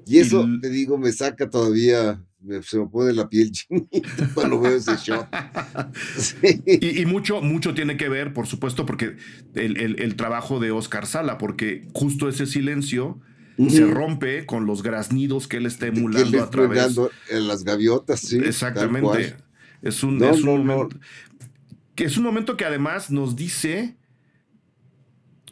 Y 0.07 0.17
eso, 0.17 0.43
Y 0.47 0.59
te 0.59 0.69
digo, 0.71 0.97
me 0.97 1.11
saca 1.11 1.51
todavía, 1.51 2.19
se 2.63 2.79
me 2.79 2.87
pone 2.87 3.13
la 3.13 3.27
piel 3.29 3.51
chinita 3.51 4.29
cuando 4.33 4.59
veo 4.59 4.75
ese 4.75 4.95
shot. 4.97 5.27
Sí. 6.17 6.61
Y, 6.65 7.01
y 7.01 7.05
mucho, 7.05 7.41
mucho 7.41 7.73
tiene 7.73 7.97
que 7.97 8.09
ver, 8.09 8.33
por 8.33 8.47
supuesto, 8.47 8.85
porque 8.85 9.15
el, 9.55 9.77
el- 9.77 10.01
el 10.01 10.15
trabajo 10.15 10.59
de 10.59 10.71
Oscar 10.71 11.05
Sala, 11.05 11.37
porque 11.37 11.87
justo 11.93 12.27
ese 12.29 12.45
silencio 12.45 13.19
se 13.69 13.85
rompe 13.85 14.45
con 14.47 14.65
los 14.65 14.81
graznidos 14.81 15.47
que 15.47 15.57
él 15.57 15.67
está 15.67 15.85
emulando 15.87 16.41
a 16.41 16.49
través. 16.49 16.97
en 17.29 17.47
las 17.47 17.63
gaviotas, 17.63 18.19
sí. 18.21 18.37
Exactamente. 18.39 19.35
Es 19.83 20.03
un, 20.03 20.17
No, 20.17 20.29
es 20.31 20.41
un 20.43 20.65
no, 20.65 20.83
no. 20.85 20.89
es 21.97 22.17
un 22.17 22.23
momento 22.23 22.57
que 22.57 22.65
además 22.65 23.11
nos 23.11 23.35
dice 23.35 23.97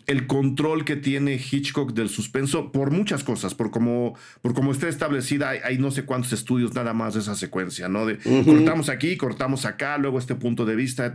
el 0.09 0.25
control 0.25 0.85
que 0.85 0.95
tiene 0.95 1.35
Hitchcock 1.35 1.93
del 1.93 2.09
suspenso 2.09 2.71
por 2.71 2.89
muchas 2.89 3.23
cosas, 3.23 3.53
por 3.53 3.69
como, 3.69 4.17
por 4.41 4.55
como 4.55 4.71
está 4.71 4.89
establecida, 4.89 5.49
hay, 5.49 5.77
no 5.77 5.91
sé 5.91 6.03
cuántos 6.03 6.33
estudios 6.33 6.73
nada 6.73 6.95
más 6.95 7.13
de 7.13 7.19
esa 7.19 7.35
secuencia, 7.35 7.89
¿no? 7.89 8.07
De 8.07 8.17
cortamos 8.17 8.89
aquí, 8.89 9.17
cortamos 9.17 9.65
acá, 9.65 9.99
luego 9.99 10.17
este 10.17 10.33
punto 10.33 10.65
de 10.65 10.75
vista, 10.75 11.13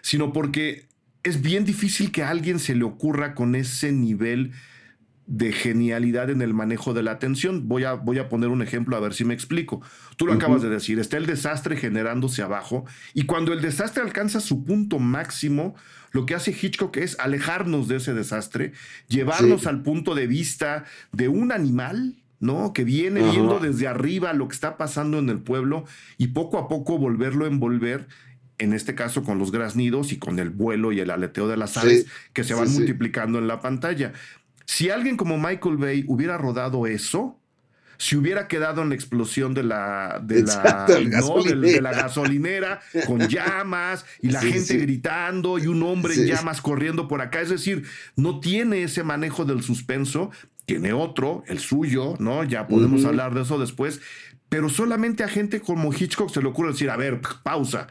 sino 0.00 0.32
porque 0.32 0.86
es 1.22 1.42
bien 1.42 1.66
difícil 1.66 2.12
que 2.12 2.22
a 2.22 2.30
alguien 2.30 2.58
se 2.58 2.74
le 2.74 2.84
ocurra 2.84 3.34
con 3.34 3.54
ese 3.54 3.92
nivel 3.92 4.52
de 5.30 5.52
genialidad 5.52 6.28
en 6.28 6.42
el 6.42 6.52
manejo 6.54 6.92
de 6.92 7.04
la 7.04 7.12
atención. 7.12 7.68
Voy 7.68 7.84
a, 7.84 7.94
voy 7.94 8.18
a 8.18 8.28
poner 8.28 8.48
un 8.48 8.62
ejemplo 8.62 8.96
a 8.96 9.00
ver 9.00 9.14
si 9.14 9.24
me 9.24 9.32
explico. 9.32 9.80
Tú 10.16 10.26
lo 10.26 10.32
acabas 10.32 10.60
de 10.60 10.68
decir, 10.68 10.98
está 10.98 11.18
el 11.18 11.26
desastre 11.26 11.76
generándose 11.76 12.42
abajo 12.42 12.84
y 13.14 13.26
cuando 13.26 13.52
el 13.52 13.62
desastre 13.62 14.02
alcanza 14.02 14.40
su 14.40 14.64
punto 14.64 14.98
máximo, 14.98 15.76
lo 16.10 16.26
que 16.26 16.34
hace 16.34 16.50
Hitchcock 16.50 16.96
es 16.96 17.16
alejarnos 17.20 17.86
de 17.86 17.96
ese 17.96 18.12
desastre, 18.12 18.72
llevarnos 19.06 19.68
al 19.68 19.82
punto 19.82 20.16
de 20.16 20.26
vista 20.26 20.84
de 21.12 21.28
un 21.28 21.52
animal, 21.52 22.16
¿no? 22.40 22.72
Que 22.72 22.82
viene 22.82 23.22
viendo 23.22 23.60
desde 23.60 23.86
arriba 23.86 24.32
lo 24.32 24.48
que 24.48 24.54
está 24.54 24.76
pasando 24.76 25.20
en 25.20 25.28
el 25.28 25.38
pueblo 25.38 25.84
y 26.18 26.28
poco 26.28 26.58
a 26.58 26.66
poco 26.66 26.98
volverlo 26.98 27.44
a 27.44 27.48
envolver 27.48 28.08
en 28.58 28.74
este 28.74 28.94
caso 28.94 29.22
con 29.22 29.38
los 29.38 29.52
graznidos 29.52 30.12
y 30.12 30.18
con 30.18 30.38
el 30.38 30.50
vuelo 30.50 30.92
y 30.92 31.00
el 31.00 31.10
aleteo 31.10 31.48
de 31.48 31.56
las 31.56 31.76
aves 31.76 32.06
que 32.32 32.44
se 32.44 32.52
van 32.52 32.70
multiplicando 32.70 33.38
en 33.38 33.48
la 33.48 33.60
pantalla. 33.60 34.12
Si 34.70 34.88
alguien 34.88 35.16
como 35.16 35.36
Michael 35.36 35.78
Bay 35.78 36.04
hubiera 36.06 36.38
rodado 36.38 36.86
eso, 36.86 37.36
si 37.98 38.14
hubiera 38.14 38.46
quedado 38.46 38.82
en 38.82 38.90
la 38.90 38.94
explosión 38.94 39.52
de 39.52 39.64
la, 39.64 40.22
de, 40.22 40.44
la, 40.44 40.86
de, 40.86 41.80
la 41.80 41.92
gasolinera. 41.92 42.80
con 43.04 43.18
llamas 43.26 44.06
y 44.22 44.30
la 44.30 44.40
gente 44.40 44.76
gritando 44.76 45.58
y 45.58 45.66
un 45.66 45.82
hombre 45.82 46.14
en 46.14 46.24
llamas 46.24 46.60
corriendo 46.60 47.08
por 47.08 47.20
acá, 47.20 47.40
es 47.40 47.48
decir, 47.48 47.82
no 48.14 48.38
tiene 48.38 48.84
ese 48.84 49.02
manejo 49.02 49.44
del 49.44 49.64
suspenso, 49.64 50.30
tiene 50.66 50.92
otro, 50.92 51.42
el 51.48 51.58
suyo, 51.58 52.14
¿no? 52.20 52.44
Ya 52.44 52.68
podemos 52.68 53.04
hablar 53.04 53.34
de 53.34 53.42
eso 53.42 53.58
después, 53.58 54.00
pero 54.48 54.68
solamente 54.68 55.24
a 55.24 55.28
gente 55.28 55.58
como 55.60 55.92
Hitchcock 55.92 56.30
se 56.30 56.40
le 56.40 56.46
ocurre 56.46 56.70
decir, 56.70 56.90
a 56.90 56.96
ver, 56.96 57.20
pausa. 57.42 57.88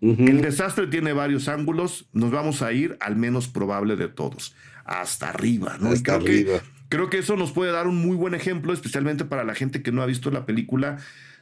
El 0.00 0.40
desastre 0.40 0.86
tiene 0.86 1.12
varios 1.12 1.48
ángulos, 1.48 2.08
nos 2.14 2.30
vamos 2.30 2.62
a 2.62 2.72
ir 2.72 2.96
al 3.00 3.16
menos 3.16 3.48
probable 3.48 3.96
de 3.96 4.08
todos 4.08 4.54
hasta 4.86 5.28
arriba, 5.30 5.76
¿no? 5.80 5.90
Hasta 5.90 6.18
creo 6.18 6.26
arriba. 6.26 6.58
Que, 6.60 6.76
creo 6.88 7.10
que 7.10 7.18
eso 7.18 7.36
nos 7.36 7.52
puede 7.52 7.72
dar 7.72 7.86
un 7.86 7.96
muy 7.96 8.16
buen 8.16 8.34
ejemplo, 8.34 8.72
especialmente 8.72 9.24
para 9.24 9.44
la 9.44 9.54
gente 9.54 9.82
que 9.82 9.92
no 9.92 10.02
ha 10.02 10.06
visto 10.06 10.30
la 10.30 10.46
película, 10.46 10.98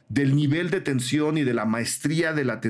del 0.09 0.35
nivel 0.35 0.69
de 0.69 0.81
tensión 0.81 1.37
y 1.37 1.43
de 1.43 1.53
la 1.53 1.65
maestría 1.65 2.33
de 2.33 2.45
la 2.45 2.61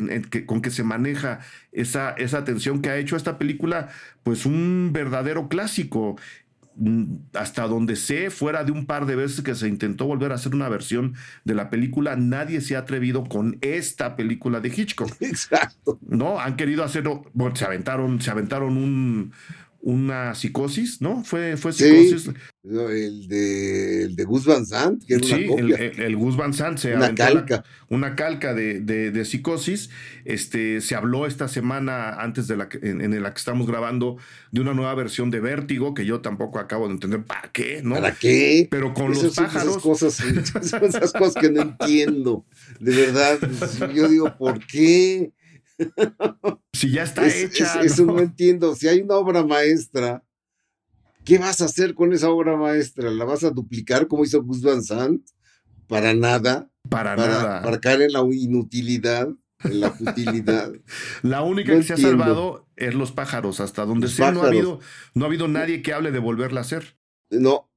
con 0.45 0.61
que 0.61 0.71
se 0.71 0.83
maneja 0.83 1.39
esa, 1.71 2.11
esa 2.11 2.45
tensión 2.45 2.81
que 2.81 2.89
ha 2.89 2.97
hecho 2.97 3.17
esta 3.17 3.37
película, 3.37 3.89
pues 4.23 4.45
un 4.45 4.91
verdadero 4.93 5.49
clásico. 5.49 6.17
Mm, 6.77 7.19
hasta 7.33 7.67
donde 7.67 7.95
sé, 7.95 8.29
fuera 8.29 8.65
de 8.65 8.73
un 8.73 8.85
par 8.85 9.05
de 9.05 9.15
veces 9.15 9.41
que 9.41 9.55
se 9.55 9.69
intentó 9.69 10.07
volver 10.07 10.33
a 10.33 10.35
hacer 10.35 10.53
una 10.53 10.67
versión 10.67 11.13
de 11.45 11.55
la 11.55 11.69
película, 11.69 12.17
nadie 12.17 12.59
se 12.59 12.75
ha 12.75 12.79
atrevido 12.79 13.23
con 13.23 13.57
esta 13.61 14.17
película 14.17 14.59
de 14.59 14.73
Hitchcock. 14.75 15.09
Exacto. 15.21 15.99
No, 16.05 16.37
han 16.37 16.57
querido 16.57 16.83
hacerlo, 16.83 17.23
bueno, 17.33 17.55
se 17.55 17.63
aventaron, 17.63 18.19
se 18.19 18.29
aventaron 18.29 18.75
un, 18.75 19.31
una 19.85 20.33
psicosis, 20.33 20.99
¿no? 20.99 21.23
Fue, 21.23 21.57
fue 21.57 21.71
psicosis. 21.71 22.31
el, 22.63 23.27
de, 23.27 24.03
el 24.05 24.15
de 24.15 24.23
Gus 24.23 24.47
Van 24.47 24.65
Sant, 24.65 25.03
que 25.05 25.19
sí, 25.19 25.47
El, 25.55 25.73
el, 25.73 26.15
Gus 26.15 26.35
Van 26.35 26.55
Sant 26.55 26.79
se 26.79 26.95
una 26.95 27.13
calca. 27.13 27.63
una 27.87 28.15
calca 28.15 28.55
de, 28.55 28.79
de, 28.81 29.25
psicosis. 29.25 29.91
Este, 30.25 30.81
se 30.81 30.95
habló 30.95 31.27
esta 31.27 31.47
semana, 31.47 32.15
antes 32.19 32.47
de 32.47 32.57
la 32.57 32.67
en, 32.81 33.21
la 33.21 33.31
que 33.31 33.37
estamos 33.37 33.67
grabando, 33.67 34.17
de 34.51 34.61
una 34.61 34.73
nueva 34.73 34.95
versión 34.95 35.29
de 35.29 35.39
Vértigo, 35.39 35.93
que 35.93 36.03
yo 36.03 36.19
tampoco 36.19 36.57
acabo 36.57 36.87
de 36.87 36.95
entender 36.95 37.23
para 37.23 37.51
qué, 37.51 37.81
¿no? 37.83 37.93
¿Para 37.93 38.15
qué? 38.15 38.67
Pero 38.71 38.91
con 38.91 39.11
los 39.11 39.35
pájaros. 39.35 39.69
Esas 39.69 39.83
cosas, 39.83 40.19
esas 40.19 41.13
cosas 41.13 41.35
que 41.39 41.51
no 41.51 41.61
entiendo. 41.61 42.43
De 42.79 42.95
verdad, 42.95 43.37
yo 43.93 44.07
digo, 44.09 44.35
¿por 44.35 44.65
qué? 44.65 45.31
Si 46.73 46.91
ya 46.91 47.03
está 47.03 47.27
hecha. 47.27 47.81
Eso 47.81 48.05
¿no? 48.05 48.19
entiendo. 48.19 48.75
Si 48.75 48.87
hay 48.87 49.01
una 49.01 49.15
obra 49.15 49.45
maestra, 49.45 50.23
¿qué 51.23 51.37
vas 51.37 51.61
a 51.61 51.65
hacer 51.65 51.93
con 51.93 52.13
esa 52.13 52.29
obra 52.29 52.55
maestra? 52.57 53.09
¿La 53.11 53.25
vas 53.25 53.43
a 53.43 53.49
duplicar 53.49 54.07
como 54.07 54.23
hizo 54.23 54.41
Gus 54.43 54.61
Van 54.61 54.83
Sant? 54.83 55.27
Para 55.87 56.13
nada. 56.13 56.69
Para, 56.89 57.15
nada. 57.15 57.61
Para 57.61 57.79
caer 57.79 58.03
en 58.03 58.13
la 58.13 58.23
inutilidad, 58.31 59.29
en 59.63 59.79
la 59.79 59.91
futilidad. 59.91 60.71
la 61.23 61.41
única 61.41 61.73
que 61.75 61.83
se 61.83 61.93
ha 61.93 61.97
salvado 61.97 62.67
es 62.75 62.93
los 62.93 63.11
pájaros. 63.11 63.59
Hasta 63.59 63.85
donde 63.85 64.07
sea, 64.07 64.31
no 64.31 64.43
ha, 64.43 64.47
habido, 64.47 64.79
no 65.13 65.25
ha 65.25 65.27
habido 65.27 65.47
nadie 65.47 65.81
que 65.81 65.93
hable 65.93 66.11
de 66.11 66.19
volverla 66.19 66.59
a 66.59 66.63
hacer. 66.63 66.97
No, 67.29 67.71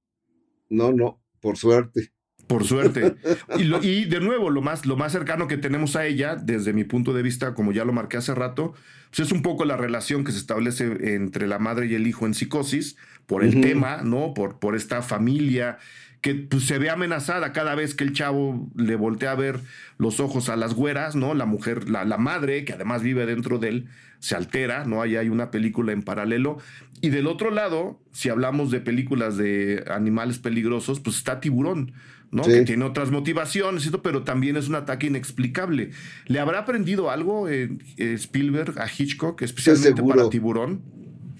no, 0.68 0.92
no, 0.92 1.22
por 1.40 1.56
suerte. 1.56 2.12
Por 2.48 2.64
suerte. 2.64 3.14
Y, 3.58 4.06
de 4.06 4.20
nuevo, 4.20 4.50
lo 4.50 4.62
más, 4.62 4.86
lo 4.86 4.96
más 4.96 5.12
cercano 5.12 5.46
que 5.46 5.58
tenemos 5.58 5.94
a 5.96 6.06
ella, 6.06 6.34
desde 6.34 6.72
mi 6.72 6.82
punto 6.82 7.12
de 7.12 7.22
vista, 7.22 7.54
como 7.54 7.72
ya 7.72 7.84
lo 7.84 7.92
marqué 7.92 8.16
hace 8.16 8.34
rato, 8.34 8.74
pues 9.10 9.28
es 9.28 9.32
un 9.32 9.42
poco 9.42 9.64
la 9.64 9.76
relación 9.76 10.24
que 10.24 10.32
se 10.32 10.38
establece 10.38 11.14
entre 11.14 11.46
la 11.46 11.58
madre 11.58 11.86
y 11.86 11.94
el 11.94 12.06
hijo 12.06 12.26
en 12.26 12.34
psicosis, 12.34 12.96
por 13.26 13.44
el 13.44 13.60
tema, 13.60 14.00
¿no? 14.02 14.32
Por, 14.32 14.58
por 14.58 14.74
esta 14.74 15.02
familia 15.02 15.78
que 16.20 16.34
pues, 16.34 16.64
se 16.64 16.78
ve 16.78 16.90
amenazada 16.90 17.52
cada 17.52 17.74
vez 17.74 17.94
que 17.94 18.04
el 18.04 18.12
chavo 18.12 18.68
le 18.74 18.96
voltea 18.96 19.32
a 19.32 19.36
ver 19.36 19.60
los 19.98 20.20
ojos 20.20 20.48
a 20.48 20.56
las 20.56 20.74
güeras, 20.74 21.14
¿no? 21.14 21.34
La 21.34 21.46
mujer, 21.46 21.88
la, 21.88 22.04
la 22.04 22.18
madre, 22.18 22.64
que 22.64 22.72
además 22.72 23.02
vive 23.02 23.26
dentro 23.26 23.58
de 23.58 23.68
él, 23.68 23.88
se 24.18 24.34
altera, 24.34 24.84
¿no? 24.84 25.02
Ahí 25.02 25.16
hay 25.16 25.28
una 25.28 25.50
película 25.50 25.92
en 25.92 26.02
paralelo. 26.02 26.58
Y 27.00 27.10
del 27.10 27.28
otro 27.28 27.50
lado, 27.50 28.00
si 28.10 28.28
hablamos 28.28 28.70
de 28.70 28.80
películas 28.80 29.36
de 29.36 29.84
animales 29.88 30.38
peligrosos, 30.38 30.98
pues 31.00 31.16
está 31.16 31.40
Tiburón. 31.40 31.92
¿No? 32.30 32.42
Que 32.42 32.62
tiene 32.62 32.84
otras 32.84 33.10
motivaciones, 33.10 33.90
pero 34.02 34.22
también 34.24 34.56
es 34.56 34.68
un 34.68 34.74
ataque 34.74 35.06
inexplicable. 35.06 35.90
¿Le 36.26 36.38
habrá 36.40 36.60
aprendido 36.60 37.10
algo 37.10 37.48
eh, 37.48 37.76
Spielberg 37.96 38.78
a 38.78 38.86
Hitchcock, 38.86 39.42
especialmente 39.42 40.02
para 40.02 40.28
Tiburón? 40.28 40.82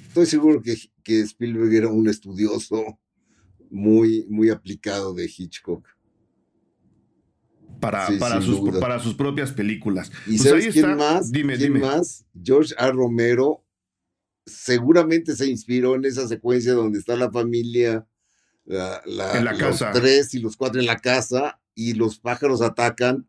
Estoy 0.06 0.26
seguro 0.26 0.62
que, 0.62 0.76
que, 1.02 1.20
Spielberg 1.20 1.72
era 1.74 1.88
un 1.88 2.08
estudioso 2.08 2.98
muy, 3.70 4.26
muy 4.28 4.50
aplicado 4.50 5.14
de 5.14 5.26
Hitchcock. 5.26 5.86
Para, 7.80 8.08
para, 8.18 8.42
sus, 8.42 8.60
para 8.80 8.98
sus 8.98 9.14
propias 9.14 9.52
películas. 9.52 10.10
¿Y 10.26 10.36
pues 10.36 10.42
sabes 10.42 10.72
quién 10.72 10.96
más? 10.96 11.30
Dime, 11.30 11.56
¿Quién 11.56 11.74
dime. 11.74 11.86
más? 11.86 12.24
George 12.42 12.74
A. 12.76 12.90
Romero 12.90 13.64
seguramente 14.48 15.36
se 15.36 15.46
inspiró 15.46 15.94
en 15.94 16.04
esa 16.04 16.26
secuencia 16.26 16.72
donde 16.72 16.98
está 16.98 17.14
la 17.14 17.30
familia 17.30 18.04
la, 18.68 19.02
en 19.06 19.44
la 19.44 19.52
los 19.52 19.60
casa. 19.60 19.92
tres 19.92 20.34
y 20.34 20.40
los 20.40 20.56
cuatro 20.56 20.80
en 20.80 20.86
la 20.86 20.98
casa 20.98 21.60
y 21.74 21.94
los 21.94 22.18
pájaros 22.18 22.60
atacan 22.60 23.26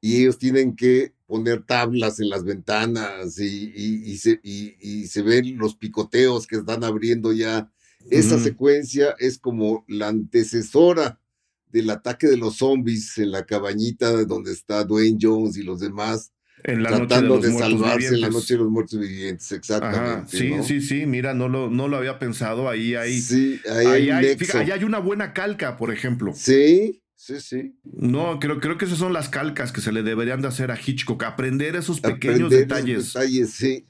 y 0.00 0.20
ellos 0.20 0.38
tienen 0.38 0.76
que 0.76 1.14
poner 1.26 1.64
tablas 1.64 2.20
en 2.20 2.28
las 2.28 2.44
ventanas 2.44 3.38
y, 3.40 3.72
y, 3.74 4.16
se, 4.18 4.38
y, 4.42 5.06
se, 5.08 5.22
ven 5.22 5.58
los 5.58 5.74
picoteos 5.74 6.46
que 6.46 6.56
están 6.56 6.84
abriendo 6.84 7.32
ya. 7.32 7.70
Esa 8.08 8.38
secuencia 8.38 9.16
es 9.18 9.36
como 9.38 9.84
la 9.88 10.06
antecesora 10.08 11.18
del 11.66 11.90
ataque 11.90 12.28
de 12.28 12.36
los 12.36 12.58
zombies 12.58 13.18
en 13.18 13.32
la 13.32 13.44
cabañita 13.44 14.24
donde 14.24 14.52
está 14.52 14.84
Dwayne 14.84 15.18
Jones 15.20 15.56
y 15.56 15.64
los 15.64 15.80
demás 15.80 16.30
en 16.64 16.82
la 16.82 16.90
tratando 16.90 17.36
noche 17.36 17.48
de, 17.48 17.58
salvarse 17.58 18.08
en 18.08 18.20
la 18.20 18.30
noche 18.30 18.54
de 18.54 18.60
los 18.60 18.70
muertos 18.70 18.98
vivientes, 18.98 19.52
exactamente. 19.52 20.36
sí, 20.36 20.52
sí, 20.62 20.80
sí, 20.80 21.06
mira, 21.06 21.34
no 21.34 21.48
lo, 21.48 21.70
no 21.70 21.88
lo 21.88 21.96
había 21.96 22.18
pensado, 22.18 22.68
ahí 22.68 22.94
hay, 22.94 23.20
sí, 23.20 23.60
ahí, 23.70 24.10
hay, 24.10 24.36
fíjate, 24.36 24.58
ahí 24.58 24.70
hay 24.70 24.84
una 24.84 24.98
buena 24.98 25.32
calca, 25.32 25.76
por 25.76 25.92
ejemplo. 25.92 26.32
Sí, 26.34 27.02
sí, 27.14 27.40
sí. 27.40 27.76
No, 27.84 28.40
creo, 28.40 28.60
creo 28.60 28.78
que 28.78 28.86
esas 28.86 28.98
son 28.98 29.12
las 29.12 29.28
calcas 29.28 29.72
que 29.72 29.80
se 29.80 29.92
le 29.92 30.02
deberían 30.02 30.42
de 30.42 30.48
hacer 30.48 30.70
a 30.70 30.78
Hitchcock, 30.78 31.22
aprender 31.24 31.76
esos 31.76 32.00
pequeños 32.00 32.50
detalles. 32.50 33.12
Detalles, 33.12 33.50
sí 33.50 33.86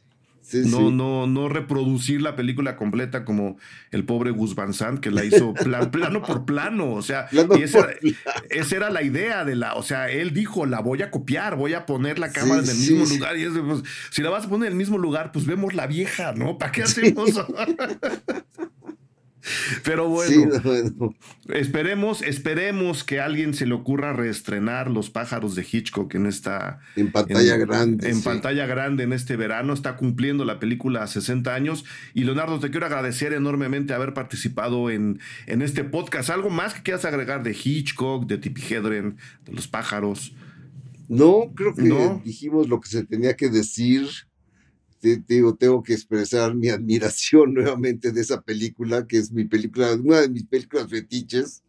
no, 0.52 0.90
no, 0.90 1.26
no 1.26 1.48
reproducir 1.48 2.22
la 2.22 2.36
película 2.36 2.76
completa 2.76 3.24
como 3.24 3.58
el 3.90 4.04
pobre 4.04 4.30
Gus 4.30 4.54
Van 4.54 4.72
Sant, 4.72 5.00
que 5.00 5.10
la 5.10 5.24
hizo 5.24 5.54
plano 5.90 6.22
por 6.22 6.44
plano. 6.44 6.92
O 6.92 7.02
sea, 7.02 7.28
esa, 8.50 8.76
era 8.76 8.90
la 8.90 9.02
idea 9.02 9.44
de 9.44 9.56
la. 9.56 9.74
O 9.74 9.82
sea, 9.82 10.10
él 10.10 10.32
dijo: 10.32 10.66
la 10.66 10.80
voy 10.80 11.02
a 11.02 11.10
copiar, 11.10 11.56
voy 11.56 11.74
a 11.74 11.86
poner 11.86 12.18
la 12.18 12.30
cámara 12.30 12.62
en 12.62 12.68
el 12.68 12.76
mismo 12.76 13.04
lugar. 13.04 13.36
Y 13.36 13.44
es, 13.44 13.52
pues, 13.52 13.82
si 14.10 14.22
la 14.22 14.30
vas 14.30 14.46
a 14.46 14.48
poner 14.48 14.68
en 14.68 14.72
el 14.72 14.78
mismo 14.78 14.98
lugar, 14.98 15.32
pues 15.32 15.46
vemos 15.46 15.74
la 15.74 15.86
vieja, 15.86 16.32
¿no? 16.32 16.58
¿Para 16.58 16.72
qué 16.72 16.82
hacemos? 16.82 17.30
Pero 19.84 20.08
bueno, 20.08 21.14
esperemos, 21.48 22.22
esperemos 22.22 23.04
que 23.04 23.20
a 23.20 23.24
alguien 23.24 23.54
se 23.54 23.66
le 23.66 23.74
ocurra 23.74 24.12
reestrenar 24.12 24.90
Los 24.90 25.10
pájaros 25.10 25.54
de 25.54 25.66
Hitchcock 25.70 26.14
en 26.14 26.26
esta 26.26 26.80
en 26.96 27.12
pantalla 27.12 27.56
grande. 27.56 28.10
En 28.10 28.22
pantalla 28.22 28.66
grande 28.66 29.04
en 29.04 29.12
este 29.12 29.36
verano 29.36 29.72
está 29.72 29.96
cumpliendo 29.96 30.44
la 30.44 30.58
película 30.58 31.02
a 31.02 31.06
60 31.06 31.54
años 31.54 31.84
y 32.14 32.24
Leonardo 32.24 32.60
te 32.60 32.70
quiero 32.70 32.86
agradecer 32.86 33.32
enormemente 33.32 33.94
haber 33.94 34.14
participado 34.14 34.90
en, 34.90 35.20
en 35.46 35.62
este 35.62 35.84
podcast. 35.84 36.30
¿Algo 36.30 36.50
más 36.50 36.74
que 36.74 36.82
quieras 36.82 37.04
agregar 37.04 37.42
de 37.42 37.52
Hitchcock, 37.52 38.26
de 38.26 38.38
Tippi 38.38 38.62
Hedren, 38.62 39.16
de 39.44 39.52
Los 39.52 39.68
pájaros? 39.68 40.34
No, 41.08 41.52
creo 41.54 41.74
que 41.74 42.20
dijimos 42.24 42.68
lo 42.68 42.80
que 42.80 42.88
se 42.88 43.04
tenía 43.04 43.36
que 43.36 43.48
decir 43.48 44.08
digo, 45.00 45.54
tengo 45.54 45.82
que 45.82 45.94
expresar 45.94 46.54
mi 46.54 46.68
admiración 46.70 47.54
nuevamente 47.54 48.12
de 48.12 48.20
esa 48.20 48.42
película, 48.42 49.06
que 49.06 49.18
es 49.18 49.32
mi 49.32 49.44
película, 49.44 49.94
una 49.94 50.22
de 50.22 50.28
mis 50.28 50.46
películas 50.46 50.88
fetiches, 50.88 51.62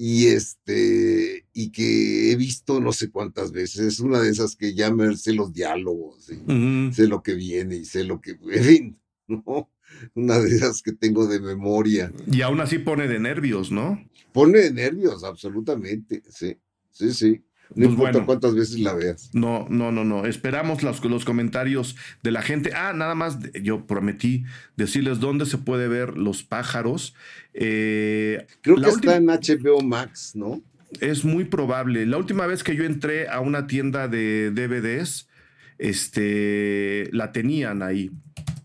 y 0.00 0.28
este, 0.28 1.44
y 1.52 1.70
que 1.70 2.30
he 2.30 2.36
visto 2.36 2.80
no 2.80 2.92
sé 2.92 3.10
cuántas 3.10 3.50
veces. 3.50 3.80
Es 3.80 4.00
una 4.00 4.20
de 4.20 4.30
esas 4.30 4.54
que 4.54 4.72
ya 4.72 4.92
me 4.92 5.16
sé 5.16 5.32
los 5.32 5.52
diálogos, 5.52 6.30
sé 6.92 7.08
lo 7.08 7.20
que 7.20 7.34
viene 7.34 7.76
y 7.76 7.84
sé 7.84 8.04
lo 8.04 8.20
que, 8.20 8.38
en 8.52 8.64
fin, 8.64 8.98
¿no? 9.26 9.68
Una 10.14 10.38
de 10.38 10.54
esas 10.54 10.82
que 10.82 10.92
tengo 10.92 11.26
de 11.26 11.40
memoria. 11.40 12.12
Y 12.30 12.42
aún 12.42 12.60
así 12.60 12.78
pone 12.78 13.08
de 13.08 13.18
nervios, 13.18 13.72
¿no? 13.72 14.00
Pone 14.32 14.58
de 14.58 14.72
nervios, 14.72 15.24
absolutamente, 15.24 16.22
sí, 16.28 16.56
sí, 16.92 17.12
sí. 17.12 17.42
No 17.74 17.86
pues 17.86 17.90
importa 17.90 18.24
cuántas 18.24 18.54
veces 18.54 18.78
la 18.80 18.94
veas. 18.94 19.30
No, 19.34 19.66
no, 19.68 19.92
no, 19.92 20.04
no. 20.04 20.24
Esperamos 20.24 20.82
los, 20.82 21.04
los 21.04 21.24
comentarios 21.24 21.96
de 22.22 22.30
la 22.30 22.42
gente. 22.42 22.72
Ah, 22.74 22.92
nada 22.94 23.14
más, 23.14 23.38
yo 23.62 23.86
prometí 23.86 24.44
decirles 24.76 25.20
dónde 25.20 25.44
se 25.44 25.58
puede 25.58 25.86
ver 25.86 26.16
Los 26.16 26.42
pájaros. 26.42 27.14
Eh, 27.52 28.46
Creo 28.62 28.76
que 28.76 28.88
está 28.88 29.16
en 29.16 29.26
HBO 29.26 29.82
Max, 29.82 30.32
¿no? 30.34 30.62
Es 31.00 31.24
muy 31.24 31.44
probable. 31.44 32.06
La 32.06 32.16
última 32.16 32.46
vez 32.46 32.64
que 32.64 32.74
yo 32.74 32.84
entré 32.84 33.28
a 33.28 33.40
una 33.40 33.66
tienda 33.66 34.08
de 34.08 34.50
DVDs, 34.50 35.28
este, 35.76 37.10
la 37.12 37.32
tenían 37.32 37.82
ahí. 37.82 38.10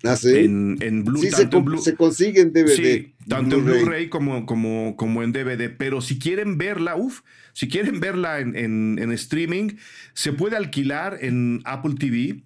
Ah, 0.04 0.16
sí. 0.16 0.30
En, 0.30 0.78
en 0.82 1.04
Blue, 1.04 1.22
sí, 1.22 1.30
se, 1.30 1.50
se, 1.82 1.96
consigue 1.96 2.42
en 2.42 2.54
DVD. 2.54 2.76
Sí, 2.76 3.13
tanto 3.28 3.58
en 3.58 3.66
Blu-ray 3.66 4.10
como, 4.10 4.46
como, 4.46 4.96
como 4.96 5.24
en 5.24 5.32
DVD. 5.32 5.70
Pero 5.76 6.02
si 6.02 6.20
quieren 6.20 6.58
verla, 6.58 6.96
uff, 6.96 7.22
si 7.54 7.68
quieren 7.68 8.00
verla 8.00 8.40
en, 8.40 8.56
en, 8.56 9.12
streaming, 9.12 9.76
se 10.14 10.34
puede 10.34 10.58
alquilar 10.58 11.18
en 11.22 11.62
Apple 11.66 11.96
TV 11.98 12.44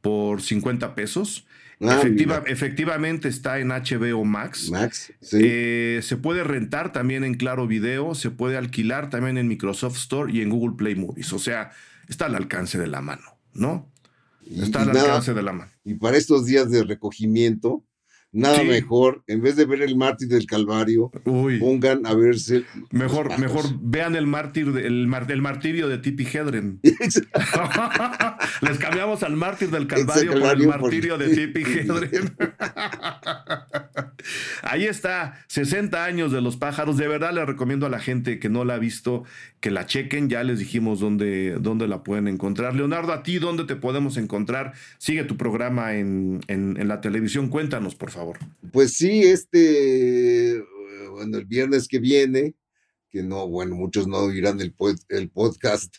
por 0.00 0.42
50 0.42 0.94
pesos. 0.94 1.46
Ah, 1.82 2.02
efectivamente 2.46 3.28
está 3.28 3.58
en 3.58 3.68
HBO 3.68 4.24
Max. 4.24 4.70
Max, 4.70 5.12
sí. 5.22 5.38
Eh, 5.40 6.00
se 6.02 6.18
puede 6.18 6.44
rentar 6.44 6.92
también 6.92 7.24
en 7.24 7.34
Claro 7.34 7.66
Video, 7.66 8.14
se 8.14 8.30
puede 8.30 8.58
alquilar 8.58 9.08
también 9.08 9.38
en 9.38 9.48
Microsoft 9.48 9.96
Store 9.96 10.30
y 10.30 10.42
en 10.42 10.50
Google 10.50 10.76
Play 10.76 10.94
Movies. 10.94 11.32
O 11.32 11.38
sea, 11.38 11.70
está 12.06 12.26
al 12.26 12.34
alcance 12.34 12.78
de 12.78 12.86
la 12.86 13.00
mano, 13.00 13.38
¿no? 13.54 13.90
Está 14.46 14.82
al 14.82 14.90
alcance 14.90 15.32
de 15.32 15.42
la 15.42 15.52
mano. 15.52 15.70
Y 15.84 15.94
para 15.94 16.18
estos 16.18 16.44
días 16.44 16.70
de 16.70 16.84
recogimiento, 16.84 17.82
Nada 18.32 18.62
mejor, 18.62 19.24
en 19.26 19.42
vez 19.42 19.56
de 19.56 19.64
ver 19.64 19.82
el 19.82 19.96
mártir 19.96 20.28
del 20.28 20.46
Calvario, 20.46 21.10
pongan 21.24 22.06
a 22.06 22.14
verse. 22.14 22.62
Mejor, 22.92 23.36
mejor 23.40 23.64
vean 23.80 24.14
el 24.14 24.28
mártir, 24.28 24.68
el, 24.68 25.08
martirio 25.08 25.88
de 25.88 25.98
Tipi 25.98 26.24
Hedren. 26.24 26.78
Les 28.62 28.78
cambiamos 28.78 29.24
al 29.24 29.34
mártir 29.34 29.70
del 29.70 29.88
Calvario 29.88 30.38
por 30.38 30.52
el 30.52 30.68
martirio 30.68 31.18
de 31.18 31.34
Tipi 31.34 31.62
Hedren. 31.62 32.36
Ahí 34.62 34.84
está, 34.84 35.42
60 35.48 36.04
años 36.04 36.30
de 36.30 36.40
los 36.40 36.56
pájaros. 36.56 36.96
De 36.98 37.08
verdad 37.08 37.32
les 37.32 37.46
recomiendo 37.46 37.86
a 37.86 37.88
la 37.88 37.98
gente 37.98 38.38
que 38.38 38.48
no 38.48 38.64
la 38.64 38.74
ha 38.74 38.78
visto 38.78 39.24
que 39.58 39.72
la 39.72 39.86
chequen. 39.86 40.28
Ya 40.28 40.44
les 40.44 40.60
dijimos 40.60 41.00
dónde, 41.00 41.56
dónde 41.58 41.88
la 41.88 42.04
pueden 42.04 42.28
encontrar. 42.28 42.76
Leonardo, 42.76 43.12
a 43.12 43.24
ti, 43.24 43.38
¿dónde 43.38 43.64
te 43.64 43.76
podemos 43.76 44.18
encontrar? 44.18 44.74
Sigue 44.98 45.24
tu 45.24 45.36
programa 45.36 45.94
en, 45.94 46.40
en 46.48 46.86
la 46.86 47.00
televisión. 47.00 47.48
Cuéntanos, 47.48 47.96
por 47.96 48.10
favor. 48.10 48.19
Pues 48.72 48.94
sí, 48.94 49.22
este, 49.22 50.62
bueno, 51.10 51.38
el 51.38 51.46
viernes 51.46 51.88
que 51.88 51.98
viene, 51.98 52.54
que 53.10 53.22
no, 53.22 53.48
bueno, 53.48 53.74
muchos 53.74 54.06
no 54.06 54.18
oirán 54.18 54.60
el, 54.60 54.74
el 55.08 55.30
podcast 55.30 55.96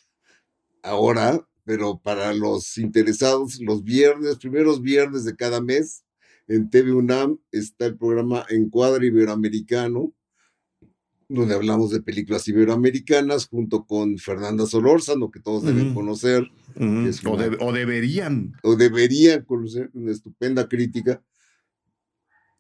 ahora, 0.84 1.48
pero 1.64 2.00
para 2.00 2.34
los 2.34 2.78
interesados, 2.78 3.60
los 3.60 3.84
viernes, 3.84 4.38
primeros 4.38 4.82
viernes 4.82 5.26
de 5.26 5.36
cada 5.36 5.62
mes, 5.62 6.04
en 6.48 6.70
TV 6.70 6.92
UNAM 6.92 7.40
está 7.52 7.86
el 7.86 7.98
programa 7.98 8.46
Encuadre 8.50 9.08
Iberoamericano, 9.08 10.14
donde 11.30 11.56
hablamos 11.56 11.92
de 11.92 12.02
películas 12.02 12.46
iberoamericanas 12.50 13.48
junto 13.48 13.86
con 13.86 14.18
Fernanda 14.18 14.66
Solórzano, 14.66 15.32
que 15.32 15.40
todos 15.40 15.64
deben 15.64 15.94
conocer. 15.94 16.50
o, 16.76 17.72
deberían. 17.72 18.54
O 18.64 18.76
deberían 18.76 19.46
conocer, 19.46 19.90
una 19.94 20.12
estupenda 20.12 20.68
crítica. 20.68 21.24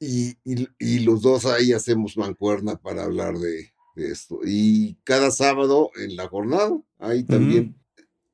Y, 0.03 0.35
y, 0.79 0.99
los 1.01 1.21
dos 1.21 1.45
ahí 1.45 1.73
hacemos 1.73 2.17
mancuerna 2.17 2.75
para 2.75 3.03
hablar 3.03 3.35
de, 3.37 3.71
esto. 3.95 4.39
Y 4.43 4.97
cada 5.03 5.29
sábado 5.29 5.91
en 5.95 6.15
la 6.15 6.27
jornada, 6.27 6.71
ahí 6.97 7.23
también 7.23 7.75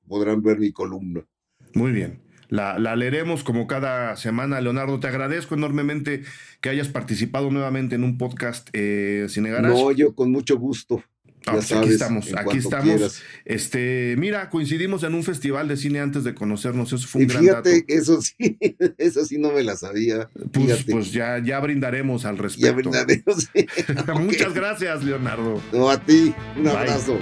podrán 0.08 0.42
ver 0.42 0.60
mi 0.60 0.72
columna. 0.72 1.28
Muy 1.74 1.92
bien. 1.92 2.22
La, 2.48 2.80
la, 2.80 2.96
leeremos 2.96 3.44
como 3.44 3.68
cada 3.68 4.16
semana. 4.16 4.62
Leonardo, 4.62 5.02
te 5.02 5.08
agradezco 5.08 5.56
enormemente 5.56 6.24
que 6.62 6.70
hayas 6.70 6.88
participado 6.88 7.52
nuevamente 7.52 7.96
en 7.96 8.06
un 8.06 8.18
podcast 8.18 8.70
eh, 8.72 9.28
No, 9.62 9.92
yo 9.92 10.16
con 10.16 10.32
mucho 10.32 10.58
gusto. 10.58 11.04
Pues 11.52 11.72
aquí 11.72 11.90
estamos, 11.90 12.34
aquí 12.36 12.58
estamos. 12.58 13.22
Este, 13.46 14.16
mira, 14.18 14.50
coincidimos 14.50 15.04
en 15.04 15.14
un 15.14 15.24
festival 15.24 15.68
de 15.68 15.78
cine 15.78 16.00
antes 16.00 16.24
de 16.24 16.34
conocernos, 16.34 16.92
eso 16.94 17.08
fue 17.08 17.22
un 17.22 17.28
gran 17.28 17.46
dato. 17.46 17.70
Eso 17.88 18.22
sí, 18.22 18.58
eso 18.98 19.26
sí 19.26 19.38
no 19.38 19.52
me 19.52 19.64
la 19.64 19.76
sabía. 19.76 20.30
Pues, 20.52 20.84
pues 20.84 21.12
ya, 21.12 21.42
ya 21.44 21.60
brindaremos 21.60 22.26
al 22.26 22.38
respecto. 22.38 22.68
Ya 22.68 22.74
brindaremos. 22.74 23.50
Muchas 24.22 24.54
gracias, 24.54 25.04
Leonardo. 25.04 25.62
No, 25.72 25.90
a 25.90 26.00
ti, 26.00 26.34
un 26.58 26.68
abrazo. 26.68 27.18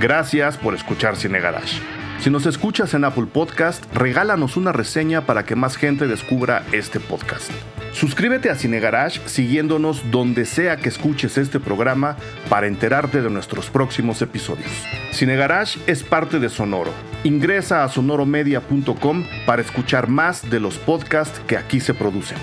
Gracias 0.00 0.58
por 0.58 0.74
escuchar 0.74 1.16
Cine 1.16 1.40
Garage. 1.40 1.80
Si 2.20 2.30
nos 2.30 2.46
escuchas 2.46 2.94
en 2.94 3.04
Apple 3.04 3.26
Podcast, 3.32 3.84
regálanos 3.94 4.56
una 4.56 4.72
reseña 4.72 5.26
para 5.26 5.44
que 5.44 5.54
más 5.54 5.76
gente 5.76 6.06
descubra 6.06 6.66
este 6.72 6.98
podcast. 6.98 7.50
Suscríbete 7.96 8.50
a 8.50 8.56
Cine 8.56 8.78
Garage 8.78 9.22
siguiéndonos 9.24 10.10
donde 10.10 10.44
sea 10.44 10.76
que 10.76 10.90
escuches 10.90 11.38
este 11.38 11.58
programa 11.58 12.18
para 12.50 12.66
enterarte 12.66 13.22
de 13.22 13.30
nuestros 13.30 13.70
próximos 13.70 14.20
episodios. 14.20 14.70
Cine 15.12 15.34
Garage 15.34 15.80
es 15.86 16.02
parte 16.02 16.38
de 16.38 16.50
Sonoro. 16.50 16.90
Ingresa 17.24 17.84
a 17.84 17.88
sonoromedia.com 17.88 19.24
para 19.46 19.62
escuchar 19.62 20.08
más 20.08 20.50
de 20.50 20.60
los 20.60 20.76
podcasts 20.76 21.40
que 21.46 21.56
aquí 21.56 21.80
se 21.80 21.94
producen. 21.94 22.36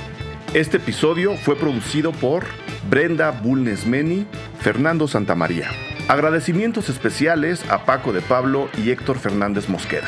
Este 0.56 0.78
episodio 0.78 1.38
fue 1.38 1.56
producido 1.56 2.14
por 2.14 2.46
Brenda 2.90 3.30
Bulnesmeni, 3.30 4.26
Fernando 4.60 5.08
Santamaría. 5.08 5.70
Agradecimientos 6.08 6.90
especiales 6.90 7.64
a 7.70 7.86
Paco 7.86 8.12
de 8.12 8.22
Pablo 8.22 8.70
y 8.84 8.90
Héctor 8.90 9.20
Fernández 9.20 9.70
Mosqueda. 9.70 10.08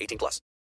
18 0.01 0.17
plus. 0.17 0.41